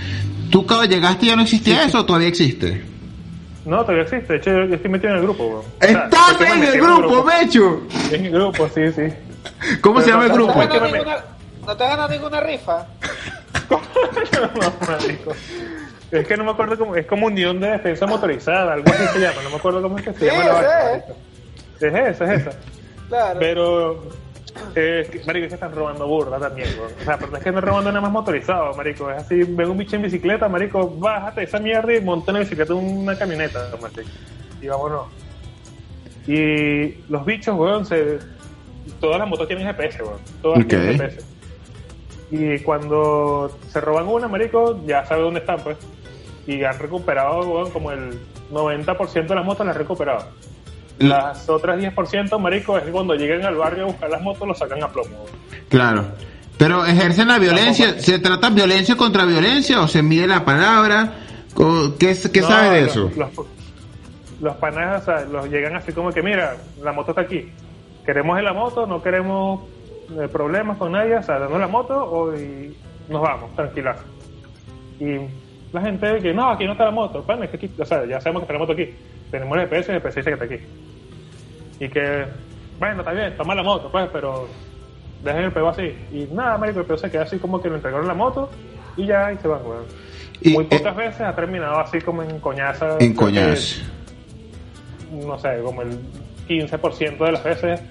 ¿Tú 0.49 0.65
cuando 0.65 0.85
llegaste 0.85 1.27
ya 1.27 1.35
no 1.35 1.43
existía 1.43 1.83
eso 1.83 1.99
o 1.99 2.05
todavía 2.05 2.27
existe? 2.27 2.81
No, 3.65 3.81
todavía 3.81 4.03
existe, 4.03 4.33
de 4.33 4.39
hecho 4.39 4.51
yo, 4.51 4.73
estoy 4.75 4.89
metido 4.89 5.11
en 5.11 5.17
el 5.17 5.23
grupo, 5.23 5.43
weón. 5.45 5.59
O 5.59 5.85
sea, 5.85 6.03
¡Estás 6.05 6.41
en 6.41 6.63
el 6.63 6.81
grupo, 6.81 7.23
Mechu! 7.23 7.87
En 8.11 8.25
el 8.25 8.31
grupo, 8.31 8.69
sí, 8.69 8.91
sí. 8.93 9.13
¿Cómo 9.81 10.01
se 10.01 10.09
llama 10.09 10.23
el 10.25 10.29
no- 10.29 10.37
¿No 10.37 10.45
grupo? 10.53 10.59
me- 10.59 10.91
ninguna, 10.91 11.17
¿No 11.65 11.77
te 11.77 11.83
has 11.83 11.89
ganado 11.91 12.09
ninguna 12.09 12.39
rifa? 12.39 12.85
no. 13.69 13.79
Es 16.11 16.27
que 16.27 16.37
no 16.37 16.43
me 16.43 16.51
acuerdo 16.51 16.77
cómo, 16.77 16.95
es 16.95 17.05
como 17.05 17.27
Unión 17.27 17.59
de 17.59 17.67
Defensa 17.71 18.07
Motorizada, 18.07 18.73
algo 18.73 18.89
así 18.91 19.05
se 19.13 19.19
llama, 19.19 19.43
no 19.43 19.49
me 19.51 19.55
acuerdo 19.57 19.81
cómo 19.81 19.97
es 19.99 20.05
que 20.05 20.13
se 20.13 20.19
Sí, 20.19 20.25
llama 20.25 20.61
la 20.61 20.93
es. 20.95 21.03
Es 21.79 21.93
esa, 21.93 22.33
es 22.33 22.41
esa. 22.41 22.51
Claro. 23.09 23.39
Pero, 23.39 24.03
eh, 24.75 25.21
marico, 25.25 25.45
es 25.45 25.49
que 25.49 25.55
están 25.55 25.73
robando 25.73 26.07
burda 26.07 26.39
también, 26.39 26.69
weón. 26.77 26.91
O 26.99 27.03
sea, 27.03 27.17
pero 27.17 27.35
es 27.37 27.43
que 27.43 27.51
no 27.51 27.61
robando 27.61 27.89
nada 27.91 28.01
más 28.01 28.11
motorizado, 28.11 28.73
marico. 28.75 29.09
Es 29.11 29.17
así, 29.23 29.43
ven 29.43 29.69
un 29.69 29.77
bicho 29.77 29.95
en 29.95 30.03
bicicleta, 30.03 30.47
marico, 30.47 30.89
bájate 30.89 31.43
esa 31.43 31.59
mierda 31.59 31.93
y 31.95 32.01
monta 32.01 32.31
una 32.31 32.39
bicicleta 32.41 32.73
en 32.73 32.79
una 32.79 33.17
camioneta, 33.17 33.69
marico. 33.81 34.01
Y 34.61 34.67
vámonos. 34.67 35.07
Y 36.27 36.95
los 37.09 37.25
bichos, 37.25 37.55
weón, 37.57 37.85
se... 37.85 38.19
Todas 38.99 39.19
las 39.19 39.27
motos 39.29 39.47
tienen 39.47 39.65
GPS, 39.67 40.03
weón. 40.03 40.19
Todas 40.41 40.59
Ok. 40.59 40.67
tienen 40.67 40.97
GPS. 40.99 41.25
Y 42.31 42.59
cuando 42.59 43.57
se 43.69 43.81
roban 43.81 44.07
una, 44.07 44.27
marico, 44.27 44.79
ya 44.85 45.05
sabe 45.05 45.21
dónde 45.23 45.39
están, 45.39 45.59
pues. 45.61 45.77
Y 46.45 46.63
han 46.63 46.77
recuperado, 46.77 47.39
weón, 47.49 47.71
como 47.71 47.91
el 47.91 48.19
90% 48.51 49.27
de 49.27 49.35
las 49.35 49.45
motos 49.45 49.65
las 49.65 49.75
han 49.75 49.81
recuperado. 49.81 50.25
Las 50.99 51.47
otras 51.49 51.79
10%, 51.79 52.37
marico, 52.39 52.77
es 52.77 52.83
que 52.83 52.91
cuando 52.91 53.15
lleguen 53.15 53.45
al 53.45 53.55
barrio 53.55 53.83
a 53.83 53.87
buscar 53.87 54.09
las 54.09 54.21
motos, 54.21 54.47
lo 54.47 54.53
sacan 54.53 54.83
a 54.83 54.89
plomo. 54.89 55.25
Claro. 55.69 56.05
Pero 56.57 56.85
ejercen 56.85 57.29
la 57.29 57.39
violencia, 57.39 57.99
¿se 57.99 58.19
trata 58.19 58.49
violencia 58.49 58.97
contra 58.97 59.23
violencia 59.23 59.81
o 59.81 59.87
se 59.87 60.03
mide 60.03 60.27
la 60.27 60.43
palabra? 60.43 61.13
¿Qué, 61.97 62.17
qué 62.33 62.41
No, 62.41 62.47
sabes 62.47 62.71
de 62.71 62.81
eso? 62.81 63.11
Los, 63.15 63.29
los 64.41 64.55
panas, 64.57 65.01
o 65.01 65.05
sea, 65.05 65.21
los 65.25 65.49
llegan 65.49 65.77
así 65.77 65.93
como 65.93 66.11
que, 66.11 66.21
mira, 66.21 66.57
la 66.81 66.91
moto 66.91 67.11
está 67.11 67.21
aquí. 67.21 67.49
Queremos 68.05 68.37
en 68.37 68.43
la 68.43 68.53
moto, 68.53 68.85
no 68.85 69.01
queremos 69.01 69.61
eh, 70.19 70.27
problemas 70.27 70.77
con 70.77 70.91
nadie, 70.91 71.15
o 71.15 71.23
sea, 71.23 71.39
danos 71.39 71.59
la 71.59 71.67
moto 71.67 71.95
o, 71.95 72.35
y 72.35 72.75
nos 73.07 73.21
vamos, 73.21 73.55
tranquilas. 73.55 73.97
Y 74.99 75.15
la 75.71 75.81
gente 75.81 76.19
que, 76.19 76.33
no, 76.33 76.49
aquí 76.49 76.65
no 76.65 76.73
está 76.73 76.85
la 76.85 76.91
moto, 76.91 77.23
pana, 77.23 77.45
es 77.45 77.51
que 77.51 77.57
aquí, 77.57 77.71
o 77.79 77.85
sea, 77.85 78.05
ya 78.05 78.19
sabemos 78.19 78.41
que 78.41 78.43
está 78.45 78.53
la 78.53 78.59
moto 78.59 78.73
aquí. 78.73 78.93
Tenemos 79.31 79.57
el 79.57 79.69
GPS 79.69 79.91
y 79.91 79.95
el 79.95 80.01
GPS 80.01 80.19
dice 80.19 80.29
que 80.29 80.43
está 80.43 80.55
aquí. 80.55 80.65
Y 81.79 81.89
que, 81.89 82.25
bueno, 82.79 82.99
está 83.01 83.11
bien, 83.13 83.35
toma 83.37 83.55
la 83.55 83.63
moto, 83.63 83.89
pues, 83.91 84.09
pero 84.11 84.47
dejen 85.23 85.43
el 85.45 85.51
pego 85.51 85.69
así. 85.69 85.93
Y 86.11 86.27
nada, 86.33 86.57
marico, 86.57 86.79
el 86.81 86.85
pego 86.85 86.97
se 86.99 87.09
queda 87.11 87.23
así 87.23 87.37
como 87.37 87.61
que 87.61 87.69
le 87.69 87.75
entregaron 87.75 88.07
la 88.07 88.13
moto 88.13 88.49
y 88.97 89.05
ya, 89.05 89.31
y 89.31 89.37
se 89.37 89.47
van, 89.47 89.61
weón. 89.65 89.85
Y, 90.41 90.51
Muy 90.53 90.63
eh, 90.65 90.67
pocas 90.77 90.95
veces 90.95 91.21
ha 91.21 91.35
terminado 91.35 91.79
así 91.79 91.99
como 92.01 92.23
en 92.23 92.39
coñaza. 92.39 92.97
en 92.99 93.15
que, 93.15 93.55
No 95.11 95.37
sé, 95.39 95.59
como 95.63 95.81
el 95.81 95.97
15% 96.47 97.17
de 97.17 97.31
las 97.31 97.43
veces 97.43 97.81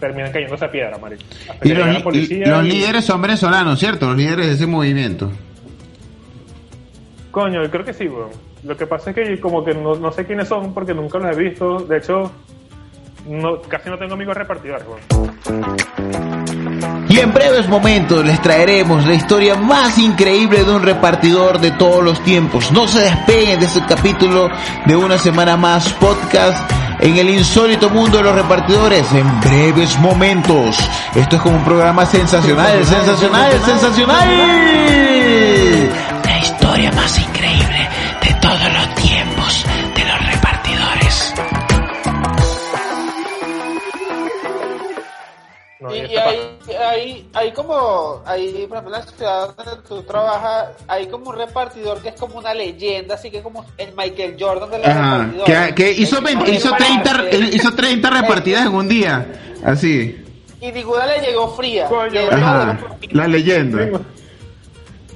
terminan 0.00 0.30
cayéndose 0.32 0.64
a 0.64 0.70
piedra, 0.70 0.98
marico. 0.98 1.22
Y 1.62 1.72
los, 1.72 1.88
la 1.88 2.02
policía 2.02 2.46
los 2.48 2.64
y- 2.66 2.70
líderes 2.70 3.04
son 3.04 3.22
venezolanos, 3.22 3.78
¿cierto? 3.78 4.06
Los 4.08 4.16
líderes 4.16 4.46
de 4.46 4.52
ese 4.52 4.66
movimiento. 4.66 5.30
Coño, 7.30 7.62
yo 7.62 7.70
creo 7.70 7.84
que 7.84 7.92
sí, 7.92 8.08
weón. 8.08 8.30
Lo 8.62 8.76
que 8.76 8.86
pasa 8.86 9.10
es 9.10 9.16
que 9.16 9.40
como 9.40 9.64
que 9.64 9.74
no, 9.74 9.94
no 9.96 10.10
sé 10.10 10.24
quiénes 10.26 10.48
son 10.48 10.72
porque 10.74 10.94
nunca 10.94 11.18
los 11.18 11.36
he 11.36 11.40
visto. 11.40 11.78
De 11.80 11.98
hecho, 11.98 12.32
no, 13.28 13.60
casi 13.62 13.90
no 13.90 13.98
tengo 13.98 14.14
amigos 14.14 14.36
repartidores. 14.36 14.84
Y 17.08 17.20
en 17.20 17.32
breves 17.32 17.68
momentos 17.68 18.24
les 18.24 18.40
traeremos 18.42 19.06
la 19.06 19.14
historia 19.14 19.54
más 19.54 19.98
increíble 19.98 20.64
de 20.64 20.70
un 20.70 20.82
repartidor 20.82 21.60
de 21.60 21.70
todos 21.72 22.02
los 22.02 22.22
tiempos. 22.24 22.70
No 22.72 22.86
se 22.88 23.00
despeguen 23.00 23.60
de 23.60 23.66
este 23.66 23.84
capítulo 23.86 24.48
de 24.86 24.96
una 24.96 25.18
semana 25.18 25.56
más 25.56 25.92
podcast 25.94 26.70
en 27.00 27.16
el 27.16 27.30
insólito 27.30 27.90
mundo 27.90 28.18
de 28.18 28.24
los 28.24 28.34
repartidores 28.34 29.10
en 29.12 29.40
breves 29.40 29.98
momentos. 29.98 30.76
Esto 31.14 31.36
es 31.36 31.42
como 31.42 31.56
un 31.56 31.64
programa 31.64 32.06
sensacional, 32.06 32.84
sensacional, 32.84 33.52
sensacional. 33.64 34.28
La 36.24 36.38
historia 36.38 36.92
más 36.92 37.18
increíble 37.18 37.88
de 38.22 38.34
todos 38.40 38.72
los 38.72 38.94
tiempos 38.96 39.15
Y, 45.96 46.16
hay, 46.16 46.58
hay, 46.78 47.28
hay 47.32 47.52
como, 47.52 48.22
hay, 48.26 48.66
por 48.68 48.78
ejemplo, 48.78 48.86
en 48.86 48.92
la 48.92 49.02
ciudad 49.02 49.54
donde 49.56 49.82
tú 49.88 50.02
trabajas, 50.02 50.68
hay 50.88 51.06
como 51.06 51.30
un 51.30 51.36
repartidor 51.36 52.02
que 52.02 52.10
es 52.10 52.14
como 52.16 52.38
una 52.38 52.54
leyenda, 52.54 53.14
así 53.14 53.30
que 53.30 53.42
como 53.42 53.64
el 53.78 53.94
Michael 53.96 54.36
Jordan 54.38 54.70
de 54.70 54.78
los 54.78 54.86
Ajá, 54.86 55.18
repartidores. 55.18 55.74
que, 55.74 55.74
que 55.74 55.92
hizo, 55.92 56.18
Es 56.18 56.24
20 56.24 56.44
como 56.44 56.56
hizo, 56.56 56.70
que 56.72 56.84
30, 56.84 57.12
parece, 57.12 57.56
hizo 57.56 57.74
30 57.74 58.10
repartidas 58.10 58.66
en 58.66 58.74
un 58.74 58.88
día. 58.88 59.26
Así. 59.64 60.22
Y 60.60 60.72
ninguna 60.72 61.06
le 61.06 61.20
llegó 61.20 61.48
fría. 61.54 61.86
Coño, 61.86 62.20
Ajá, 62.30 62.78
la 63.10 63.28
leyenda. 63.28 63.88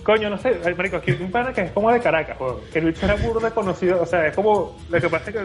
Coño, 0.02 0.30
no 0.30 0.38
sé, 0.38 0.58
marico, 0.76 0.96
aquí 0.96 1.10
hay 1.12 1.22
un 1.22 1.30
pana 1.30 1.52
que 1.52 1.62
es 1.62 1.72
como 1.72 1.92
de 1.92 2.00
Caracas, 2.00 2.36
weón. 2.40 2.56
Que 2.72 2.78
el 2.78 2.86
bicho 2.86 3.04
era 3.04 3.14
burda 3.16 3.50
conocido, 3.50 4.02
o 4.02 4.06
sea, 4.06 4.26
es 4.26 4.34
como, 4.34 4.76
lo 4.88 5.00
que 5.00 5.08
pasa 5.08 5.30
es 5.30 5.36
que 5.36 5.42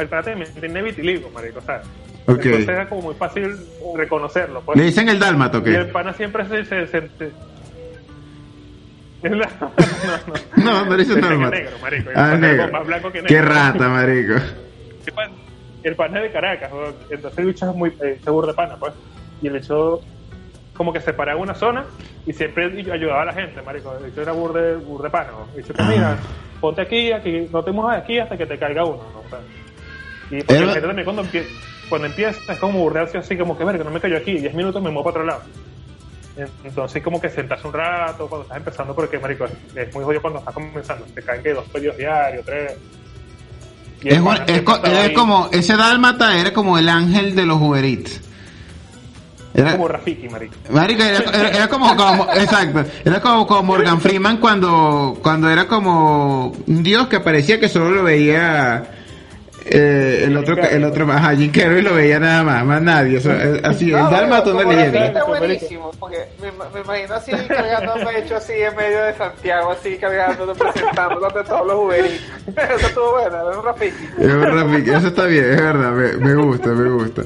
el 0.00 0.08
pana 0.08 0.22
tiene- 0.22 0.46
tiene 0.46 0.82
vitiligo, 0.82 1.30
marico, 1.30 1.58
o 1.58 1.62
sea. 1.62 1.82
Ok. 2.28 2.44
Entonces 2.44 2.68
era 2.68 2.88
como 2.88 3.02
muy 3.02 3.14
fácil 3.14 3.56
reconocerlo, 3.96 4.60
pues. 4.62 4.76
Le 4.78 4.84
dicen 4.84 5.08
el 5.08 5.18
dálmato, 5.18 5.62
Y 5.64 5.74
el 5.74 5.86
¿qué? 5.86 5.92
pana 5.92 6.12
siempre 6.12 6.44
se... 6.48 6.64
se, 6.64 6.86
se- 6.86 7.08
se- 7.18 7.32
no, 9.22 9.30
no, 9.30 9.36
no. 9.36 9.44
No, 10.56 10.84
no 10.84 10.94
El 10.94 11.06
pana 11.06 11.20
dálmato. 11.28 11.50
negro, 11.56 11.70
marico. 11.82 12.10
El 12.10 12.16
Ah, 12.16 12.20
pana 12.20 12.34
es 12.34 12.40
negro. 12.40 12.72
Más 12.72 12.86
blanco 12.86 13.12
que 13.12 13.22
negro. 13.22 13.28
Qué 13.28 13.42
rata, 13.42 13.88
marico. 13.88 14.34
El 15.06 15.12
pan, 15.12 15.30
el 15.82 15.94
pan 15.96 16.16
es 16.16 16.22
de 16.22 16.30
Caracas, 16.32 16.72
weón. 16.72 16.94
entonces 17.10 17.38
el 17.38 17.46
bicho 17.46 17.70
es 17.70 17.76
muy 17.76 17.92
eh, 18.02 18.18
seguro 18.22 18.46
de 18.48 18.54
pana, 18.54 18.76
pues. 18.76 18.92
Y 19.42 19.46
el 19.48 19.54
bicho 19.54 20.00
como 20.76 20.92
que 20.92 21.00
se 21.00 21.12
paraba 21.14 21.40
una 21.40 21.54
zona 21.54 21.84
y 22.26 22.32
siempre 22.34 22.66
ayudaba 22.92 23.22
a 23.22 23.24
la 23.26 23.32
gente, 23.32 23.62
marico. 23.62 23.96
El 23.98 24.06
bicho 24.10 24.20
era 24.22 24.32
burde, 24.32 24.76
burde 24.76 25.10
pana. 25.10 25.30
El 25.54 25.62
bicho 25.62 25.72
que 25.74 25.82
mira, 25.84 26.16
ponte 26.60 26.82
aquí, 26.82 27.12
aquí, 27.12 27.48
no 27.52 27.62
te 27.64 27.72
muevas 27.72 27.96
de 27.96 28.02
aquí 28.02 28.18
hasta 28.18 28.36
que 28.36 28.46
te 28.46 28.58
caiga 28.58 28.84
uno, 28.84 29.02
¿no? 29.12 29.20
O 29.20 29.28
sea, 29.30 29.38
y 30.30 30.42
porque 30.42 30.80
también 30.80 31.04
cuando, 31.04 31.24
empie- 31.24 31.46
cuando 31.88 32.06
empieza 32.08 32.52
es 32.52 32.58
como 32.58 32.78
burdearse 32.80 33.18
así 33.18 33.36
como 33.36 33.56
que, 33.56 33.64
verga, 33.64 33.84
no 33.84 33.90
me 33.90 34.00
cayó 34.00 34.16
aquí, 34.16 34.38
10 34.38 34.54
minutos 34.54 34.82
me 34.82 34.90
muevo 34.90 35.04
para 35.10 35.22
otro 35.22 35.24
lado. 35.26 35.42
Entonces 36.64 37.02
como 37.02 37.18
que 37.20 37.30
sentarse 37.30 37.66
un 37.66 37.72
rato 37.72 38.26
cuando 38.28 38.42
estás 38.42 38.58
empezando 38.58 38.94
porque, 38.94 39.18
marico, 39.18 39.46
es, 39.74 39.94
muy 39.94 40.04
jodido 40.04 40.20
cuando 40.20 40.40
estás 40.40 40.52
comenzando. 40.54 41.06
Te 41.14 41.22
caen 41.22 41.42
que 41.42 41.54
dos 41.54 41.64
pedidos 41.72 41.96
diarios, 41.96 42.44
tres. 42.44 42.72
Y 44.02 44.08
el 44.08 44.16
Es, 44.16 44.22
es 44.48 44.62
co- 44.62 44.80
era 44.84 45.14
como, 45.14 45.48
ese 45.52 45.76
dálmata 45.76 46.36
era 46.38 46.52
como 46.52 46.76
el 46.76 46.88
ángel 46.90 47.34
de 47.34 47.46
los 47.46 47.58
Uber 47.60 47.82
Eats. 47.84 48.20
Era, 49.54 49.72
como 49.72 49.88
Rafiki, 49.88 50.28
marico. 50.28 50.54
marico, 50.68 51.02
era, 51.02 51.18
era- 51.30 51.48
era 51.48 51.68
como, 51.68 51.96
como- 51.96 52.30
exacto, 52.34 52.84
era 53.02 53.20
como, 53.22 53.46
como 53.46 53.62
Morgan 53.62 54.02
Freeman 54.02 54.36
cuando, 54.36 55.18
cuando 55.22 55.48
era 55.48 55.66
como 55.66 56.48
un 56.66 56.82
dios 56.82 57.06
que 57.06 57.20
parecía 57.20 57.58
que 57.58 57.70
solo 57.70 57.88
lo 57.90 58.02
veía 58.02 58.84
eh, 59.68 60.22
el 60.26 60.36
otro, 60.36 60.56
el 60.62 60.84
otro, 60.84 61.10
ajá, 61.12 61.34
Jim 61.34 61.50
Carrey 61.50 61.82
lo 61.82 61.94
veía 61.94 62.18
nada 62.20 62.42
más, 62.44 62.64
más 62.64 62.80
nadie, 62.82 63.18
o 63.18 63.20
sea, 63.20 63.34
es- 63.42 63.64
así, 63.64 63.86
el 63.86 63.98
No, 63.98 64.10
dálmata 64.10 64.44
pero 64.44 64.56
una 64.56 64.64
Rafiki 64.64 64.76
leyenda. 64.92 65.06
Está 65.06 65.24
buenísimo, 65.24 65.90
porque 65.98 66.18
me, 66.40 66.50
me 66.74 66.80
imagino 66.84 67.14
así 67.14 67.32
cargando 67.48 67.94
pecho 68.06 68.36
así 68.36 68.52
en 68.52 68.76
medio 68.76 69.02
de 69.02 69.14
Santiago, 69.14 69.70
así 69.72 69.96
cargando, 69.96 70.54
presentando 70.54 71.26
ante 71.26 71.42
todos 71.44 71.66
los 71.66 71.76
Uber 71.84 72.04
Eats. 72.04 72.22
Eso 72.76 72.86
estuvo 72.86 73.12
bueno, 73.12 73.50
es 73.50 73.56
un 73.56 73.64
Rafiki. 73.64 74.04
Es 74.18 74.38
verdad, 74.38 74.66
Vicky, 74.66 74.90
eso 74.90 75.06
está 75.08 75.24
bien, 75.26 75.44
es 75.44 75.60
verdad, 75.62 75.90
me, 75.92 76.12
me 76.16 76.34
gusta, 76.34 76.68
me 76.68 76.90
gusta. 76.90 77.22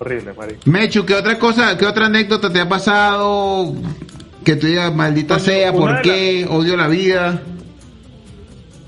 Horrible, 0.00 0.32
marico. 0.32 0.60
Mechu, 0.66 1.06
¿qué 1.06 1.14
otra 1.14 1.38
cosa, 1.38 1.78
qué 1.78 1.86
otra 1.86 2.06
anécdota 2.06 2.52
te 2.52 2.60
ha 2.60 2.68
pasado? 2.68 3.72
Que 4.44 4.56
tú 4.56 4.66
digas, 4.66 4.92
maldita 4.94 5.38
sea, 5.38 5.72
¿por 5.72 6.02
qué? 6.02 6.46
Odio 6.50 6.76
la 6.76 6.88
vida. 6.88 7.40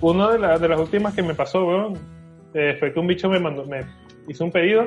Una 0.01 0.31
de, 0.33 0.39
las 0.39 0.61
de 0.61 0.69
las 0.69 0.79
últimas 0.79 1.15
que 1.15 1.23
me 1.23 1.35
pasó, 1.35 1.65
weón, 1.65 1.99
eh, 2.57 2.75
fue 2.79 2.91
que 2.91 2.99
un 2.99 3.07
bicho 3.07 3.29
me 3.29 3.39
mandó, 3.39 3.67
me 3.67 3.81
hizo 4.29 4.43
un 4.43 4.51
pedido 4.51 4.87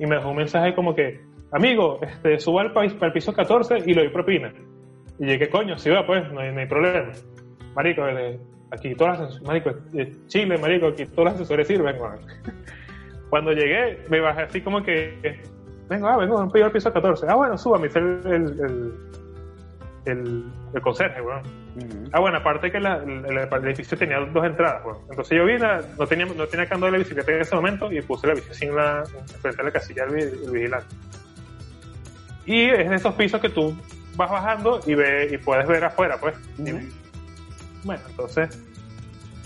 y 0.00 0.06
me 0.06 0.16
dejó 0.16 0.30
un 0.30 0.36
mensaje 0.36 0.74
como 0.74 0.96
que, 0.96 1.20
amigo, 1.52 2.00
este, 2.02 2.40
suba 2.40 2.62
al, 2.62 2.72
país, 2.72 2.92
al 3.00 3.12
piso 3.12 3.32
14 3.32 3.78
y 3.86 3.94
le 3.94 4.02
doy 4.02 4.08
propina. 4.08 4.52
Y 5.20 5.38
¿qué 5.38 5.48
coño? 5.48 5.78
Si 5.78 5.90
va, 5.90 6.04
pues, 6.04 6.30
no 6.32 6.40
hay, 6.40 6.66
problema. 6.66 7.12
Marico, 7.76 8.02
aquí 8.72 8.96
todas 8.96 9.20
las, 9.20 9.42
marico, 9.42 9.70
Chile, 10.26 10.58
marico, 10.58 10.88
aquí 10.88 11.06
todos 11.06 11.26
los 11.26 11.34
asesores 11.34 11.68
sirven. 11.68 11.94
Cuando 13.30 13.52
llegué, 13.52 14.00
me 14.08 14.20
bajé 14.20 14.42
así 14.42 14.60
como 14.60 14.82
que, 14.82 15.40
vengo, 15.88 16.08
ah, 16.08 16.16
vengo, 16.16 16.40
un 16.40 16.50
pedido 16.50 16.66
al 16.66 16.72
piso 16.72 16.92
14. 16.92 17.26
Ah, 17.28 17.36
bueno, 17.36 17.56
suba, 17.56 17.78
me 17.78 17.86
el, 17.86 18.20
el, 18.26 18.60
el, 18.60 18.92
el, 20.06 20.44
el 20.74 20.80
conserje, 20.82 21.20
weón. 21.20 21.42
Ah, 22.12 22.20
bueno, 22.20 22.38
aparte 22.38 22.70
que 22.70 22.78
la- 22.78 22.98
el, 23.02 23.64
edificio 23.66 23.96
tenía 23.98 24.20
dos 24.20 24.44
entradas, 24.44 24.84
weón. 24.84 24.98
Entonces 25.10 25.36
yo 25.36 25.44
vine, 25.44 25.66
no 25.98 26.06
tenía, 26.06 26.26
no 26.26 26.46
tenía 26.46 26.66
candado 26.66 26.86
de 26.86 26.98
la 26.98 26.98
bicicleta 26.98 27.32
en 27.32 27.40
ese 27.40 27.54
momento 27.54 27.90
y 27.90 28.00
puse 28.02 28.26
la 28.26 28.34
bicicleta 28.34 28.58
sin 28.58 28.74
la, 28.76 29.02
frente 29.40 29.60
a 29.60 29.64
la 29.64 29.70
casilla 29.72 30.06
del 30.06 30.14
vi- 30.30 30.50
vigilante. 30.52 30.94
Y 32.46 32.66
es 32.66 32.90
de 32.90 32.96
esos 32.96 33.14
pisos 33.14 33.40
que 33.40 33.48
tú 33.48 33.74
vas 34.16 34.30
bajando 34.30 34.80
y 34.86 34.94
ve, 34.94 35.28
y 35.32 35.38
puedes 35.38 35.66
ver 35.66 35.84
afuera, 35.84 36.18
pues. 36.20 36.34
Y- 36.58 36.92
bueno, 37.84 38.02
entonces, 38.08 38.58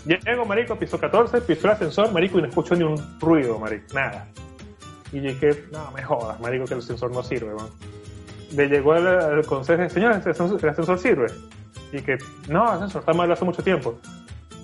llego, 0.04 0.44
marico, 0.44 0.76
piso 0.76 0.98
14, 0.98 1.40
piso 1.42 1.66
el 1.66 1.72
ascensor, 1.72 2.12
marico, 2.12 2.38
y 2.38 2.42
no 2.42 2.48
escucho 2.48 2.74
ni 2.74 2.84
un 2.84 3.18
ruido, 3.20 3.58
marico, 3.58 3.94
nada. 3.94 4.28
Y 5.12 5.20
dije, 5.20 5.64
no, 5.72 5.90
me 5.92 6.02
jodas, 6.02 6.38
marico, 6.40 6.66
que 6.66 6.74
el 6.74 6.80
ascensor 6.80 7.10
no 7.10 7.22
sirve, 7.22 7.54
weón. 7.54 7.70
Le 8.54 8.66
llegó 8.66 8.94
el, 8.94 9.06
el 9.06 9.46
conserje, 9.46 9.90
señor, 9.90 10.12
¿el 10.12 10.18
ascensor, 10.18 10.58
el 10.62 10.68
ascensor 10.68 10.98
sirve? 10.98 11.26
Y 11.92 12.00
que, 12.02 12.16
no, 12.48 12.64
asesor, 12.64 13.00
está 13.00 13.12
mal 13.12 13.30
hace 13.30 13.44
mucho 13.44 13.62
tiempo. 13.62 13.98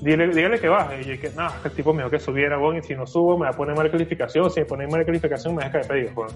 Dile, 0.00 0.28
dígale 0.28 0.58
que 0.58 0.68
baje. 0.68 1.00
Y 1.00 1.04
yo 1.04 1.20
que, 1.20 1.30
no, 1.36 1.48
el 1.64 1.70
tipo 1.70 1.92
me 1.92 2.02
dijo 2.02 2.10
que 2.10 2.18
subiera, 2.18 2.58
weón, 2.58 2.76
y 2.78 2.82
si 2.82 2.94
no 2.94 3.06
subo 3.06 3.38
me 3.38 3.44
va 3.44 3.50
a 3.50 3.56
poner 3.56 3.76
mala 3.76 3.90
calificación. 3.90 4.50
Si 4.50 4.60
me 4.60 4.66
pone 4.66 4.86
mala 4.86 5.04
calificación 5.04 5.54
me 5.54 5.64
deja 5.64 5.78
de 5.78 5.84
pedir, 5.84 6.12
weón. 6.14 6.30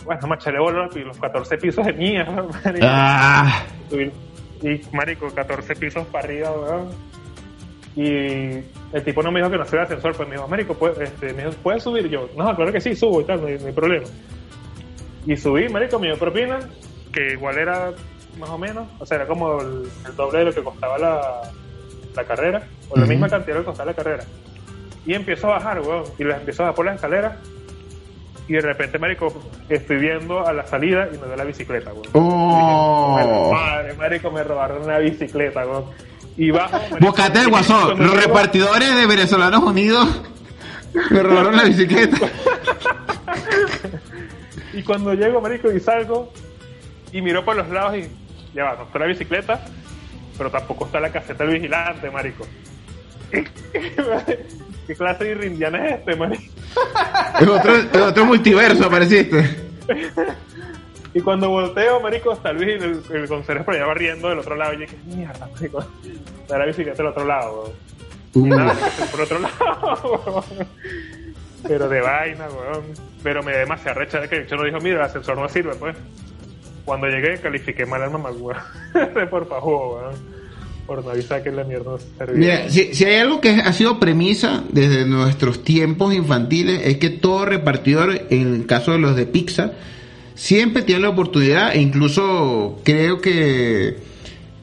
Y, 0.00 0.04
Bueno, 0.04 0.26
macharé 0.26 0.58
bola 0.58 0.88
y 0.94 1.00
los 1.00 1.18
14 1.18 1.56
pisos 1.58 1.86
de 1.86 1.92
mierda. 1.92 2.46
Ah, 2.82 3.62
Y, 3.90 4.80
marico, 4.92 5.28
14 5.32 5.74
pisos 5.76 6.06
para 6.06 6.24
arriba, 6.24 6.50
weón. 6.50 6.88
Y 7.94 8.64
el 8.92 9.04
tipo 9.04 9.22
no 9.22 9.30
me 9.30 9.40
dijo 9.40 9.50
que 9.50 9.58
no 9.58 9.64
subiera 9.64 9.86
el 9.86 9.92
ascensor, 9.92 10.16
pues 10.16 10.28
me 10.28 10.36
dijo, 10.36 10.46
marico, 10.48 10.74
¿puedes, 10.74 10.98
este, 10.98 11.32
me 11.32 11.44
dijo, 11.44 11.54
¿puedes 11.62 11.82
subir? 11.82 12.06
Y 12.06 12.10
yo, 12.10 12.28
no, 12.36 12.54
claro 12.54 12.72
que 12.72 12.80
sí, 12.80 12.94
subo 12.94 13.20
y 13.20 13.24
tal, 13.24 13.40
no 13.40 13.48
hay, 13.48 13.58
no 13.58 13.66
hay 13.66 13.72
problema. 13.72 14.06
Y 15.28 15.36
subí, 15.36 15.68
marico, 15.68 15.98
dio 15.98 16.18
propina, 16.18 16.58
que 17.12 17.32
igual 17.34 17.58
era 17.58 17.92
más 18.38 18.48
o 18.48 18.56
menos, 18.56 18.88
o 18.98 19.04
sea, 19.04 19.16
era 19.18 19.26
como 19.26 19.60
el, 19.60 19.82
el 20.06 20.16
doble 20.16 20.38
de 20.38 20.44
lo 20.46 20.52
que 20.54 20.62
costaba 20.62 20.96
la, 20.96 21.42
la 22.16 22.24
carrera, 22.24 22.62
o 22.88 22.96
la 22.96 23.02
Ujú. 23.02 23.10
misma 23.10 23.28
cantidad 23.28 23.54
de 23.56 23.60
lo 23.60 23.60
que 23.60 23.66
costaba 23.66 23.90
la 23.90 23.96
carrera. 23.96 24.24
Y 25.04 25.12
empiezo 25.12 25.48
a 25.48 25.58
bajar, 25.58 25.80
weón, 25.82 26.04
y 26.18 26.24
las 26.24 26.38
empiezo 26.38 26.62
a 26.62 26.66
bajar 26.66 26.76
por 26.76 26.86
las 26.86 26.94
escaleras, 26.94 27.34
y 28.48 28.54
de 28.54 28.60
repente, 28.62 28.98
marico, 28.98 29.26
estoy 29.68 29.98
viendo 29.98 30.46
a 30.46 30.52
la 30.54 30.64
salida 30.66 31.06
y 31.12 31.18
me 31.18 31.26
veo 31.26 31.36
la 31.36 31.44
bicicleta, 31.44 31.92
weón. 31.92 32.06
Oh. 32.14 33.18
Dije, 33.20 33.52
Madre, 33.52 33.94
marico, 33.94 34.30
me 34.30 34.42
robaron 34.42 34.82
una 34.84 34.98
bicicleta, 34.98 35.66
weón. 35.66 35.84
Y 36.38 36.50
bajo, 36.50 36.78
bocate 37.00 37.40
del 37.40 37.48
y 37.48 37.50
guasón. 37.50 37.98
Los 38.02 38.16
repartidores 38.16 38.96
de 38.96 39.06
Venezolanos 39.06 39.62
Unidos 39.62 40.08
me 41.10 41.22
robaron 41.22 41.54
la 41.54 41.64
bicicleta. 41.64 42.16
Y 44.72 44.82
cuando 44.82 45.14
llego, 45.14 45.40
marico, 45.40 45.70
y 45.72 45.80
salgo, 45.80 46.32
y 47.12 47.22
miro 47.22 47.44
por 47.44 47.56
los 47.56 47.68
lados 47.68 47.96
y 47.96 48.08
ya 48.54 48.64
va, 48.64 48.76
no 48.76 48.82
está 48.84 48.98
la 48.98 49.06
bicicleta, 49.06 49.60
pero 50.36 50.50
tampoco 50.50 50.86
está 50.86 51.00
la 51.00 51.10
caseta 51.10 51.44
del 51.44 51.54
vigilante, 51.54 52.10
marico. 52.10 52.46
¿Qué 54.86 54.94
clase 54.94 55.24
de 55.24 55.34
rindiana 55.34 55.86
es 55.86 55.98
este, 55.98 56.16
marico? 56.16 56.42
En 57.40 57.48
otro, 57.48 57.72
otro 58.06 58.24
multiverso 58.24 58.86
apareciste. 58.86 59.68
Y 61.14 61.20
cuando 61.22 61.48
volteo, 61.48 62.00
marico, 62.00 62.34
está 62.34 62.52
Luis 62.52 62.68
y 62.68 62.72
el, 62.84 63.02
el 63.10 63.28
conserje 63.28 63.64
por 63.64 63.74
allá 63.74 63.86
barriendo 63.86 64.28
del 64.28 64.38
otro 64.40 64.54
lado. 64.54 64.74
Y 64.74 64.76
yo 64.76 64.80
dije, 64.82 64.96
mierda, 65.06 65.48
marico. 65.52 65.82
Está 66.42 66.58
la 66.58 66.66
bicicleta 66.66 66.98
del 66.98 67.06
otro 67.06 67.24
lado, 67.24 67.62
weón. 67.62 67.72
Y 68.34 68.38
Uh. 68.38 68.46
nada, 68.46 68.76
por 69.10 69.20
otro 69.22 69.38
lado, 69.38 70.22
weón. 70.26 70.68
Pero 71.66 71.88
de 71.88 72.00
vaina, 72.02 72.46
weón. 72.48 72.84
Pero 73.22 73.42
me 73.42 73.52
da 73.52 73.58
demasiada 73.58 73.94
recha 73.94 74.20
de 74.20 74.28
que 74.28 74.46
yo 74.48 74.56
no 74.56 74.64
dijo, 74.64 74.78
mira, 74.80 74.96
el 74.96 75.02
ascensor 75.02 75.36
no 75.38 75.48
sirve, 75.48 75.74
pues. 75.74 75.96
Cuando 76.84 77.06
llegué, 77.06 77.38
califiqué 77.40 77.84
mal 77.84 78.02
al 78.02 78.10
mamá, 78.10 78.30
weón. 78.30 78.56
por 79.30 79.48
favor, 79.48 80.02
weón. 80.02 80.38
Por 80.86 81.04
no 81.04 81.10
avisar 81.10 81.42
que 81.42 81.52
la 81.52 81.64
mierda 81.64 81.90
no 81.92 81.98
servía. 81.98 82.38
Mira, 82.38 82.70
si, 82.70 82.94
si 82.94 83.04
hay 83.04 83.16
algo 83.16 83.40
que 83.40 83.50
ha 83.50 83.72
sido 83.74 84.00
premisa 84.00 84.64
desde 84.70 85.04
nuestros 85.04 85.62
tiempos 85.62 86.14
infantiles 86.14 86.80
es 86.86 86.96
que 86.96 87.10
todo 87.10 87.44
repartidor, 87.44 88.22
en 88.30 88.54
el 88.54 88.66
caso 88.66 88.92
de 88.92 88.98
los 88.98 89.14
de 89.14 89.26
pizza, 89.26 89.72
siempre 90.38 90.82
tiene 90.82 91.02
la 91.02 91.10
oportunidad, 91.10 91.74
e 91.74 91.80
incluso 91.80 92.80
creo 92.84 93.20
que, 93.20 93.98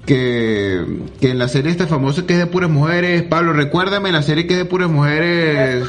que, 0.05 0.83
que 1.19 1.29
en 1.29 1.37
la 1.37 1.49
serie 1.49 1.69
esta 1.69 1.85
famosa 1.85 2.25
que 2.25 2.33
es 2.33 2.39
de 2.39 2.47
puras 2.47 2.69
mujeres, 2.69 3.21
Pablo, 3.23 3.53
recuérdame 3.53 4.11
la 4.11 4.23
serie 4.23 4.47
que 4.47 4.53
es 4.53 4.59
de 4.59 4.65
puras 4.65 4.89
mujeres. 4.89 5.83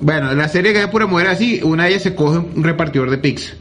Bueno, 0.00 0.32
la 0.34 0.48
serie 0.48 0.72
que 0.72 0.78
es 0.78 0.86
de 0.86 0.90
puras 0.90 1.08
mujeres 1.08 1.32
así, 1.32 1.60
una 1.62 1.84
de 1.84 1.90
ellas 1.90 2.02
se 2.02 2.14
coge 2.14 2.38
un 2.38 2.62
repartidor 2.62 3.10
de 3.10 3.18
pizza. 3.18 3.52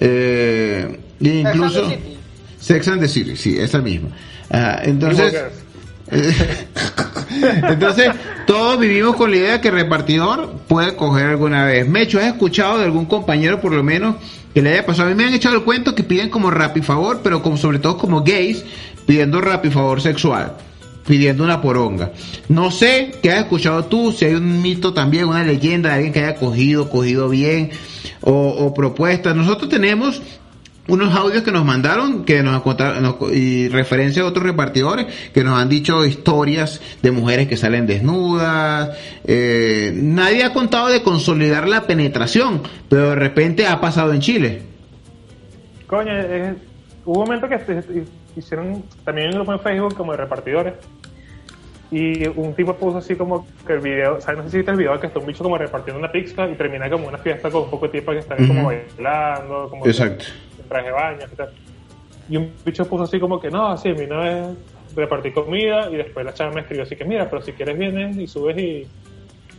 Eh, 0.00 1.00
e 1.20 1.28
incluso... 1.28 1.88
Sex 1.88 1.88
and 1.88 1.90
the 1.90 1.98
City. 1.98 2.18
Sex 2.58 2.88
and 2.88 3.00
the 3.00 3.08
City, 3.08 3.36
sí, 3.36 3.58
esa 3.58 3.78
misma. 3.80 4.08
Ajá, 4.50 4.82
entonces, 4.84 5.34
entonces, 7.68 8.10
todos 8.46 8.78
vivimos 8.78 9.16
con 9.16 9.30
la 9.30 9.36
idea 9.36 9.60
que 9.60 9.68
el 9.68 9.74
repartidor 9.74 10.52
puede 10.68 10.94
coger 10.96 11.26
alguna 11.26 11.64
vez. 11.64 11.88
Mecho, 11.88 12.18
¿has 12.18 12.26
escuchado 12.26 12.78
de 12.78 12.84
algún 12.84 13.06
compañero, 13.06 13.60
por 13.60 13.72
lo 13.72 13.82
menos, 13.82 14.16
que 14.52 14.62
le 14.62 14.72
haya 14.72 14.86
pasado? 14.86 15.08
A 15.08 15.10
mí 15.10 15.16
me 15.16 15.26
han 15.26 15.34
echado 15.34 15.56
el 15.56 15.62
cuento 15.62 15.94
que 15.94 16.04
piden 16.04 16.28
como 16.28 16.50
rap 16.50 16.76
y 16.76 16.82
favor, 16.82 17.20
pero 17.22 17.42
como, 17.42 17.56
sobre 17.56 17.78
todo 17.78 17.96
como 17.96 18.22
gays, 18.22 18.64
pidiendo 19.06 19.40
rap 19.40 19.64
y 19.64 19.70
favor 19.70 20.00
sexual, 20.00 20.56
pidiendo 21.06 21.44
una 21.44 21.60
poronga. 21.60 22.12
No 22.48 22.70
sé 22.70 23.12
qué 23.22 23.30
has 23.32 23.40
escuchado 23.40 23.84
tú, 23.86 24.12
si 24.12 24.24
hay 24.24 24.34
un 24.34 24.62
mito 24.62 24.92
también, 24.94 25.26
una 25.26 25.42
leyenda 25.44 25.90
de 25.90 25.94
alguien 25.96 26.12
que 26.12 26.20
haya 26.24 26.36
cogido, 26.36 26.88
cogido 26.90 27.28
bien, 27.28 27.70
o, 28.22 28.32
o 28.48 28.72
propuestas. 28.74 29.36
Nosotros 29.36 29.68
tenemos 29.68 30.22
unos 30.86 31.14
audios 31.14 31.42
que 31.42 31.50
nos 31.50 31.64
mandaron 31.64 32.24
que 32.26 32.42
nos 32.42 32.60
contaron 32.60 33.02
nos- 33.02 33.32
y 33.32 33.68
referencia 33.70 34.22
a 34.22 34.26
otros 34.26 34.44
repartidores 34.44 35.06
que 35.32 35.42
nos 35.42 35.58
han 35.58 35.70
dicho 35.70 36.04
historias 36.04 36.78
de 37.02 37.10
mujeres 37.10 37.48
que 37.48 37.56
salen 37.56 37.86
desnudas 37.86 38.90
eh, 39.24 39.92
nadie 39.94 40.44
ha 40.44 40.52
contado 40.52 40.88
de 40.88 41.02
consolidar 41.02 41.66
la 41.68 41.86
penetración 41.86 42.60
pero 42.90 43.08
de 43.08 43.14
repente 43.14 43.66
ha 43.66 43.80
pasado 43.80 44.12
en 44.12 44.20
Chile 44.20 44.60
Coño, 45.86 46.12
es- 46.18 46.54
hubo 47.06 47.20
un 47.20 47.24
momento 47.28 47.48
que 47.48 47.54
hicieron 48.36 48.82
también 49.04 49.28
un 49.28 49.34
grupo 49.36 49.52
en 49.52 49.60
Facebook 49.60 49.96
como 49.96 50.12
de 50.12 50.18
repartidores. 50.18 50.74
Y 51.90 52.26
un 52.26 52.54
tipo 52.54 52.74
puso 52.74 52.98
así 52.98 53.14
como 53.14 53.46
que 53.66 53.74
el 53.74 53.80
video, 53.80 54.20
¿sabes? 54.20 54.38
No 54.38 54.44
sé 54.44 54.50
si 54.50 54.56
viste 54.58 54.72
el 54.72 54.78
video 54.78 54.98
que 54.98 55.06
está 55.06 55.20
un 55.20 55.26
bicho 55.26 55.44
como 55.44 55.56
repartiendo 55.58 55.98
una 56.00 56.10
pizza 56.10 56.48
y 56.48 56.54
termina 56.54 56.90
como 56.90 57.06
una 57.06 57.18
fiesta 57.18 57.50
con 57.50 57.64
un 57.64 57.70
poco 57.70 57.86
de 57.86 58.00
tipas 58.00 58.14
que 58.14 58.20
están 58.20 58.46
como 58.48 58.60
Ujú. 58.62 58.72
bailando, 58.96 59.68
como 59.70 59.86
Exacto. 59.86 60.24
en 60.60 60.68
traje 60.68 60.86
de 60.86 60.92
baño 60.92 61.26
y 61.32 61.36
tal. 61.36 61.50
Y 62.28 62.36
un 62.38 62.52
bicho 62.64 62.88
puso 62.88 63.04
así 63.04 63.20
como 63.20 63.38
que 63.38 63.50
no, 63.50 63.68
así, 63.68 63.92
mi 63.92 64.06
no 64.06 64.24
es 64.24 64.56
repartir 64.96 65.34
comida 65.34 65.88
y 65.90 65.96
después 65.96 66.24
la 66.24 66.32
chava 66.32 66.52
me 66.52 66.62
escribió 66.62 66.84
así 66.84 66.96
que 66.96 67.04
mira, 67.04 67.28
pero 67.28 67.42
si 67.42 67.52
quieres 67.52 67.78
vienes 67.78 68.16
y 68.16 68.26
subes 68.26 68.56
y, 68.58 68.86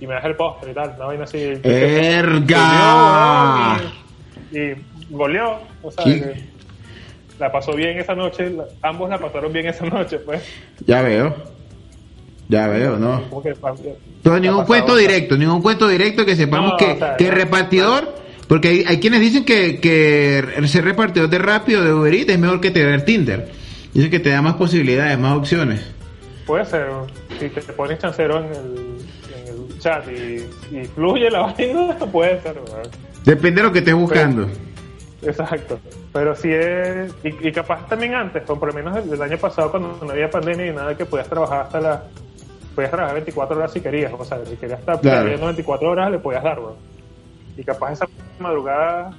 y 0.02 0.08
me 0.08 0.16
das 0.16 0.26
el 0.26 0.36
postre 0.36 0.72
y 0.72 0.74
tal, 0.74 0.94
una 0.98 1.06
vaina 1.06 1.24
así. 1.26 1.38
¡Erga! 1.64 3.80
Y, 4.52 4.58
y 4.58 4.76
goleó, 5.10 5.60
o 5.84 5.92
sea. 5.92 6.06
La 7.40 7.52
pasó 7.52 7.74
bien 7.74 7.98
esa 8.00 8.16
noche, 8.16 8.50
la- 8.50 8.66
ambos 8.82 9.10
la 9.10 9.18
pasaron 9.20 9.52
bien 9.52 9.68
esa 9.68 9.86
noche, 9.86 10.20
pues. 10.20 10.42
ya 10.86 11.02
veo 11.02 11.36
ya 12.48 12.68
veo 12.68 12.98
no 12.98 13.42
que, 13.42 13.54
la 14.24 14.40
ningún 14.40 14.66
cuento 14.66 14.96
directo, 14.96 15.36
ningún 15.38 15.62
cuento 15.62 15.88
directo 15.88 16.26
que 16.26 16.36
sepamos 16.36 16.72
No, 16.74 16.78
que, 16.78 16.92
o 16.92 16.98
sea, 16.98 17.18
que 17.18 17.26
no. 17.26 17.32
repartidor, 17.32 18.16
porque 18.48 18.68
hay, 18.70 18.84
hay 18.88 19.00
quienes 19.00 19.20
dicen 19.20 19.46
que, 19.46 19.80
que 19.80 20.44
ser 20.68 20.84
repartidor 20.86 21.30
de 21.30 21.40
rápido 21.40 21.84
de 21.84 21.92
Uber 21.94 22.14
Eats 22.14 22.30
es 22.30 22.40
mejor 22.40 22.62
que 22.62 22.70
tener 22.72 23.04
Tinder. 23.04 23.50
Dicen 23.94 24.12
que 24.12 24.20
te 24.20 24.30
da 24.30 24.42
más 24.42 24.56
posibilidades, 24.56 25.18
más 25.18 25.36
opciones. 25.38 25.82
Puede 26.46 26.66
ser, 26.66 26.88
si 27.40 27.50
te 27.50 27.62
pones 27.74 27.98
chancero 27.98 28.40
en 28.40 28.46
el, 28.46 28.98
en 29.34 29.48
el 29.72 29.80
chat 29.80 30.04
y, 30.08 30.76
y 30.76 30.86
fluye 30.86 31.30
la 31.32 31.40
vaina, 31.58 31.98
puede 32.12 32.40
ser, 32.42 32.54
¿verdad? 32.56 32.92
Depende 33.24 33.62
de 33.62 33.68
lo 33.68 33.74
que 33.74 33.80
estés 33.80 33.96
buscando. 33.96 34.48
Exacto. 35.22 35.80
Pero 36.14 36.36
si 36.36 36.52
es. 36.52 37.12
Y, 37.24 37.48
y 37.48 37.52
capaz 37.52 37.88
también 37.88 38.14
antes, 38.16 38.44
por 38.44 38.66
lo 38.66 38.74
menos 38.74 38.96
el, 38.98 39.12
el 39.14 39.22
año 39.22 39.38
pasado, 39.38 39.72
cuando 39.72 39.98
no 40.06 40.12
había 40.12 40.30
pandemia 40.30 40.68
y 40.68 40.74
nada, 40.74 40.96
que 40.96 41.06
podías 41.06 41.28
trabajar 41.30 41.62
hasta 41.62 41.80
la. 41.82 42.04
Podías 42.76 42.92
trabajar 42.92 43.16
24 43.16 43.58
horas 43.58 43.72
si 43.72 43.80
querías. 43.82 44.12
O 44.18 44.24
sea, 44.26 44.40
si 44.46 44.56
querías 44.58 44.80
estar 44.80 45.00
Claro. 45.00 45.20
trabajando 45.22 45.46
24 45.48 45.90
horas, 45.90 46.12
le 46.12 46.20
podías 46.20 46.44
dar, 46.44 46.60
weón. 46.60 46.76
Y 47.58 47.64
capaz 47.64 47.94
esa 47.94 48.06
madrugada. 48.40 49.12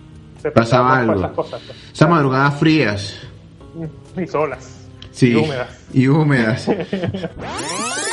Se 0.42 0.51
Pasaba 0.51 0.99
algo. 0.99 1.14
esas 1.14 1.32
cosas. 1.32 1.62
pues. 1.66 1.78
Esas 1.92 2.09
madrugadas 2.09 2.55
frías. 2.59 3.16
Y 4.16 4.26
solas. 4.26 4.86
Sí. 5.11 5.30
Y 5.30 5.34
húmedas. 5.36 5.84
Y 5.94 6.09
húmedas. 6.09 6.68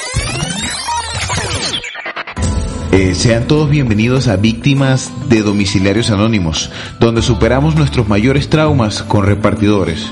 Eh, 2.96 3.16
sean 3.16 3.48
todos 3.48 3.72
bienvenidos 3.72 4.28
a 4.28 4.36
Víctimas 4.36 5.12
de 5.28 5.42
Domiciliarios 5.42 6.12
Anónimos, 6.12 6.70
donde 7.00 7.24
superamos 7.24 7.76
nuestros 7.76 8.08
mayores 8.08 8.50
traumas 8.52 9.02
con 9.02 9.26
repartidores. 9.26 10.06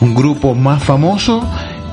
Un 0.00 0.14
grupo 0.14 0.54
más 0.54 0.84
famoso 0.84 1.42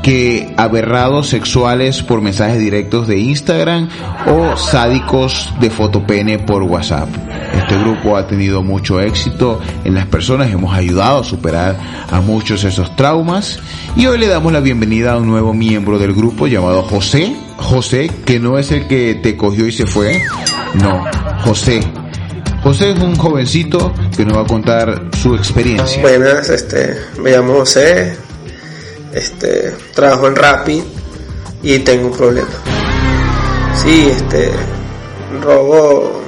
que 0.05 0.53
aberrados 0.55 1.29
sexuales 1.29 2.03
por 2.03 2.21
mensajes 2.21 2.59
directos 2.59 3.07
de 3.07 3.17
Instagram 3.17 3.89
o 4.27 4.55
sádicos 4.55 5.51
de 5.59 5.71
fotopene 5.71 6.37
por 6.37 6.61
WhatsApp. 6.61 7.09
Este 7.57 7.75
grupo 7.79 8.15
ha 8.15 8.27
tenido 8.27 8.61
mucho 8.61 9.01
éxito 9.01 9.59
en 9.83 9.95
las 9.95 10.05
personas, 10.05 10.51
hemos 10.51 10.75
ayudado 10.75 11.21
a 11.21 11.23
superar 11.23 11.75
a 12.11 12.21
muchos 12.21 12.63
esos 12.65 12.95
traumas 12.95 13.57
y 13.95 14.05
hoy 14.05 14.19
le 14.19 14.27
damos 14.27 14.53
la 14.53 14.59
bienvenida 14.59 15.13
a 15.13 15.17
un 15.17 15.25
nuevo 15.25 15.55
miembro 15.55 15.97
del 15.97 16.13
grupo 16.13 16.45
llamado 16.45 16.83
José. 16.83 17.35
José, 17.57 18.11
que 18.25 18.39
no 18.39 18.59
es 18.59 18.71
el 18.71 18.87
que 18.87 19.15
te 19.15 19.35
cogió 19.35 19.65
y 19.65 19.71
se 19.71 19.87
fue, 19.87 20.21
no, 20.83 21.03
José. 21.43 21.79
José 22.61 22.91
es 22.91 22.99
un 22.99 23.15
jovencito 23.15 23.91
que 24.15 24.23
nos 24.23 24.37
va 24.37 24.41
a 24.41 24.45
contar 24.45 25.09
su 25.19 25.33
experiencia. 25.33 25.99
Buenas, 26.03 26.47
este, 26.49 26.95
me 27.19 27.31
llamo 27.31 27.53
José, 27.55 28.15
este, 29.15 29.73
trabajo 29.93 30.27
en 30.27 30.35
Rappi 30.35 30.83
y 31.63 31.79
tengo 31.79 32.07
un 32.07 32.17
problema. 32.17 32.49
Sí, 33.81 34.09
este, 34.11 34.51
robo 35.41 36.21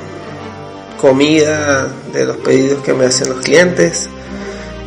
comida 0.99 1.87
de 2.13 2.25
los 2.25 2.37
pedidos 2.37 2.81
que 2.81 2.93
me 2.93 3.05
hacen 3.05 3.29
los 3.29 3.39
clientes 3.41 4.09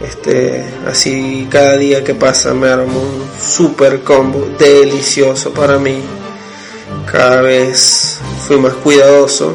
Este, 0.02 0.64
así 0.88 1.46
cada 1.50 1.76
día 1.76 2.02
que 2.02 2.14
pasa 2.14 2.52
me 2.52 2.68
armo 2.68 3.00
un 3.00 3.22
super 3.38 4.00
combo 4.00 4.48
delicioso 4.58 5.52
para 5.52 5.78
mí. 5.78 6.00
Cada 7.10 7.42
vez 7.42 8.16
fui 8.46 8.56
más 8.56 8.72
cuidadoso. 8.74 9.54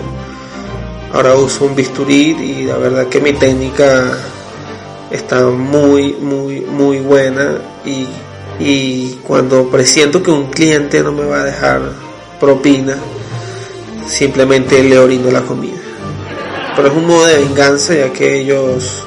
Ahora 1.14 1.34
uso 1.34 1.66
un 1.66 1.76
bisturí 1.76 2.36
y 2.40 2.64
la 2.66 2.78
verdad 2.78 3.08
que 3.08 3.20
mi 3.22 3.34
técnica 3.34 4.12
está 5.10 5.48
muy, 5.48 6.14
muy, 6.14 6.62
muy 6.62 7.00
buena 7.00 7.58
y, 7.86 8.08
y 8.60 9.16
cuando 9.24 9.70
presiento 9.70 10.24
que 10.24 10.32
un 10.32 10.50
cliente 10.50 11.02
no 11.02 11.12
me 11.12 11.26
va 11.26 11.42
a 11.42 11.44
dejar 11.44 11.82
propina, 12.40 12.98
simplemente 14.08 14.84
le 14.84 14.98
orino 14.98 15.32
la 15.32 15.42
comida. 15.42 15.80
Pero 16.76 16.90
es 16.90 16.94
un 16.94 17.08
modo 17.08 17.26
de 17.26 17.38
venganza 17.38 17.94
ya 17.94 18.12
que 18.12 18.42
ellos 18.42 19.04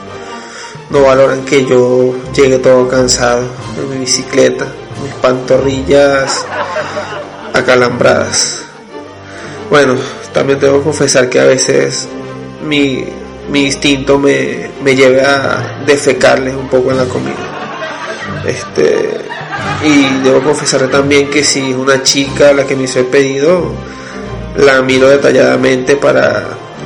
no 0.91 1.03
valoran 1.03 1.45
que 1.45 1.65
yo 1.67 2.15
llegue 2.35 2.59
todo 2.59 2.89
cansado 2.89 3.43
en 3.79 3.91
mi 3.91 3.99
bicicleta, 3.99 4.67
mis 5.03 5.13
pantorrillas 5.15 6.47
acalambradas. 7.53 8.63
Bueno, 9.71 9.97
también 10.33 10.59
tengo 10.59 10.79
que 10.79 10.85
confesar 10.85 11.29
que 11.29 11.41
a 11.41 11.45
veces 11.45 12.09
mi, 12.65 13.05
mi 13.51 13.67
instinto 13.67 14.19
me, 14.19 14.71
me 14.83 14.97
lleva 14.97 15.23
a 15.23 15.85
defecarles 15.85 16.55
un 16.55 16.69
poco 16.69 16.91
en 16.91 16.97
la 16.97 17.05
comida. 17.05 17.37
Este, 18.47 19.28
y 19.85 20.23
debo 20.25 20.43
confesar 20.43 20.89
también 20.89 21.31
que 21.31 21.45
si 21.45 21.73
una 21.73 22.03
chica 22.03 22.53
la 22.53 22.65
que 22.65 22.75
me 22.77 22.85
hizo 22.85 23.01
el 23.01 23.07
pedido, 23.07 23.73
la 24.57 24.83
miro 24.83 25.09
detalladamente 25.09 25.97
para 25.97 26.45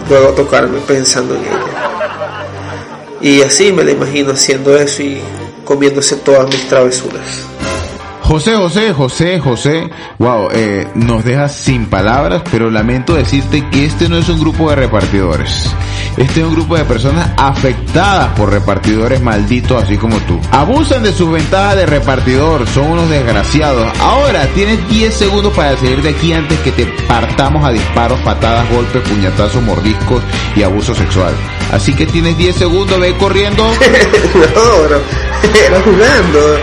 luego 0.08 0.28
tocarme 0.30 0.78
pensando 0.80 1.34
en 1.34 1.42
ella. 1.42 1.82
Y 3.20 3.42
así 3.42 3.72
me 3.72 3.84
la 3.84 3.92
imagino 3.92 4.32
haciendo 4.32 4.76
eso 4.76 5.02
y 5.02 5.20
comiéndose 5.64 6.16
todas 6.16 6.48
mis 6.48 6.68
travesuras. 6.68 7.46
José, 8.22 8.54
José, 8.56 8.92
José, 8.92 9.40
José, 9.40 9.90
wow, 10.18 10.48
eh, 10.52 10.86
nos 10.94 11.24
dejas 11.24 11.54
sin 11.54 11.86
palabras, 11.86 12.42
pero 12.50 12.70
lamento 12.70 13.14
decirte 13.14 13.68
que 13.70 13.84
este 13.84 14.08
no 14.08 14.16
es 14.16 14.28
un 14.28 14.40
grupo 14.40 14.70
de 14.70 14.76
repartidores. 14.76 15.70
Este 16.16 16.40
es 16.40 16.46
un 16.46 16.54
grupo 16.54 16.76
de 16.76 16.84
personas 16.84 17.30
afectadas 17.36 18.28
por 18.36 18.50
repartidores 18.50 19.20
malditos 19.22 19.82
así 19.82 19.96
como 19.96 20.18
tú. 20.20 20.38
Abusan 20.50 21.02
de 21.02 21.12
sus 21.12 21.30
ventajas 21.30 21.76
de 21.76 21.86
repartidor, 21.86 22.66
son 22.68 22.92
unos 22.92 23.08
desgraciados. 23.08 23.90
Ahora 24.00 24.46
tienes 24.54 24.86
10 24.88 25.14
segundos 25.14 25.52
para 25.54 25.76
salir 25.76 26.02
de 26.02 26.10
aquí 26.10 26.32
antes 26.32 26.58
que 26.60 26.72
te 26.72 26.86
partamos 27.08 27.64
a 27.64 27.70
disparos, 27.70 28.18
patadas, 28.20 28.68
golpes, 28.70 29.02
puñetazos, 29.08 29.62
mordiscos 29.62 30.22
y 30.54 30.62
abuso 30.62 30.94
sexual. 30.94 31.32
Así 31.72 31.94
que 31.94 32.06
tienes 32.06 32.36
10 32.36 32.56
segundos, 32.56 33.00
ve 33.00 33.16
corriendo. 33.16 33.64
no, 34.34 34.88
bro, 34.88 35.00
era 35.66 35.80
jugando. 35.80 36.58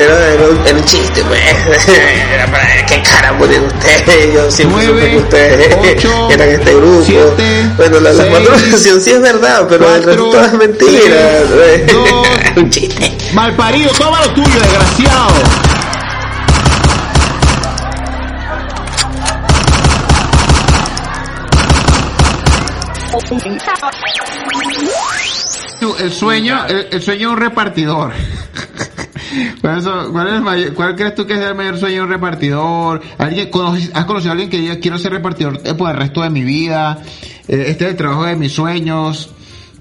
Era, 0.00 0.32
era, 0.32 0.48
un, 0.48 0.66
era 0.66 0.78
un 0.78 0.84
chiste, 0.84 1.22
pues. 1.24 1.40
Era 2.32 2.46
para 2.50 2.86
qué 2.86 3.02
cara 3.02 3.36
ponen 3.36 3.64
ustedes. 3.64 4.32
Yo 4.32 4.50
siempre 4.50 4.86
supe 4.86 5.10
que 5.10 5.16
ustedes 5.18 5.76
ocho, 5.78 6.30
eran 6.30 6.48
este 6.48 6.74
grupo. 6.74 7.02
siete, 7.04 7.70
bueno, 7.76 8.00
la, 8.00 8.12
la 8.12 8.24
seis, 8.24 8.38
patrocinación 8.38 9.00
sí 9.02 9.10
es 9.10 9.20
verdad, 9.20 9.66
pero 9.68 9.94
el 9.94 10.02
resto 10.02 10.44
es 10.44 10.52
mentira. 10.54 11.16
tres, 11.52 11.86
dos, 11.92 12.28
un 12.56 12.70
chiste. 12.70 13.18
Malparido, 13.34 13.90
toma 13.92 14.22
lo 14.22 14.30
tuyo, 14.32 14.58
desgraciado. 14.58 15.34
El 25.98 26.12
sueño, 26.12 26.64
el, 26.66 26.88
el 26.90 27.02
sueño 27.02 27.28
de 27.28 27.34
un 27.34 27.40
repartidor. 27.40 28.12
¿Cuál, 29.60 29.78
es, 29.78 29.84
cuál, 30.10 30.26
es 30.28 30.34
el 30.34 30.40
mayor- 30.42 30.74
cuál 30.74 30.96
crees 30.96 31.14
tú 31.14 31.26
que 31.26 31.34
es 31.34 31.40
el 31.40 31.54
mayor 31.54 31.78
sueño 31.78 31.96
de 31.96 32.02
un 32.02 32.10
repartidor? 32.10 33.00
¿Alguien, 33.18 33.50
conoces- 33.50 33.90
¿Has 33.94 34.04
conocido 34.04 34.30
a 34.30 34.32
alguien 34.32 34.50
que 34.50 34.58
diga 34.58 34.78
quiero 34.78 34.98
ser 34.98 35.12
repartidor 35.12 35.58
eh, 35.64 35.74
por 35.74 35.90
el 35.90 35.96
resto 35.96 36.22
de 36.22 36.30
mi 36.30 36.42
vida? 36.42 36.98
Eh, 37.48 37.64
este 37.68 37.84
es 37.84 37.90
el 37.92 37.96
trabajo 37.96 38.24
de 38.26 38.36
mis 38.36 38.52
sueños. 38.52 39.32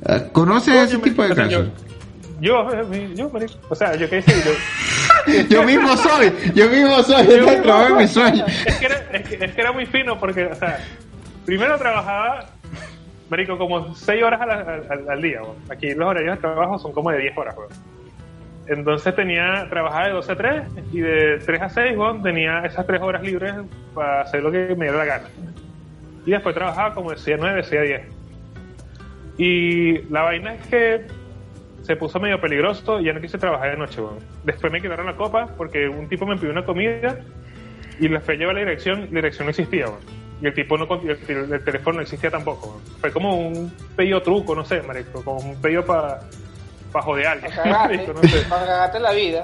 Eh, 0.05 0.27
¿Conoces 0.31 0.75
ese 0.75 0.97
tipo 0.99 1.23
de 1.23 1.29
yo- 1.29 1.35
casos? 1.35 1.67
Yo, 2.41 2.65
yo, 3.15 3.29
marico, 3.31 3.53
o 3.67 3.75
sea, 3.75 3.95
yo 3.97 4.09
qué 4.09 4.19
hice, 4.19 4.33
yo, 4.45 5.43
Yo 5.49 5.63
mismo 5.63 5.97
soy, 5.97 6.31
yo 6.55 6.69
mismo 6.69 7.03
soy, 7.03 7.21
este 7.23 7.37
es 7.39 7.47
el 7.47 7.61
trabajo 7.63 7.95
de 7.95 8.01
mis 8.03 8.11
sueños. 8.11 8.47
es, 8.65 8.77
que 8.77 8.85
era, 8.85 8.95
es, 9.11 9.27
que, 9.27 9.43
es 9.45 9.51
que 9.53 9.59
era 9.61 9.71
muy 9.73 9.85
fino 9.87 10.17
porque, 10.17 10.45
o 10.45 10.55
sea, 10.55 10.79
primero 11.45 11.77
trabajaba, 11.77 12.45
marico, 13.29 13.57
como 13.57 13.93
6 13.93 14.23
horas 14.23 14.39
a 14.39 14.45
la- 14.45 14.81
al, 15.11 15.21
día. 15.21 15.41
weón. 15.41 15.57
Aquí 15.69 15.93
los 15.93 16.07
horarios 16.07 16.35
de 16.37 16.41
trabajo 16.41 16.79
son 16.79 16.93
como 16.93 17.11
de 17.11 17.17
10 17.19 17.37
horas. 17.37 17.55
weón. 17.57 17.69
Entonces 18.69 19.15
tenía, 19.15 19.65
trabajaba 19.69 20.05
de 20.07 20.13
12 20.13 20.31
a 20.31 20.35
3 20.35 20.61
y 20.93 20.99
de 20.99 21.39
3 21.43 21.61
a 21.61 21.69
6 21.69 21.97
weón, 21.97 22.21
tenía 22.21 22.59
esas 22.65 22.85
3 22.85 23.01
horas 23.01 23.23
libres 23.23 23.53
para 23.95 24.21
hacer 24.21 24.43
lo 24.43 24.51
que 24.51 24.75
me 24.75 24.85
diera 24.85 24.97
la 24.99 25.05
gana. 25.05 25.29
Y 26.25 26.31
después 26.31 26.53
trabajaba 26.53 26.93
como 26.93 27.09
de 27.11 27.17
6 27.17 27.37
a 27.37 27.41
9, 27.41 27.63
6 27.63 27.79
a 27.81 27.83
10. 27.83 28.01
Y 29.37 29.97
la 30.11 30.21
vaina 30.23 30.53
es 30.55 30.67
que 30.67 31.01
se 31.81 31.95
puso 31.95 32.19
medio 32.19 32.39
peligroso 32.39 32.99
y 32.99 33.05
ya 33.05 33.13
no 33.13 33.21
quise 33.21 33.37
trabajar 33.37 33.71
de 33.71 33.77
noche, 33.77 34.01
weón. 34.01 34.19
Después 34.43 34.71
me 34.71 34.81
quitaron 34.81 35.05
la 35.07 35.15
copa 35.15 35.47
porque 35.57 35.87
un 35.87 36.07
tipo 36.07 36.25
me 36.27 36.35
pidió 36.35 36.51
una 36.51 36.63
comida 36.65 37.17
y 37.99 38.07
le 38.07 38.19
fue 38.19 38.37
llevar 38.37 38.53
la 38.55 38.61
dirección, 38.61 39.01
la 39.11 39.15
dirección 39.15 39.45
no 39.47 39.49
existía, 39.49 39.85
weón. 39.87 39.99
Y 40.41 40.45
el 40.47 40.53
tipo 40.53 40.77
no, 40.77 40.87
el, 41.01 41.17
el- 41.27 41.53
el 41.53 41.63
teléfono 41.63 41.95
no 41.97 42.01
existía 42.01 42.29
tampoco. 42.29 42.79
Fue 43.01 43.11
como 43.11 43.35
un 43.35 43.73
pedido 43.95 44.21
truco, 44.21 44.53
no 44.55 44.63
sé, 44.63 44.81
marico, 44.83 45.23
como 45.23 45.39
un 45.39 45.59
pedido 45.61 45.83
para 45.85 46.19
pa 46.91 47.01
joder 47.01 47.27
a 47.27 47.31
alguien, 47.33 47.51
Para 47.55 47.63
cagarte, 47.63 47.97
marico, 47.97 48.13
no 48.13 48.21
sé. 48.29 48.41
para 48.49 48.65
cagarte 48.65 48.99
la 48.99 49.11
vida. 49.11 49.43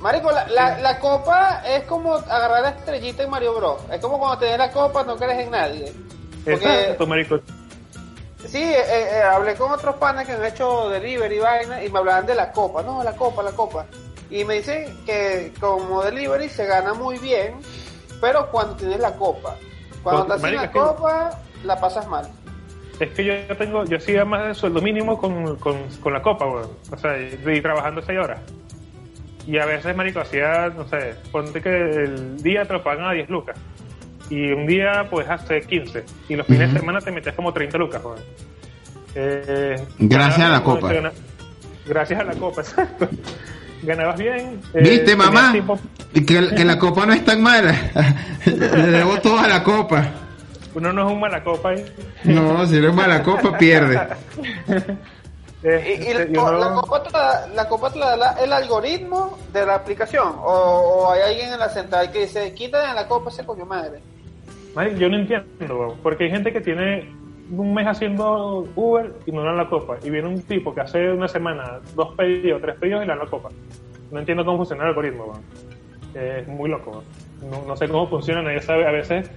Marico, 0.00 0.30
la, 0.30 0.46
la, 0.48 0.78
la 0.78 0.98
copa 1.00 1.62
es 1.66 1.82
como 1.84 2.14
agarrar 2.14 2.62
la 2.62 2.68
estrellita 2.70 3.24
en 3.24 3.30
Mario 3.30 3.54
Bros. 3.54 3.80
Es 3.90 4.00
como 4.00 4.18
cuando 4.18 4.38
tenés 4.38 4.58
la 4.58 4.70
copa 4.70 5.02
no 5.02 5.16
crees 5.16 5.38
en 5.40 5.50
nadie. 5.50 5.92
Porque, 6.44 6.52
Exacto, 6.80 7.06
marico. 7.06 7.40
sí, 8.46 8.62
eh, 8.62 8.84
eh, 8.88 9.22
hablé 9.22 9.54
con 9.56 9.72
otros 9.72 9.96
panas 9.96 10.24
que 10.24 10.32
han 10.32 10.44
hecho 10.44 10.88
delivery 10.88 11.34
y 11.36 11.38
vaina 11.40 11.82
y 11.84 11.88
me 11.90 11.98
hablaban 11.98 12.26
de 12.26 12.36
la 12.36 12.52
copa. 12.52 12.82
No, 12.84 13.02
la 13.02 13.12
copa, 13.16 13.42
la 13.42 13.50
copa. 13.50 13.86
Y 14.30 14.44
me 14.44 14.54
dicen 14.54 15.04
que 15.04 15.52
como 15.58 16.02
delivery 16.04 16.48
se 16.48 16.66
gana 16.66 16.94
muy 16.94 17.18
bien, 17.18 17.54
pero 18.20 18.50
cuando 18.52 18.74
tienes 18.76 19.00
la 19.00 19.14
copa. 19.14 19.56
Cuando 20.04 20.26
Cuando- 20.26 20.38
marico, 20.42 20.62
la 20.62 20.70
que- 20.70 20.78
copa, 20.78 21.30
la 21.64 21.80
pasas 21.80 22.06
mal. 22.06 22.28
Es 23.00 23.10
que 23.10 23.24
yo 23.24 23.56
tengo, 23.56 23.84
yo 23.84 23.96
hacía 23.98 24.24
más 24.24 24.48
de 24.48 24.54
sueldo 24.54 24.80
mínimo 24.82 25.18
con, 25.18 25.56
con, 25.56 25.76
con 26.00 26.12
la 26.12 26.20
copa, 26.22 26.46
weón. 26.46 26.70
O 26.90 26.96
sea, 26.98 27.16
y, 27.18 27.60
trabajando 27.60 28.02
6 28.02 28.18
horas. 28.18 28.40
Y 29.46 29.56
a 29.58 29.64
veces, 29.66 29.94
marico, 29.96 30.20
hacía, 30.20 30.68
no 30.76 30.86
sé, 30.88 31.14
ponte 31.30 31.60
que 31.62 31.70
el 31.70 32.42
día 32.42 32.64
te 32.64 32.72
lo 32.74 32.82
pagan 32.82 33.06
a 33.06 33.12
10 33.12 33.30
lucas. 33.30 33.56
Y 34.30 34.50
un 34.52 34.66
día, 34.66 35.06
pues, 35.10 35.28
hace 35.28 35.60
15. 35.62 36.04
Y 36.28 36.36
los 36.36 36.46
fines 36.46 36.60
de 36.60 36.66
Ujú. 36.74 36.78
semana 36.80 37.00
te 37.00 37.10
metes 37.12 37.34
como 37.34 37.52
30 37.52 37.78
lucas, 37.78 38.02
weón. 38.04 38.18
Eh, 39.14 39.76
Gracias 39.98 40.46
a 40.46 40.50
la 40.52 40.62
copa. 40.62 40.92
gana- 40.92 41.12
Gracias 41.86 42.20
a 42.20 42.24
la 42.24 42.34
copa, 42.34 42.60
exacto. 42.62 43.08
Ganabas 43.82 44.18
bien. 44.18 44.60
eh, 44.74 44.80
¿Viste, 44.82 45.16
mamá? 45.16 45.52
tiempo- 45.52 45.78
Que, 46.12 46.24
que 46.24 46.64
la 46.64 46.78
copa 46.78 47.06
no 47.06 47.12
es 47.12 47.24
tan 47.24 47.40
mala. 47.40 47.74
Le 48.44 48.68
debo 48.68 49.18
todo 49.20 49.38
a 49.38 49.46
la 49.46 49.62
copa. 49.62 50.04
Uno 50.74 50.92
no 50.92 51.06
es 51.06 51.12
un 51.12 51.20
mala 51.20 51.42
copa 51.44 51.70
ahí. 51.70 51.84
No, 52.24 52.66
si 52.66 52.76
eres 52.76 52.92
mala 52.94 53.22
copa, 53.22 53.56
pierde. 53.58 54.00
Eh, 55.64 55.98
¿Y, 55.98 56.10
y 56.10 56.14
la, 56.14 56.24
yo 56.26 56.52
no- 56.52 56.58
la 56.58 56.72
copa 56.72 57.02
te 57.02 57.10
la, 57.10 57.46
la 57.52 57.68
copa 57.68 57.92
te 57.92 57.98
la 57.98 58.16
da 58.16 58.32
el 58.40 58.52
algoritmo 58.52 59.36
de 59.52 59.66
la 59.66 59.74
aplicación? 59.74 60.34
¿O, 60.38 60.52
o 60.52 61.10
hay 61.10 61.22
alguien 61.22 61.52
en 61.52 61.58
la 61.58 61.68
central 61.68 62.12
que 62.12 62.20
dice, 62.20 62.54
quítale 62.54 62.94
la 62.94 63.08
copa 63.08 63.30
ese 63.30 63.44
coño 63.44 63.66
madre? 63.66 63.98
Yo 64.96 65.08
no 65.08 65.16
entiendo, 65.16 65.46
weón, 65.76 65.96
porque 66.00 66.24
hay 66.24 66.30
gente 66.30 66.52
que 66.52 66.60
tiene 66.60 67.12
un 67.50 67.74
mes 67.74 67.88
haciendo 67.88 68.68
Uber 68.76 69.12
y 69.26 69.32
no 69.32 69.42
dan 69.42 69.56
la 69.56 69.68
copa. 69.68 69.96
Y 70.04 70.10
viene 70.10 70.28
un 70.28 70.40
tipo 70.42 70.72
que 70.72 70.82
hace 70.82 71.10
una 71.10 71.26
semana 71.26 71.80
dos 71.96 72.14
pedidos, 72.14 72.62
tres 72.62 72.78
pedidos 72.78 73.02
y 73.02 73.06
le 73.06 73.08
dan 73.08 73.18
la 73.18 73.26
copa. 73.26 73.48
No 74.12 74.20
entiendo 74.20 74.44
cómo 74.44 74.58
funciona 74.58 74.84
el 74.84 74.90
algoritmo, 74.90 75.24
weón. 75.24 75.42
Eh, 76.14 76.38
Es 76.42 76.46
muy 76.48 76.70
loco, 76.70 77.02
weón. 77.42 77.50
no, 77.50 77.66
no 77.66 77.76
sé 77.76 77.88
cómo 77.88 78.06
funciona, 78.08 78.42
nadie 78.42 78.62
sabe. 78.62 78.86
A 78.86 78.92
veces 78.92 79.28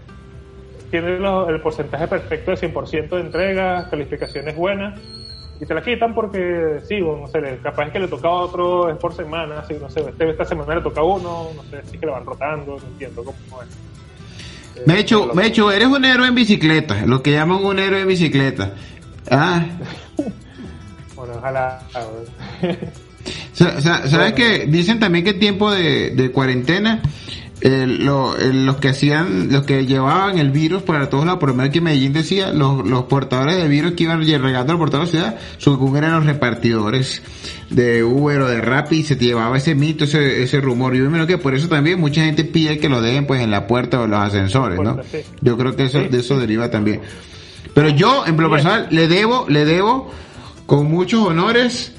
tiene 0.92 1.18
lo- 1.18 1.50
el 1.50 1.60
porcentaje 1.62 2.08
perfecto 2.08 2.52
de 2.52 2.58
100% 2.58 3.16
de 3.16 3.22
entrega, 3.22 3.90
calificaciones 3.90 4.56
buenas, 4.56 5.00
y 5.60 5.66
te 5.66 5.74
la 5.74 5.82
quitan 5.82 6.14
porque, 6.14 6.80
sí, 6.88 7.02
bueno, 7.02 7.22
no 7.22 7.28
sé, 7.28 7.60
capaz 7.64 7.86
es 7.88 7.92
que 7.94 8.00
le 8.00 8.08
toca 8.08 8.28
a 8.28 8.32
otro, 8.32 8.90
es 8.92 8.98
por 8.98 9.14
semana, 9.16 9.60
así, 9.60 9.76
no 9.80 9.90
sé, 9.90 10.02
este- 10.02 10.30
esta 10.30 10.44
semana 10.46 10.76
le 10.76 10.82
toca 10.82 11.02
a 11.02 11.04
uno, 11.04 11.48
no 11.56 11.64
sé, 11.64 11.82
si 11.88 11.96
es 11.96 12.00
que 12.00 12.06
le 12.06 12.12
van 12.12 12.26
rotando, 12.26 12.78
no 12.80 12.88
entiendo 12.88 13.24
cómo 13.24 13.62
es. 13.64 13.70
Eh, 14.78 14.84
Me 14.86 14.96
he 14.96 15.00
hecho, 15.00 15.20
loco. 15.22 15.36
me 15.36 15.44
he 15.44 15.48
hecho, 15.48 15.72
eres 15.72 15.88
un 15.88 16.04
héroe 16.06 16.28
en 16.28 16.36
bicicleta, 16.36 17.06
lo 17.06 17.22
que 17.22 17.32
llaman 17.32 17.64
un 17.64 17.78
héroe 17.80 18.02
en 18.02 18.08
bicicleta. 18.08 18.74
Ah, 19.30 19.64
Bueno, 21.16 21.36
ojalá. 21.38 21.80
sa- 23.54 23.80
sa- 23.82 24.08
¿sabes 24.08 24.34
que 24.34 24.66
Dicen 24.66 25.00
también 25.00 25.24
que 25.24 25.34
tiempo 25.34 25.70
de, 25.72 26.10
de 26.12 26.32
cuarentena 26.32 27.02
eh, 27.62 27.86
lo- 27.88 28.38
eh, 28.38 28.52
los 28.54 28.78
que 28.78 28.90
hacían, 28.90 29.52
los 29.52 29.64
que 29.66 29.86
llevaban 29.86 30.38
el 30.40 30.50
virus 30.52 30.82
para 30.84 31.10
todos 31.10 31.26
lados, 31.26 31.40
por 31.40 31.50
lo 31.50 31.56
menos 31.56 31.70
aquí 31.70 31.78
en 31.78 31.84
Medellín 31.86 32.14
decía, 32.14 32.52
los, 32.52 32.88
los 32.88 33.04
portadores 33.04 33.58
de 33.58 33.68
virus 33.68 33.94
que 33.94 34.04
iban 34.04 34.22
regando 34.26 34.78
por 34.78 34.90
toda 34.90 35.04
la 35.04 35.10
ciudad, 35.10 35.38
según 35.60 35.96
eran 35.98 36.14
los 36.14 36.26
repartidores 36.26 37.22
de 37.70 38.04
Uber 38.04 38.42
o 38.42 38.48
de 38.48 38.62
Rappi, 38.62 39.04
se 39.04 39.16
llevaba 39.16 39.58
ese 39.58 39.76
mito, 39.76 40.04
ese, 40.06 40.44
ese 40.44 40.60
rumor. 40.60 40.94
Yo 40.96 41.02
me 41.04 41.08
imagino 41.10 41.28
que 41.28 41.38
por 41.38 41.54
eso 41.56 41.68
también 41.68 42.00
mucha 42.00 42.24
gente 42.24 42.44
pide 42.44 42.80
que 42.80 42.90
lo 42.90 43.02
dejen 43.02 43.28
pues 43.28 43.42
en 43.42 43.52
la 43.52 43.68
puerta 43.68 44.00
o 44.02 44.06
en 44.06 44.12
los 44.12 44.20
ascensores, 44.20 44.78
¿no? 44.84 44.96
Yo 45.42 45.58
creo 45.58 45.76
que 45.76 45.84
eso, 45.86 46.00
de 46.10 46.20
eso 46.20 46.40
deriva 46.40 46.70
también. 46.72 47.02
Pero 47.74 47.90
yo, 47.90 48.26
en 48.26 48.36
lo 48.38 48.50
personal, 48.50 48.88
le 48.92 49.08
debo, 49.08 49.46
le 49.48 49.64
debo 49.66 50.12
con 50.66 50.90
muchos 50.90 51.26
honores 51.28 51.94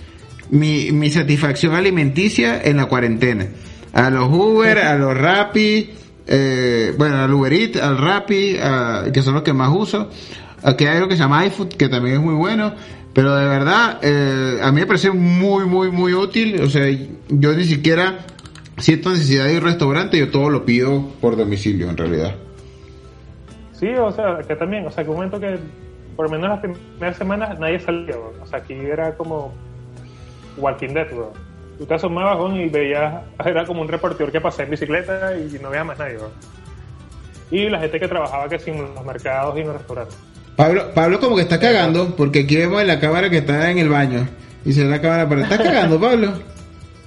mi, 0.50 0.92
mi 0.92 1.10
satisfacción 1.10 1.74
alimenticia 1.74 2.60
en 2.62 2.76
la 2.76 2.86
cuarentena. 2.86 3.46
A 3.92 4.10
los 4.10 4.28
Uber, 4.30 4.78
a 4.78 4.96
los 4.96 5.16
Rappi, 5.16 5.90
eh, 6.26 6.94
bueno, 6.96 7.18
al 7.18 7.32
Uber 7.32 7.52
Eats, 7.52 7.80
al 7.80 7.98
Rappi, 7.98 8.56
a- 8.58 9.04
que 9.12 9.22
son 9.22 9.34
los 9.34 9.42
que 9.42 9.52
más 9.52 9.70
uso. 9.74 10.08
Aquí 10.62 10.86
hay 10.86 10.96
algo 10.96 11.08
que 11.08 11.16
se 11.16 11.22
llama 11.22 11.44
iFood, 11.46 11.68
que 11.74 11.88
también 11.88 12.16
es 12.16 12.22
muy 12.22 12.34
bueno. 12.34 12.72
Pero 13.12 13.34
de 13.36 13.46
verdad, 13.46 13.98
eh, 14.02 14.60
a 14.62 14.72
mí 14.72 14.80
me 14.80 14.86
parece 14.86 15.10
muy, 15.10 15.66
muy, 15.66 15.90
muy 15.90 16.14
útil. 16.14 16.60
O 16.62 16.68
sea, 16.70 16.86
yo 17.28 17.52
ni 17.52 17.64
siquiera 17.64 18.20
siento 18.78 19.10
necesidad 19.10 19.44
de 19.44 19.54
ir 19.54 19.62
a 19.62 19.66
restaurante, 19.66 20.18
yo 20.18 20.30
todo 20.30 20.48
lo 20.48 20.64
pido 20.64 21.10
por 21.20 21.36
domicilio 21.36 21.90
en 21.90 21.96
realidad. 21.98 22.34
Sí, 23.72 23.88
o 23.88 24.10
sea, 24.12 24.38
que 24.46 24.54
también, 24.56 24.86
o 24.86 24.90
sea, 24.90 25.04
que 25.04 25.10
un 25.10 25.16
momento 25.16 25.38
que 25.38 25.58
por 26.16 26.26
lo 26.26 26.32
menos 26.32 26.48
las 26.50 26.60
primeras 26.60 27.16
semanas 27.16 27.58
nadie 27.58 27.80
salía, 27.80 28.16
weón. 28.16 28.40
o 28.42 28.46
sea, 28.46 28.60
aquí 28.60 28.72
era 28.74 29.14
como 29.14 29.52
Walking 30.56 30.94
Dead, 30.94 31.12
weón. 31.12 31.51
Tú 31.82 31.86
te 31.86 31.94
asomabas 31.94 32.38
weón, 32.38 32.60
y 32.60 32.68
veías, 32.68 33.24
era 33.44 33.66
como 33.66 33.82
un 33.82 33.88
reportero 33.88 34.30
que 34.30 34.40
pasaba 34.40 34.62
en 34.62 34.70
bicicleta 34.70 35.32
y 35.36 35.58
no 35.60 35.68
veía 35.68 35.82
más 35.82 35.98
nadie. 35.98 36.16
Y 37.50 37.68
la 37.68 37.80
gente 37.80 37.98
que 37.98 38.06
trabajaba 38.06 38.48
que 38.48 38.56
sí, 38.60 38.70
en 38.70 38.94
los 38.94 39.04
mercados 39.04 39.56
y 39.56 39.62
en 39.62 39.66
los 39.66 39.78
restaurantes. 39.78 40.16
Pablo, 40.54 40.94
Pablo 40.94 41.18
como 41.18 41.34
que 41.34 41.42
está 41.42 41.58
cagando, 41.58 42.14
porque 42.14 42.42
aquí 42.44 42.54
vemos 42.54 42.80
en 42.82 42.86
la 42.86 43.00
cámara 43.00 43.28
que 43.28 43.38
está 43.38 43.68
en 43.68 43.78
el 43.78 43.88
baño. 43.88 44.28
Y 44.64 44.72
se 44.72 44.84
ve 44.84 44.90
la 44.90 45.00
cámara, 45.00 45.28
pero 45.28 45.40
está 45.40 45.58
cagando, 45.58 46.00
Pablo. 46.00 46.34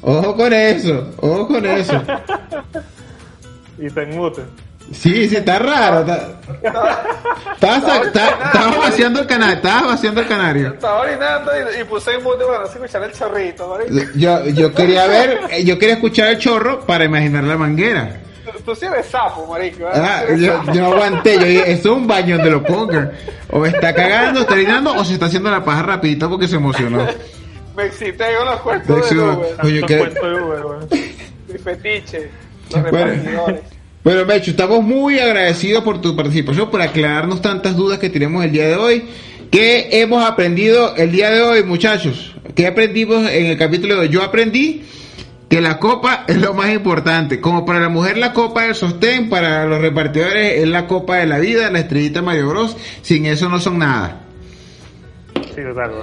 Ojo 0.01 0.35
con 0.35 0.51
eso, 0.51 1.09
ojo 1.21 1.47
con 1.47 1.65
eso. 1.65 2.01
Y 3.77 3.89
te 3.89 4.05
mute. 4.07 4.41
Sí, 4.93 5.27
sí, 5.27 5.35
está 5.37 5.57
raro. 5.59 6.01
Está, 6.01 6.29
estaba, 7.53 7.81
sa- 7.81 8.03
está- 8.03 8.29
estaba 8.45 8.77
vaciando 8.77 9.19
el 9.21 9.27
canario, 9.27 9.55
estaba 9.55 9.87
vaciando 9.87 10.21
el 10.21 10.27
canario. 10.27 10.67
Estaba 10.73 11.01
orinando 11.01 11.51
y, 11.77 11.81
y 11.81 11.83
puse 11.85 12.13
en 12.13 12.23
mute 12.23 12.45
para 12.45 12.59
no 12.59 12.65
escuchar 12.65 13.03
el 13.03 13.11
chorrito. 13.11 13.77
Yo, 14.15 14.45
yo 14.45 14.73
quería 14.73 15.07
ver, 15.07 15.39
eh, 15.49 15.63
yo 15.63 15.79
quería 15.79 15.95
escuchar 15.95 16.27
el 16.29 16.37
chorro 16.37 16.81
para 16.81 17.03
imaginar 17.05 17.43
la 17.45 17.57
manguera. 17.57 18.21
Tú, 18.45 18.51
tú 18.63 18.75
sí 18.75 18.85
eres 18.85 19.07
sapo, 19.07 19.47
marico. 19.47 19.85
¿eh? 19.85 19.91
Ah, 19.95 20.21
eres 20.27 20.39
yo, 20.41 20.53
sapo. 20.57 20.73
yo 20.73 20.85
aguanté, 20.85 21.33
yo 21.39 21.45
dije, 21.45 21.71
esto 21.71 21.91
es 21.91 21.97
un 21.97 22.07
baño 22.07 22.35
donde 22.37 22.51
lo 22.51 22.63
pongan. 22.63 23.11
O 23.49 23.65
está 23.65 23.93
cagando, 23.93 24.41
está 24.41 24.53
orinando, 24.53 24.93
o 24.93 25.03
se 25.03 25.13
está 25.13 25.25
haciendo 25.25 25.49
la 25.49 25.63
paja 25.65 25.81
rapidito 25.81 26.29
porque 26.29 26.47
se 26.47 26.57
emocionó. 26.57 27.07
Me 27.75 27.85
excité 27.87 28.25
con 28.37 28.45
los 28.45 28.59
cuentos 28.61 29.09
de. 29.09 29.17
Uber. 29.19 29.55
Oye, 29.63 29.79
Tantos 29.81 29.87
¿qué? 29.87 29.97
cuentos 29.97 30.23
de 30.23 30.41
Uber, 30.41 30.65
weón. 30.65 30.87
Mi 31.47 31.57
fetiche. 31.57 32.29
Los 32.71 32.81
Bueno. 32.91 32.97
repartidores. 33.07 33.61
Bueno, 34.05 34.23
Mecho, 34.23 34.51
estamos 34.51 34.83
muy 34.83 35.17
agradecidos 35.17 35.83
por 35.83 35.99
tu 35.99 36.15
participación, 36.15 36.69
por 36.69 36.79
aclararnos 36.79 37.41
tantas 37.41 37.75
dudas 37.75 37.97
que 37.97 38.11
tenemos 38.11 38.45
el 38.45 38.51
día 38.51 38.67
de 38.67 38.75
hoy. 38.75 39.09
¿Qué 39.49 39.99
hemos 39.99 40.23
aprendido 40.23 40.95
el 40.95 41.11
día 41.11 41.31
de 41.31 41.41
hoy, 41.41 41.63
muchachos? 41.63 42.35
¿Qué 42.53 42.67
aprendimos 42.67 43.27
en 43.27 43.47
el 43.47 43.57
capítulo 43.57 43.95
de 43.95 44.01
hoy? 44.01 44.09
Yo 44.09 44.21
aprendí 44.21 44.85
que 45.49 45.59
la 45.59 45.79
copa 45.79 46.23
es 46.27 46.37
lo 46.37 46.53
más 46.53 46.69
importante. 46.69 47.41
Como 47.41 47.65
para 47.65 47.79
la 47.79 47.89
mujer 47.89 48.19
la 48.19 48.31
copa 48.31 48.65
del 48.65 48.75
sostén, 48.75 49.27
para 49.27 49.65
los 49.65 49.81
repartidores 49.81 50.59
es 50.59 50.67
la 50.67 50.85
copa 50.85 51.15
de 51.15 51.25
la 51.25 51.39
vida, 51.39 51.71
la 51.71 51.79
estrellita 51.79 52.21
Mario 52.21 52.49
Bros. 52.49 52.77
Sin 53.01 53.25
eso 53.25 53.49
no 53.49 53.59
son 53.59 53.79
nada. 53.79 54.21
Sí, 55.55 55.63
total, 55.63 55.93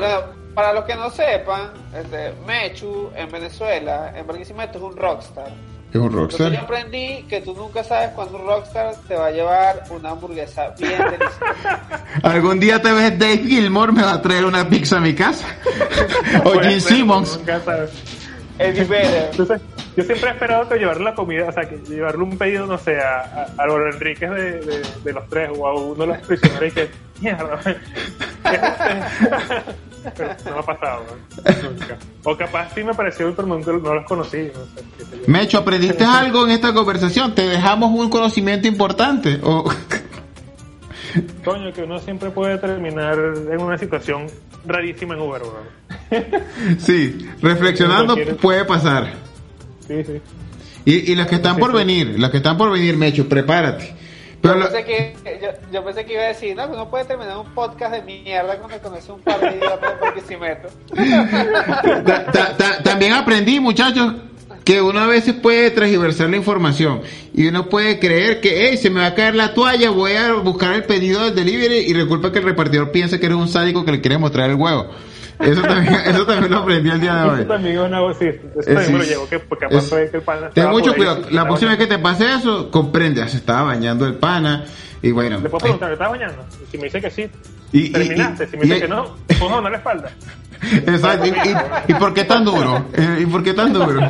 para 0.56 0.72
los 0.72 0.84
que 0.86 0.96
no 0.96 1.08
sepan, 1.08 1.70
este, 1.96 2.32
Mechu 2.48 3.10
en 3.14 3.30
Venezuela, 3.30 4.12
en 4.16 4.26
Barquisimeto 4.26 4.78
es 4.78 4.84
un 4.84 4.96
rockstar. 4.96 5.52
Es 5.92 5.96
un 6.00 6.06
Entonces 6.06 6.38
yo 6.38 6.44
rockstar. 6.46 6.56
aprendí 6.64 7.22
que 7.28 7.40
tú 7.42 7.54
nunca 7.54 7.84
sabes 7.84 8.10
cuando 8.14 8.38
un 8.38 8.46
rockstar 8.46 8.94
te 9.06 9.14
va 9.14 9.26
a 9.26 9.30
llevar 9.30 9.82
una 9.90 10.10
hamburguesa 10.10 10.68
bien 10.78 10.92
deliciosa. 10.98 12.04
Algún 12.22 12.58
día 12.60 12.80
tal 12.80 12.94
vez 12.94 13.18
Dave 13.18 13.38
Gilmore 13.46 13.92
me 13.92 14.02
va 14.02 14.12
a 14.14 14.22
traer 14.22 14.44
una 14.46 14.66
pizza 14.68 14.96
a 14.96 15.00
mi 15.00 15.14
casa. 15.14 15.46
o 16.44 16.54
ser, 16.62 16.80
Simmons. 16.80 17.36
nunca 17.36 17.60
sabes. 17.60 17.90
Eddie 18.62 18.84
Vedder. 18.84 19.28
Entonces, 19.30 19.60
yo 19.96 20.04
siempre 20.04 20.30
he 20.30 20.32
esperado 20.32 20.68
que 20.68 20.78
llevarle 20.78 21.04
la 21.04 21.14
comida, 21.14 21.48
o 21.48 21.52
sea, 21.52 21.68
que 21.68 21.78
llevarle 21.88 22.22
un 22.22 22.38
pedido, 22.38 22.66
no 22.66 22.78
sé, 22.78 22.98
a, 22.98 23.20
a, 23.20 23.62
Álvaro 23.62 23.92
Enríquez 23.92 24.30
de, 24.30 24.60
de, 24.60 24.82
de 25.04 25.12
los 25.12 25.28
tres 25.28 25.50
o 25.56 25.66
a 25.66 25.74
uno 25.74 25.94
de 25.94 26.06
los 26.06 26.18
prisioneros 26.26 26.68
y 26.68 26.72
que, 26.72 26.90
mierda. 27.20 27.60
Pero 30.16 30.34
no 30.44 30.52
me 30.52 30.58
ha 30.58 30.62
pasado, 30.62 31.04
¿no? 31.04 31.12
nunca. 31.70 31.96
O 32.24 32.36
capaz 32.36 32.74
sí 32.74 32.82
me 32.82 32.92
pareció, 32.92 33.32
pero 33.34 33.46
nunca 33.46 33.70
no 33.72 33.94
los 33.94 34.04
conocí, 34.04 34.50
no 34.52 34.64
sé. 34.74 34.82
Mecho, 35.28 35.58
¿aprendiste 35.58 36.04
algo 36.04 36.44
en 36.44 36.50
esta 36.50 36.74
conversación? 36.74 37.36
¿Te 37.36 37.46
dejamos 37.46 37.92
un 37.92 38.10
conocimiento 38.10 38.66
importante? 38.66 39.38
O... 39.44 39.70
Coño, 41.44 41.72
que 41.72 41.82
uno 41.82 41.98
siempre 41.98 42.30
puede 42.30 42.58
terminar 42.58 43.16
en 43.18 43.60
una 43.60 43.76
situación 43.78 44.26
rarísima 44.66 45.14
en 45.14 45.20
Uber, 45.20 45.42
sí, 46.78 47.28
reflexionando 47.40 48.16
puede 48.40 48.64
pasar. 48.64 49.08
Sí, 49.86 50.04
sí. 50.04 50.20
Y, 50.84 51.12
y 51.12 51.14
los 51.14 51.26
que 51.26 51.36
están 51.36 51.56
por 51.56 51.72
venir, 51.72 52.18
los 52.18 52.30
que 52.30 52.38
están 52.38 52.56
por 52.56 52.70
venir, 52.70 52.96
Mecho, 52.96 53.28
prepárate. 53.28 53.94
Pero 54.40 54.54
Yo 54.54 54.60
lo- 54.60 54.70
pensé, 54.72 54.84
que, 54.84 55.14
yo, 55.40 55.48
yo 55.72 55.84
pensé 55.84 56.04
que 56.04 56.14
iba 56.14 56.22
a 56.22 56.26
decir, 56.26 56.56
no, 56.56 56.66
que 56.66 56.72
uno 56.72 56.90
puede 56.90 57.04
terminar 57.04 57.36
un 57.38 57.46
podcast 57.54 57.92
de 57.94 58.02
mierda 58.02 58.56
cuando 58.58 58.78
conoce 58.80 59.12
un 59.12 59.20
par 59.20 59.38
de 59.38 59.56
idiotas 59.56 60.72
ta- 62.04 62.24
ta- 62.32 62.56
ta- 62.56 62.82
también 62.82 63.12
aprendí, 63.12 63.60
muchachos, 63.60 64.14
que 64.64 64.80
uno 64.80 65.00
a 65.00 65.06
veces 65.06 65.34
puede 65.34 65.70
transversar 65.70 66.30
la 66.30 66.36
información 66.36 67.02
y 67.34 67.46
uno 67.48 67.68
puede 67.68 67.98
creer 67.98 68.40
que, 68.40 68.68
hey, 68.68 68.76
se 68.76 68.90
me 68.90 69.00
va 69.00 69.06
a 69.06 69.14
caer 69.14 69.34
la 69.34 69.54
toalla, 69.54 69.90
voy 69.90 70.12
a 70.12 70.34
buscar 70.34 70.72
el 70.74 70.84
pedido 70.84 71.24
del 71.24 71.34
delivery 71.34 71.78
y 71.78 71.92
resulta 71.94 72.30
que 72.30 72.38
el 72.38 72.44
repartidor 72.44 72.92
piensa 72.92 73.18
que 73.18 73.26
eres 73.26 73.38
un 73.38 73.48
sádico 73.48 73.84
que 73.84 73.92
le 73.92 74.00
quiere 74.00 74.18
mostrar 74.18 74.48
el 74.50 74.56
huevo. 74.56 74.88
Eso 75.40 75.62
también, 75.62 75.94
eso 76.06 76.24
también 76.24 76.52
lo 76.52 76.58
aprendí 76.58 76.90
el 76.90 77.00
día 77.00 77.14
de 77.16 77.20
Eso 77.26 77.36
hoy. 77.40 77.44
también 77.46 77.74
es 77.76 77.80
una 77.82 78.14
sí, 78.14 78.26
eso 78.26 78.40
también 78.64 78.86
sí, 78.86 78.92
me 78.92 78.98
lo 78.98 79.04
llevo, 79.04 79.28
que 79.28 79.38
porque 79.40 79.66
capaz 79.66 79.78
es- 80.00 80.10
que 80.10 80.16
el 80.18 80.22
pana 80.22 80.40
Ten 80.40 80.48
estaba 80.50 80.70
mucho 80.70 80.94
cuidado. 80.94 81.20
La 81.22 81.26
estaba 81.28 81.46
próxima 81.48 81.70
vez 81.72 81.78
que 81.80 81.86
te 81.86 81.98
pase 81.98 82.32
eso, 82.34 82.70
comprende, 82.70 83.28
se 83.28 83.38
estaba 83.38 83.62
bañando 83.62 84.06
el 84.06 84.14
pana 84.14 84.64
y 85.02 85.10
bueno. 85.10 85.40
Le 85.40 85.48
puedo 85.48 85.58
preguntar, 85.62 85.88
¿me 85.88 85.94
estás 85.94 86.08
bañando? 86.10 86.44
Y 86.62 86.70
si 86.70 86.78
me 86.78 86.84
dice 86.84 87.00
que 87.00 87.10
sí, 87.10 87.26
Y- 87.72 87.86
y- 87.86 87.90
terminaste. 87.90 88.44
y- 88.44 88.46
si 88.46 88.56
me 88.56 88.62
dice 88.62 88.76
y- 88.76 88.80
que 88.82 88.88
no, 88.88 89.16
pongo 89.40 89.60
no 89.60 89.68
la 89.68 89.78
espalda. 89.78 90.12
Exacto. 90.62 91.26
¿Y, 91.26 91.30
y- 91.30 91.54
y 91.88 91.94
por 91.94 92.14
qué 92.14 92.24
tan 92.24 92.44
duro? 92.44 92.86
Eh, 92.92 93.18
¿Y 93.22 93.26
por 93.26 93.42
qué 93.42 93.52
tan 93.54 93.72
duro? 93.72 94.00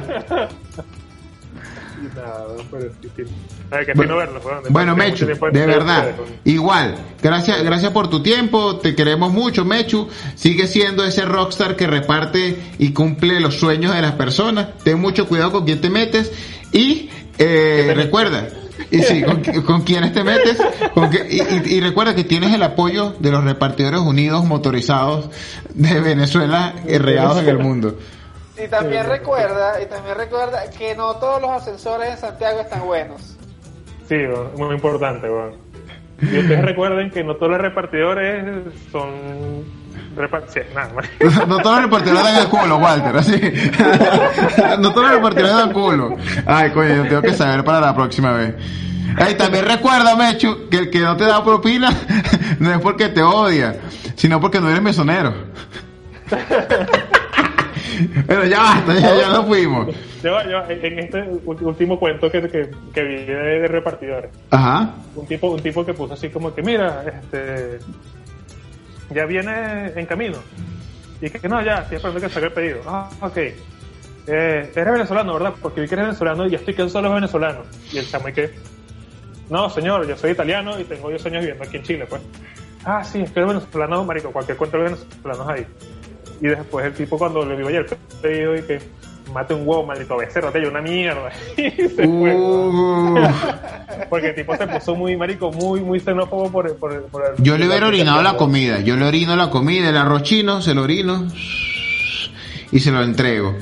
Bueno, 4.71 4.95
Mechu, 4.97 5.25
de 5.53 5.67
verdad, 5.67 6.05
igual, 6.45 6.95
gracias, 7.23 7.63
gracias 7.63 7.91
por 7.93 8.09
tu 8.11 8.23
tiempo, 8.23 8.77
te 8.77 8.95
queremos 8.95 9.33
mucho, 9.33 9.65
Mechu, 9.65 10.09
sigue 10.35 10.67
siendo 10.67 11.05
ese 11.05 11.25
rockstar 11.25 11.75
que 11.77 11.87
reparte 11.87 12.57
y 12.79 12.93
cumple 12.93 13.41
los 13.41 13.55
sueños 13.59 13.95
de 13.95 14.03
las 14.03 14.13
personas, 14.13 14.69
ten 14.85 15.01
mucho 15.01 15.27
cuidado 15.27 15.53
con 15.53 15.65
quién 15.65 15.81
te 15.81 15.89
metes. 15.91 16.33
Y 16.73 17.09
eh, 17.39 17.93
recuerda, 17.97 18.49
y 18.93 19.03
sí, 19.03 19.23
con, 19.23 19.43
con 19.63 19.83
quiénes 19.83 20.13
te 20.13 20.23
metes, 20.23 20.59
con 20.95 21.11
que- 21.11 21.27
y, 21.29 21.41
y- 21.41 21.75
y 21.77 21.81
recuerda 21.81 22.15
que 22.15 22.25
tienes 22.25 22.53
el 22.55 22.63
apoyo 22.63 23.15
de 23.19 23.31
los 23.31 23.43
repartidores 23.43 24.01
unidos 24.01 24.45
motorizados 24.45 25.31
de 25.75 26.01
Venezuela 26.01 26.75
regados 26.87 27.39
en 27.41 27.49
el 27.49 27.59
mundo. 27.59 27.99
Y 28.63 28.69
también 28.69 29.07
recuerda, 29.07 29.83
y 29.83 29.87
también 29.87 30.17
recuerda 30.17 30.69
que 30.71 30.95
no 30.95 31.15
todos 31.17 31.41
los 31.41 31.51
ascensores 31.51 32.11
en 32.11 32.19
Santiago 32.19 32.61
están 32.61 32.85
buenos. 32.87 33.37
Sí, 34.09 34.17
muy 34.57 34.75
importante, 34.75 35.29
weón. 35.29 35.55
Y 36.21 36.39
ustedes 36.39 36.63
recuerden 36.65 37.11
que 37.11 37.25
no 37.25 37.35
todos 37.37 37.53
los 37.53 37.61
repartidores 37.61 38.45
son 38.93 39.11
repartidores. 40.17 40.75
nada, 40.75 40.93
man. 40.95 41.05
No 41.49 41.59
todos 41.59 41.77
los 41.77 41.85
repartidores 41.85 42.23
dan 42.23 42.37
el 42.43 42.49
culo, 42.49 42.77
Walter, 42.79 43.17
así. 43.17 43.41
No 44.79 44.93
todos 44.93 45.03
los 45.09 45.17
repartidores 45.17 45.57
dan 45.57 45.73
culo. 45.73 46.17
Ay, 46.47 46.71
coño, 46.71 46.95
yo 46.97 47.03
tengo 47.09 47.23
que 47.23 47.35
saber 47.35 47.65
para 47.65 47.81
la 47.81 47.95
próxima 47.95 48.33
vez. 48.33 48.55
Ay, 49.17 49.35
también 49.35 49.67
recuerda, 49.67 50.17
Mechu, 50.17 50.69
que 50.71 50.79
el 50.79 50.91
que 50.91 51.01
no 51.01 51.17
te 51.17 51.25
da 51.25 51.45
propina 51.45 51.91
no 52.59 52.73
es 52.73 52.81
porque 52.81 53.09
te 53.11 53.23
odia, 53.23 53.77
sino 54.17 54.41
porque 54.41 54.61
no 54.61 54.69
eres 54.71 54.83
mesonero. 54.83 55.35
Pero 58.27 58.45
ya 58.47 58.59
basta, 58.59 58.95
ya, 58.95 59.15
ya 59.17 59.29
nos 59.29 59.47
fuimos. 59.47 59.89
Yo, 60.23 60.31
yo, 60.49 60.63
en 60.69 60.99
este 60.99 61.23
último 61.45 61.99
cuento 61.99 62.31
que, 62.31 62.41
que, 62.49 62.71
que 62.95 63.03
vi 63.03 63.17
de, 63.25 63.35
de 63.35 63.69
repartidores, 63.69 64.31
Ajá. 64.51 64.95
un 65.15 65.27
tipo, 65.27 65.49
un 65.51 65.61
tipo 65.61 65.85
que 65.85 65.93
puso 65.95 66.15
así 66.15 66.29
como 66.31 66.55
que, 66.55 66.63
mira, 66.63 67.05
este, 67.07 67.81
ya 69.15 69.25
viene 69.27 69.93
en 69.95 70.07
camino. 70.07 70.39
Y 71.21 71.31
que 71.31 71.49
no, 71.49 71.63
ya, 71.63 71.79
estoy 71.83 71.97
esperando 71.97 72.21
que 72.21 72.29
salga 72.29 72.49
el 72.49 72.53
pedido. 72.55 72.81
Ah, 72.87 73.09
ok. 73.21 73.37
eh, 73.37 73.55
eres 74.27 74.93
venezolano, 74.93 75.35
¿verdad? 75.35 75.55
Porque 75.61 75.81
vi 75.81 75.89
que 75.89 75.95
eres 75.95 76.07
venezolano 76.07 76.47
y 76.47 76.51
ya 76.51 76.59
estoy 76.59 76.75
que 76.75 76.89
solo 76.89 77.09
es 77.09 77.15
venezolano. 77.15 77.63
Y 77.93 77.99
el 77.99 78.09
chamo 78.09 78.29
y 78.29 78.33
que, 78.33 78.51
no, 79.49 79.71
señor, 79.71 80.07
yo 80.07 80.17
soy 80.17 80.33
italiano 80.33 80.79
y 80.81 80.85
tengo 80.85 81.09
10 81.09 81.27
años 81.27 81.41
viviendo 81.41 81.65
aquí 81.65 81.77
en 81.77 81.83
Chile, 81.83 82.07
pues. 82.09 82.23
Ah, 82.85 83.05
sí, 83.05 83.21
es 83.21 83.31
que 83.31 83.41
eres 83.41 83.55
venezolano, 83.55 84.05
marico, 84.05 84.33
cualquier 84.33 84.57
cuento 84.57 84.79
de 84.79 84.85
venezolanos 84.85 85.49
ahí. 85.49 85.67
Y 86.41 86.49
después 86.49 86.85
el 86.87 86.95
tipo 86.95 87.17
cuando 87.19 87.45
le 87.47 87.57
digo 87.57 87.69
ayer 87.69 87.87
pedido 88.21 88.57
y 88.57 88.63
que 88.63 88.81
mate 89.33 89.55
un 89.55 89.67
huevo, 89.67 89.85
maldito 89.85 90.17
becerro, 90.17 90.51
te 90.53 90.67
una 90.67 90.81
mierda. 90.81 91.31
Y 91.57 91.71
se 91.71 91.89
fue. 92.07 92.35
Uh, 92.37 93.15
Porque 94.09 94.29
el 94.29 94.35
tipo 94.35 94.57
se 94.57 94.67
puso 94.67 94.95
muy, 94.95 95.17
marico, 95.17 95.51
muy, 95.53 95.81
muy 95.81 96.01
xenófobo 96.01 96.51
por, 96.51 96.67
el- 96.67 96.75
por, 96.75 97.03
por 97.07 97.23
el- 97.25 97.43
yo 97.43 97.57
le 97.59 97.67
hubiera 97.67 97.87
orinado 97.89 98.23
la 98.23 98.37
comida. 98.37 98.81
Yo 98.81 98.97
le 98.97 99.05
orino 99.07 99.35
la 99.37 99.51
comida, 99.51 99.89
el 99.89 99.97
arroz 99.97 100.23
chino, 100.23 100.61
se 100.63 100.75
lo 100.75 100.83
orino 100.83 101.27
y 102.71 102.79
se 102.81 102.91
lo 102.91 103.03
entrego. 103.03 103.55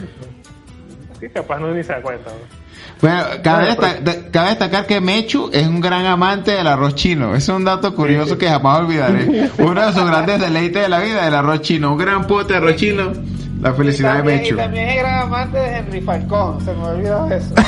Sí, 1.20 1.28
capaz 1.32 1.58
no 1.60 1.72
ni 1.72 1.82
se 1.82 1.92
da 1.92 2.00
cuenta. 2.02 2.30
¿no? 2.30 2.60
Bueno, 3.02 3.24
cabe, 3.42 3.74
Bueno, 3.74 3.94
desta- 4.04 4.30
cabe 4.30 4.48
destacar 4.50 4.86
que 4.86 5.00
Mechu 5.00 5.48
es 5.52 5.66
un 5.66 5.80
gran 5.80 6.04
amante 6.06 6.50
del 6.52 6.66
arroz 6.66 6.94
chino. 6.94 7.34
Es 7.34 7.48
un 7.48 7.64
dato 7.64 7.94
curioso 7.94 8.36
que 8.36 8.46
jamás 8.48 8.80
olvidaré. 8.80 9.50
Uno 9.58 9.86
de 9.86 9.92
sus 9.92 10.04
grandes 10.04 10.38
deleites 10.40 10.82
de 10.82 10.88
la 10.88 11.00
vida, 11.00 11.26
el 11.26 11.34
arroz 11.34 11.62
chino. 11.62 11.92
Un 11.92 11.98
gran 11.98 12.26
pote 12.26 12.52
de 12.52 12.58
arroz 12.58 12.76
chino. 12.76 13.12
La 13.61 13.74
felicidad 13.74 14.12
de 14.12 14.18
también, 14.18 14.38
Mechu. 14.40 14.54
y 14.54 14.56
también 14.56 14.88
es 14.88 14.96
gran 14.96 15.20
amante 15.20 15.58
de 15.58 15.76
Henry 15.78 16.00
Falcón, 16.00 16.64
se 16.64 16.72
me 16.74 16.82
olvidó 16.84 17.30
eso. 17.30 17.54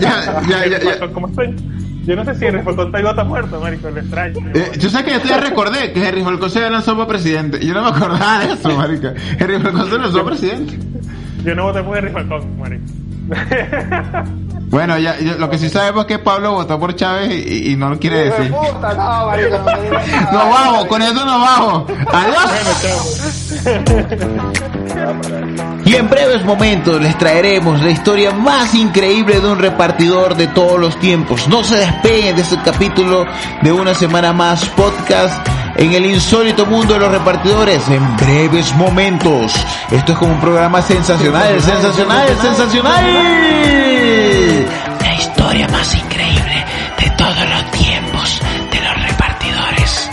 Ya, 0.00 0.42
ya, 0.48 0.66
ya, 0.66 0.78
ya. 0.80 1.12
¿Cómo 1.12 1.28
estoy? 1.28 1.54
Yo 2.04 2.16
no 2.16 2.24
sé 2.24 2.34
si 2.34 2.46
el 2.46 2.62
Falcón 2.62 2.92
está 2.94 3.24
muerto, 3.24 3.60
marico, 3.60 3.90
le 3.90 4.00
extraño. 4.00 4.38
Eh, 4.54 4.72
Tú 4.80 4.88
sabes 4.88 5.06
que 5.06 5.12
yo 5.12 5.20
te 5.20 5.40
recordé 5.40 5.92
que 5.92 6.08
Henry 6.08 6.22
Falcón 6.24 6.50
se 6.50 6.68
lanzó 6.70 6.94
para 6.96 7.06
presidente. 7.08 7.64
Yo 7.64 7.74
no 7.74 7.82
me 7.82 7.88
acordaba 7.90 8.38
de 8.40 8.52
eso, 8.54 8.76
marica. 8.76 9.14
Henry 9.38 9.58
Falcón 9.60 9.90
se 9.90 9.98
lanzó 9.98 10.24
presidente. 10.24 10.78
Yo 11.44 11.54
no 11.54 11.64
voté 11.64 11.82
por 11.82 11.96
Henry 11.98 12.10
Falcón, 12.10 12.58
marico. 12.58 12.84
Bueno, 14.70 14.96
ya, 14.98 15.18
ya- 15.18 15.34
lo 15.34 15.50
que 15.50 15.58
sí 15.58 15.68
sabemos 15.68 16.02
es 16.02 16.06
que 16.06 16.18
Pablo 16.20 16.52
votó 16.52 16.78
por 16.78 16.94
Chávez 16.94 17.28
y, 17.32 17.72
y 17.72 17.76
no 17.76 17.90
lo 17.90 17.98
quiere 17.98 18.30
decir. 18.30 18.52
puta, 18.52 18.94
no, 18.94 19.26
marico, 19.26 19.58
no. 19.58 20.32
Nos 20.32 20.48
vamos, 20.48 20.84
con 20.86 21.02
eso 21.02 21.12
nos 21.24 21.40
vamos. 21.40 21.84
Adiós. 22.12 22.50
Y 25.84 25.94
en 25.96 26.08
breves 26.08 26.44
momentos 26.44 27.00
les 27.00 27.18
traeremos 27.18 27.82
la 27.82 27.90
historia 27.90 28.30
más 28.30 28.72
increíble 28.74 29.40
de 29.40 29.48
un 29.48 29.58
repartidor 29.58 30.36
de 30.36 30.46
todos 30.46 30.78
los 30.78 30.96
tiempos. 31.00 31.48
No 31.48 31.64
se 31.64 31.76
despeguen 31.76 32.36
de 32.36 32.42
este 32.42 32.56
capítulo 32.62 33.26
de 33.62 33.72
una 33.72 33.92
semana 33.94 34.32
más 34.32 34.64
podcast 34.70 35.34
en 35.76 35.92
el 35.94 36.06
insólito 36.06 36.64
mundo 36.66 36.94
de 36.94 37.00
los 37.00 37.10
repartidores 37.10 37.88
en 37.88 38.16
breves 38.16 38.72
momentos. 38.76 39.52
Esto 39.90 40.12
es 40.12 40.18
como 40.18 40.34
un 40.34 40.40
programa 40.40 40.80
sensacional, 40.80 41.60
sensacional, 41.60 42.28
sensacional. 42.40 43.04
Historia 45.20 45.68
más 45.68 45.94
increíble 45.94 46.64
de 46.98 47.10
todos 47.16 47.50
los 47.50 47.70
tiempos 47.72 48.40
de 48.72 48.80
los 48.80 49.08
repartidores. 49.08 50.10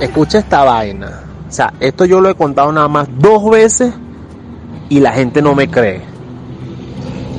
escucha 0.00 0.38
esta 0.38 0.64
vaina. 0.64 1.22
O 1.48 1.52
sea, 1.52 1.72
esto 1.78 2.04
yo 2.04 2.20
lo 2.20 2.28
he 2.28 2.34
contado 2.34 2.72
nada 2.72 2.88
más 2.88 3.08
dos 3.18 3.48
veces 3.48 3.94
y 4.88 4.98
la 4.98 5.12
gente 5.12 5.40
no 5.40 5.54
me 5.54 5.68
cree. 5.68 6.00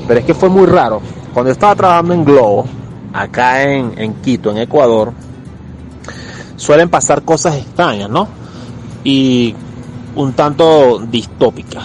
Pero 0.07 0.19
es 0.19 0.25
que 0.25 0.33
fue 0.33 0.49
muy 0.49 0.67
raro. 0.67 1.01
Cuando 1.33 1.51
estaba 1.51 1.75
trabajando 1.75 2.13
en 2.13 2.23
Globo, 2.23 2.65
acá 3.11 3.63
en, 3.63 3.93
en 3.97 4.13
Quito, 4.15 4.51
en 4.51 4.57
Ecuador, 4.57 5.11
suelen 6.55 6.89
pasar 6.89 7.23
cosas 7.23 7.55
extrañas, 7.55 8.09
¿no? 8.09 8.27
Y 9.03 9.53
un 10.15 10.31
tanto 10.33 10.99
distópicas. 10.99 11.83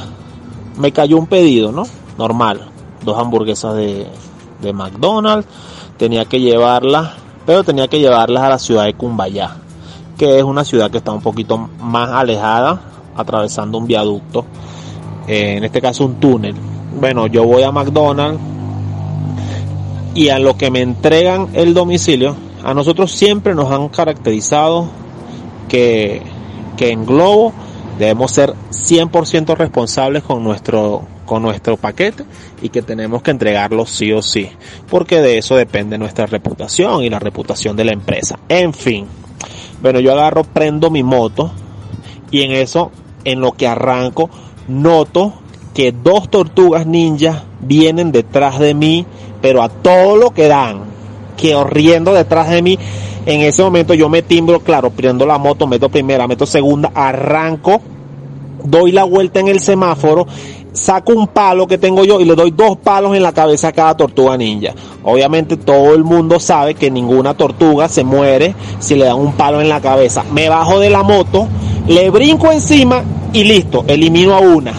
Me 0.78 0.92
cayó 0.92 1.16
un 1.18 1.26
pedido, 1.26 1.72
¿no? 1.72 1.84
Normal. 2.18 2.68
Dos 3.04 3.16
hamburguesas 3.16 3.74
de, 3.76 4.06
de 4.60 4.72
McDonald's. 4.72 5.48
Tenía 5.96 6.26
que 6.26 6.40
llevarlas, 6.40 7.12
pero 7.46 7.64
tenía 7.64 7.88
que 7.88 8.00
llevarlas 8.00 8.42
a 8.42 8.48
la 8.50 8.58
ciudad 8.58 8.84
de 8.84 8.94
Cumbayá 8.94 9.56
que 10.18 10.36
es 10.36 10.42
una 10.44 10.64
ciudad 10.64 10.90
que 10.90 10.98
está 10.98 11.12
un 11.12 11.22
poquito 11.22 11.70
más 11.80 12.10
alejada, 12.10 12.80
atravesando 13.16 13.78
un 13.78 13.86
viaducto, 13.86 14.44
eh, 15.28 15.54
en 15.56 15.64
este 15.64 15.80
caso 15.80 16.04
un 16.04 16.16
túnel. 16.16 16.56
Bueno, 16.98 17.28
yo 17.28 17.44
voy 17.44 17.62
a 17.62 17.70
McDonald's 17.70 18.40
y 20.14 20.28
a 20.30 20.40
lo 20.40 20.58
que 20.58 20.70
me 20.70 20.82
entregan 20.82 21.50
el 21.54 21.72
domicilio, 21.72 22.34
a 22.64 22.74
nosotros 22.74 23.12
siempre 23.12 23.54
nos 23.54 23.70
han 23.70 23.88
caracterizado 23.88 24.88
que, 25.68 26.22
que 26.76 26.90
en 26.90 27.06
Globo 27.06 27.52
debemos 27.98 28.32
ser 28.32 28.54
100% 28.72 29.56
responsables 29.56 30.24
con 30.24 30.42
nuestro 30.42 31.02
con 31.28 31.42
nuestro 31.42 31.76
paquete 31.76 32.24
y 32.62 32.70
que 32.70 32.80
tenemos 32.80 33.22
que 33.22 33.30
entregarlo 33.30 33.84
sí 33.84 34.10
o 34.12 34.22
sí, 34.22 34.48
porque 34.90 35.20
de 35.20 35.36
eso 35.36 35.54
depende 35.54 35.98
nuestra 35.98 36.24
reputación 36.26 37.04
y 37.04 37.10
la 37.10 37.18
reputación 37.18 37.76
de 37.76 37.84
la 37.84 37.92
empresa. 37.92 38.38
En 38.48 38.72
fin, 38.72 39.06
bueno, 39.82 40.00
yo 40.00 40.12
agarro, 40.12 40.42
prendo 40.42 40.90
mi 40.90 41.02
moto 41.02 41.52
y 42.30 42.42
en 42.42 42.52
eso, 42.52 42.90
en 43.24 43.40
lo 43.40 43.52
que 43.52 43.68
arranco, 43.68 44.30
noto 44.68 45.34
que 45.74 45.92
dos 45.92 46.30
tortugas 46.30 46.86
ninjas 46.86 47.42
vienen 47.60 48.10
detrás 48.10 48.58
de 48.58 48.72
mí, 48.72 49.04
pero 49.42 49.62
a 49.62 49.68
todo 49.68 50.16
lo 50.16 50.30
que 50.30 50.48
dan, 50.48 50.80
que 51.36 51.52
corriendo 51.52 52.14
detrás 52.14 52.48
de 52.48 52.62
mí. 52.62 52.78
En 53.26 53.42
ese 53.42 53.62
momento 53.62 53.92
yo 53.92 54.08
me 54.08 54.22
timbro, 54.22 54.60
claro, 54.60 54.90
prendo 54.90 55.26
la 55.26 55.36
moto, 55.36 55.66
meto 55.66 55.90
primera, 55.90 56.26
meto 56.26 56.46
segunda, 56.46 56.90
arranco, 56.94 57.82
doy 58.64 58.92
la 58.92 59.04
vuelta 59.04 59.40
en 59.40 59.48
el 59.48 59.60
semáforo, 59.60 60.26
saco 60.78 61.12
un 61.12 61.26
palo 61.26 61.66
que 61.66 61.76
tengo 61.76 62.04
yo 62.04 62.20
y 62.20 62.24
le 62.24 62.34
doy 62.34 62.50
dos 62.52 62.76
palos 62.78 63.14
en 63.16 63.22
la 63.22 63.32
cabeza 63.32 63.68
a 63.68 63.72
cada 63.72 63.96
tortuga 63.96 64.36
ninja. 64.36 64.72
Obviamente 65.02 65.56
todo 65.56 65.94
el 65.94 66.04
mundo 66.04 66.40
sabe 66.40 66.74
que 66.74 66.90
ninguna 66.90 67.34
tortuga 67.34 67.88
se 67.88 68.04
muere 68.04 68.54
si 68.78 68.94
le 68.94 69.04
dan 69.04 69.18
un 69.18 69.32
palo 69.32 69.60
en 69.60 69.68
la 69.68 69.80
cabeza. 69.80 70.24
Me 70.32 70.48
bajo 70.48 70.78
de 70.78 70.90
la 70.90 71.02
moto, 71.02 71.48
le 71.86 72.10
brinco 72.10 72.50
encima 72.52 73.02
y 73.32 73.44
listo, 73.44 73.84
elimino 73.86 74.34
a 74.34 74.40
una. 74.40 74.72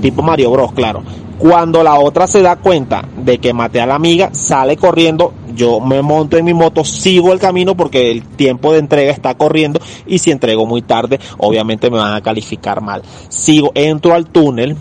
Tipo 0.00 0.22
Mario 0.22 0.50
Bros, 0.50 0.72
claro. 0.72 1.02
Cuando 1.38 1.82
la 1.82 1.98
otra 1.98 2.26
se 2.26 2.42
da 2.42 2.56
cuenta 2.56 3.04
de 3.16 3.38
que 3.38 3.52
maté 3.52 3.80
a 3.80 3.86
la 3.86 3.96
amiga, 3.96 4.30
sale 4.32 4.76
corriendo, 4.76 5.32
yo 5.54 5.80
me 5.80 6.00
monto 6.00 6.36
en 6.36 6.44
mi 6.44 6.54
moto, 6.54 6.84
sigo 6.84 7.32
el 7.32 7.40
camino 7.40 7.76
porque 7.76 8.10
el 8.10 8.22
tiempo 8.22 8.72
de 8.72 8.78
entrega 8.78 9.10
está 9.10 9.34
corriendo 9.34 9.80
y 10.06 10.18
si 10.18 10.30
entrego 10.30 10.64
muy 10.64 10.82
tarde, 10.82 11.18
obviamente 11.38 11.90
me 11.90 11.98
van 11.98 12.14
a 12.14 12.22
calificar 12.22 12.80
mal. 12.80 13.02
Sigo, 13.28 13.72
entro 13.74 14.14
al 14.14 14.26
túnel, 14.26 14.76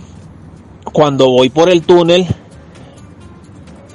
cuando 0.91 1.29
voy 1.29 1.49
por 1.49 1.69
el 1.69 1.84
túnel, 1.84 2.27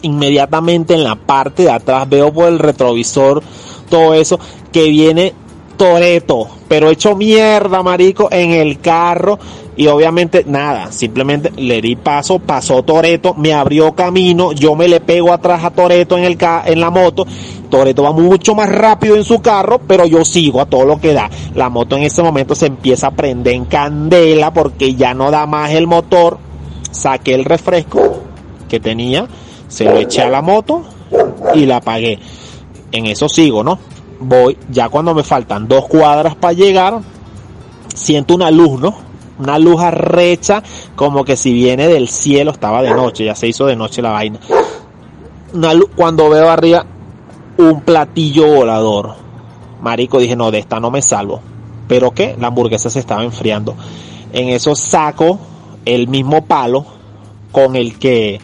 inmediatamente 0.03 0.95
en 0.95 1.05
la 1.05 1.17
parte 1.17 1.65
de 1.65 1.71
atrás 1.71 2.09
veo 2.09 2.33
por 2.33 2.49
el 2.49 2.59
retrovisor 2.59 3.43
todo 3.89 4.15
eso 4.15 4.39
que 4.73 4.89
viene 4.89 5.35
Toreto, 5.77 6.49
pero 6.67 6.91
hecho 6.91 7.15
mierda, 7.15 7.83
marico, 7.85 8.29
en 8.33 8.51
el 8.51 8.81
carro 8.81 9.39
y 9.77 9.87
obviamente 9.87 10.43
nada, 10.45 10.91
simplemente 10.91 11.53
le 11.57 11.81
di 11.81 11.95
paso, 11.95 12.41
pasó 12.41 12.83
Toreto, 12.83 13.35
me 13.35 13.53
abrió 13.53 13.93
camino, 13.95 14.51
yo 14.51 14.75
me 14.75 14.89
le 14.89 15.01
pego 15.01 15.33
atrás 15.33 15.63
a 15.63 15.71
Toreto 15.71 16.19
en 16.19 16.25
en 16.25 16.81
la 16.81 16.91
moto, 16.91 17.25
Toreto 17.71 18.03
va 18.03 18.11
mucho 18.11 18.57
más 18.57 18.69
rápido 18.69 19.15
en 19.15 19.23
su 19.23 19.41
carro, 19.41 19.81
pero 19.87 20.05
yo 20.05 20.25
sigo 20.25 20.61
a 20.61 20.67
todo 20.67 20.85
lo 20.85 21.01
que 21.01 21.13
da. 21.13 21.31
La 21.55 21.69
moto 21.69 21.97
en 21.97 22.03
ese 22.03 22.25
momento 22.25 22.57
se 22.57 22.67
empieza 22.67 23.09
a 23.09 23.11
prender 23.13 23.55
en 23.55 23.67
candela 23.67 24.53
porque 24.53 24.97
ya 24.97 25.15
no 25.15 25.31
da 25.31 25.47
más 25.47 25.71
el 25.71 25.87
motor. 25.87 26.39
Saqué 26.91 27.35
el 27.35 27.45
refresco 27.45 28.23
que 28.69 28.81
tenía, 28.81 29.27
se 29.69 29.85
lo 29.85 29.97
eché 29.99 30.23
a 30.23 30.29
la 30.29 30.43
moto 30.43 30.85
y 31.55 31.67
la 31.67 31.77
apagué. 31.77 32.19
En 32.93 33.07
eso 33.07 33.29
sigo, 33.29 33.63
¿no? 33.63 33.79
Voy, 34.21 34.57
ya 34.71 34.89
cuando 34.89 35.15
me 35.15 35.23
faltan 35.23 35.69
dos 35.69 35.87
cuadras 35.87 36.35
para 36.35 36.53
llegar, 36.53 37.01
siento 37.95 38.35
una 38.35 38.51
luz, 38.51 38.81
¿no? 38.81 38.95
Una 39.39 39.59
luz 39.59 39.81
arrecha, 39.81 40.63
como 40.97 41.25
que 41.25 41.37
si 41.37 41.53
viene 41.53 41.87
del 41.87 42.09
cielo, 42.09 42.51
estaba 42.51 42.83
de 42.83 42.91
noche, 42.91 43.25
ya 43.25 43.35
se 43.35 43.47
hizo 43.47 43.67
de 43.67 43.77
noche 43.77 44.03
la 44.03 44.11
vaina. 44.11 44.41
Una 45.53 45.75
luz, 45.75 45.91
cuando 45.95 46.29
veo 46.29 46.51
arriba 46.51 46.85
un 47.57 47.81
platillo 47.83 48.47
volador, 48.55 49.15
marico, 49.81 50.19
dije, 50.19 50.35
no, 50.35 50.51
de 50.51 50.59
esta 50.59 50.81
no 50.81 50.91
me 50.91 51.03
salvo. 51.03 51.41
Pero 51.87 52.11
que 52.11 52.37
la 52.39 52.49
hamburguesa 52.49 52.91
se 52.91 52.99
estaba 52.99 53.23
enfriando. 53.23 53.75
En 54.33 54.49
eso 54.49 54.75
saco 54.75 55.39
el 55.95 56.09
mismo 56.09 56.45
palo 56.45 56.85
con 57.53 57.77
el 57.77 57.99
que 57.99 58.41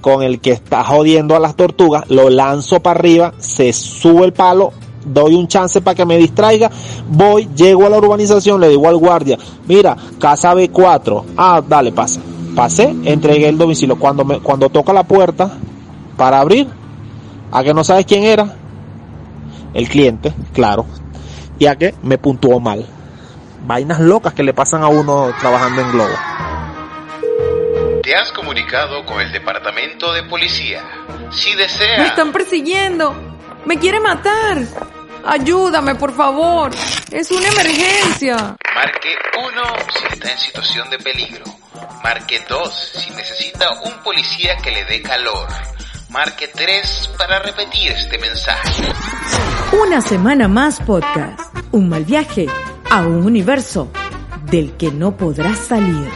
con 0.00 0.22
el 0.22 0.38
que 0.38 0.52
está 0.52 0.84
jodiendo 0.84 1.34
a 1.34 1.40
las 1.40 1.56
tortugas, 1.56 2.04
lo 2.08 2.30
lanzo 2.30 2.78
para 2.78 3.00
arriba, 3.00 3.34
se 3.38 3.72
sube 3.72 4.24
el 4.24 4.32
palo, 4.32 4.72
doy 5.04 5.34
un 5.34 5.48
chance 5.48 5.80
para 5.80 5.96
que 5.96 6.06
me 6.06 6.16
distraiga, 6.16 6.70
voy, 7.08 7.48
llego 7.56 7.86
a 7.86 7.88
la 7.88 7.98
urbanización, 7.98 8.60
le 8.60 8.68
digo 8.68 8.86
al 8.86 8.98
guardia, 8.98 9.36
mira, 9.66 9.96
casa 10.20 10.54
B4, 10.54 11.24
ah, 11.36 11.60
dale, 11.66 11.90
pasa. 11.90 12.20
Pasé, 12.54 12.94
entregué 13.04 13.48
el 13.48 13.58
domicilio. 13.58 13.98
Cuando 13.98 14.24
me, 14.24 14.38
cuando 14.38 14.70
toca 14.70 14.92
la 14.92 15.02
puerta 15.02 15.50
para 16.16 16.40
abrir, 16.40 16.68
a 17.50 17.64
que 17.64 17.74
no 17.74 17.82
sabes 17.82 18.06
quién 18.06 18.22
era, 18.22 18.54
el 19.74 19.88
cliente, 19.88 20.32
claro, 20.52 20.86
y 21.58 21.66
a 21.66 21.76
que 21.76 21.94
me 22.02 22.16
puntuó 22.16 22.60
mal. 22.60 22.86
vainas 23.66 23.98
locas 23.98 24.34
que 24.34 24.44
le 24.44 24.54
pasan 24.54 24.84
a 24.84 24.88
uno 24.88 25.32
trabajando 25.40 25.82
en 25.82 25.90
Globo. 25.90 26.14
Te 28.06 28.14
has 28.14 28.30
comunicado 28.30 29.04
con 29.04 29.20
el 29.20 29.32
departamento 29.32 30.12
de 30.12 30.22
policía. 30.22 30.80
Si 31.32 31.50
Me 31.50 31.62
desea... 31.62 32.06
están 32.06 32.30
persiguiendo. 32.30 33.12
Me 33.64 33.80
quiere 33.80 33.98
matar. 33.98 34.58
Ayúdame, 35.26 35.96
por 35.96 36.14
favor. 36.14 36.70
Es 37.10 37.32
una 37.32 37.48
emergencia. 37.48 38.56
Marque 38.76 39.12
1 39.36 39.62
si 39.98 40.14
está 40.14 40.30
en 40.30 40.38
situación 40.38 40.88
de 40.88 40.98
peligro. 40.98 41.44
Marque 42.04 42.44
2 42.48 42.92
si 42.94 43.10
necesita 43.10 43.72
un 43.82 44.00
policía 44.04 44.56
que 44.58 44.70
le 44.70 44.84
dé 44.84 45.02
calor. 45.02 45.48
Marque 46.10 46.46
3 46.46 47.10
para 47.18 47.40
repetir 47.40 47.90
este 47.90 48.18
mensaje. 48.18 48.84
Una 49.84 50.00
semana 50.00 50.46
más 50.46 50.78
podcast. 50.78 51.40
Un 51.72 51.88
mal 51.88 52.04
viaje 52.04 52.46
a 52.88 53.00
un 53.00 53.26
universo 53.26 53.90
del 54.44 54.76
que 54.76 54.92
no 54.92 55.16
podrás 55.16 55.58
salir. 55.58 56.08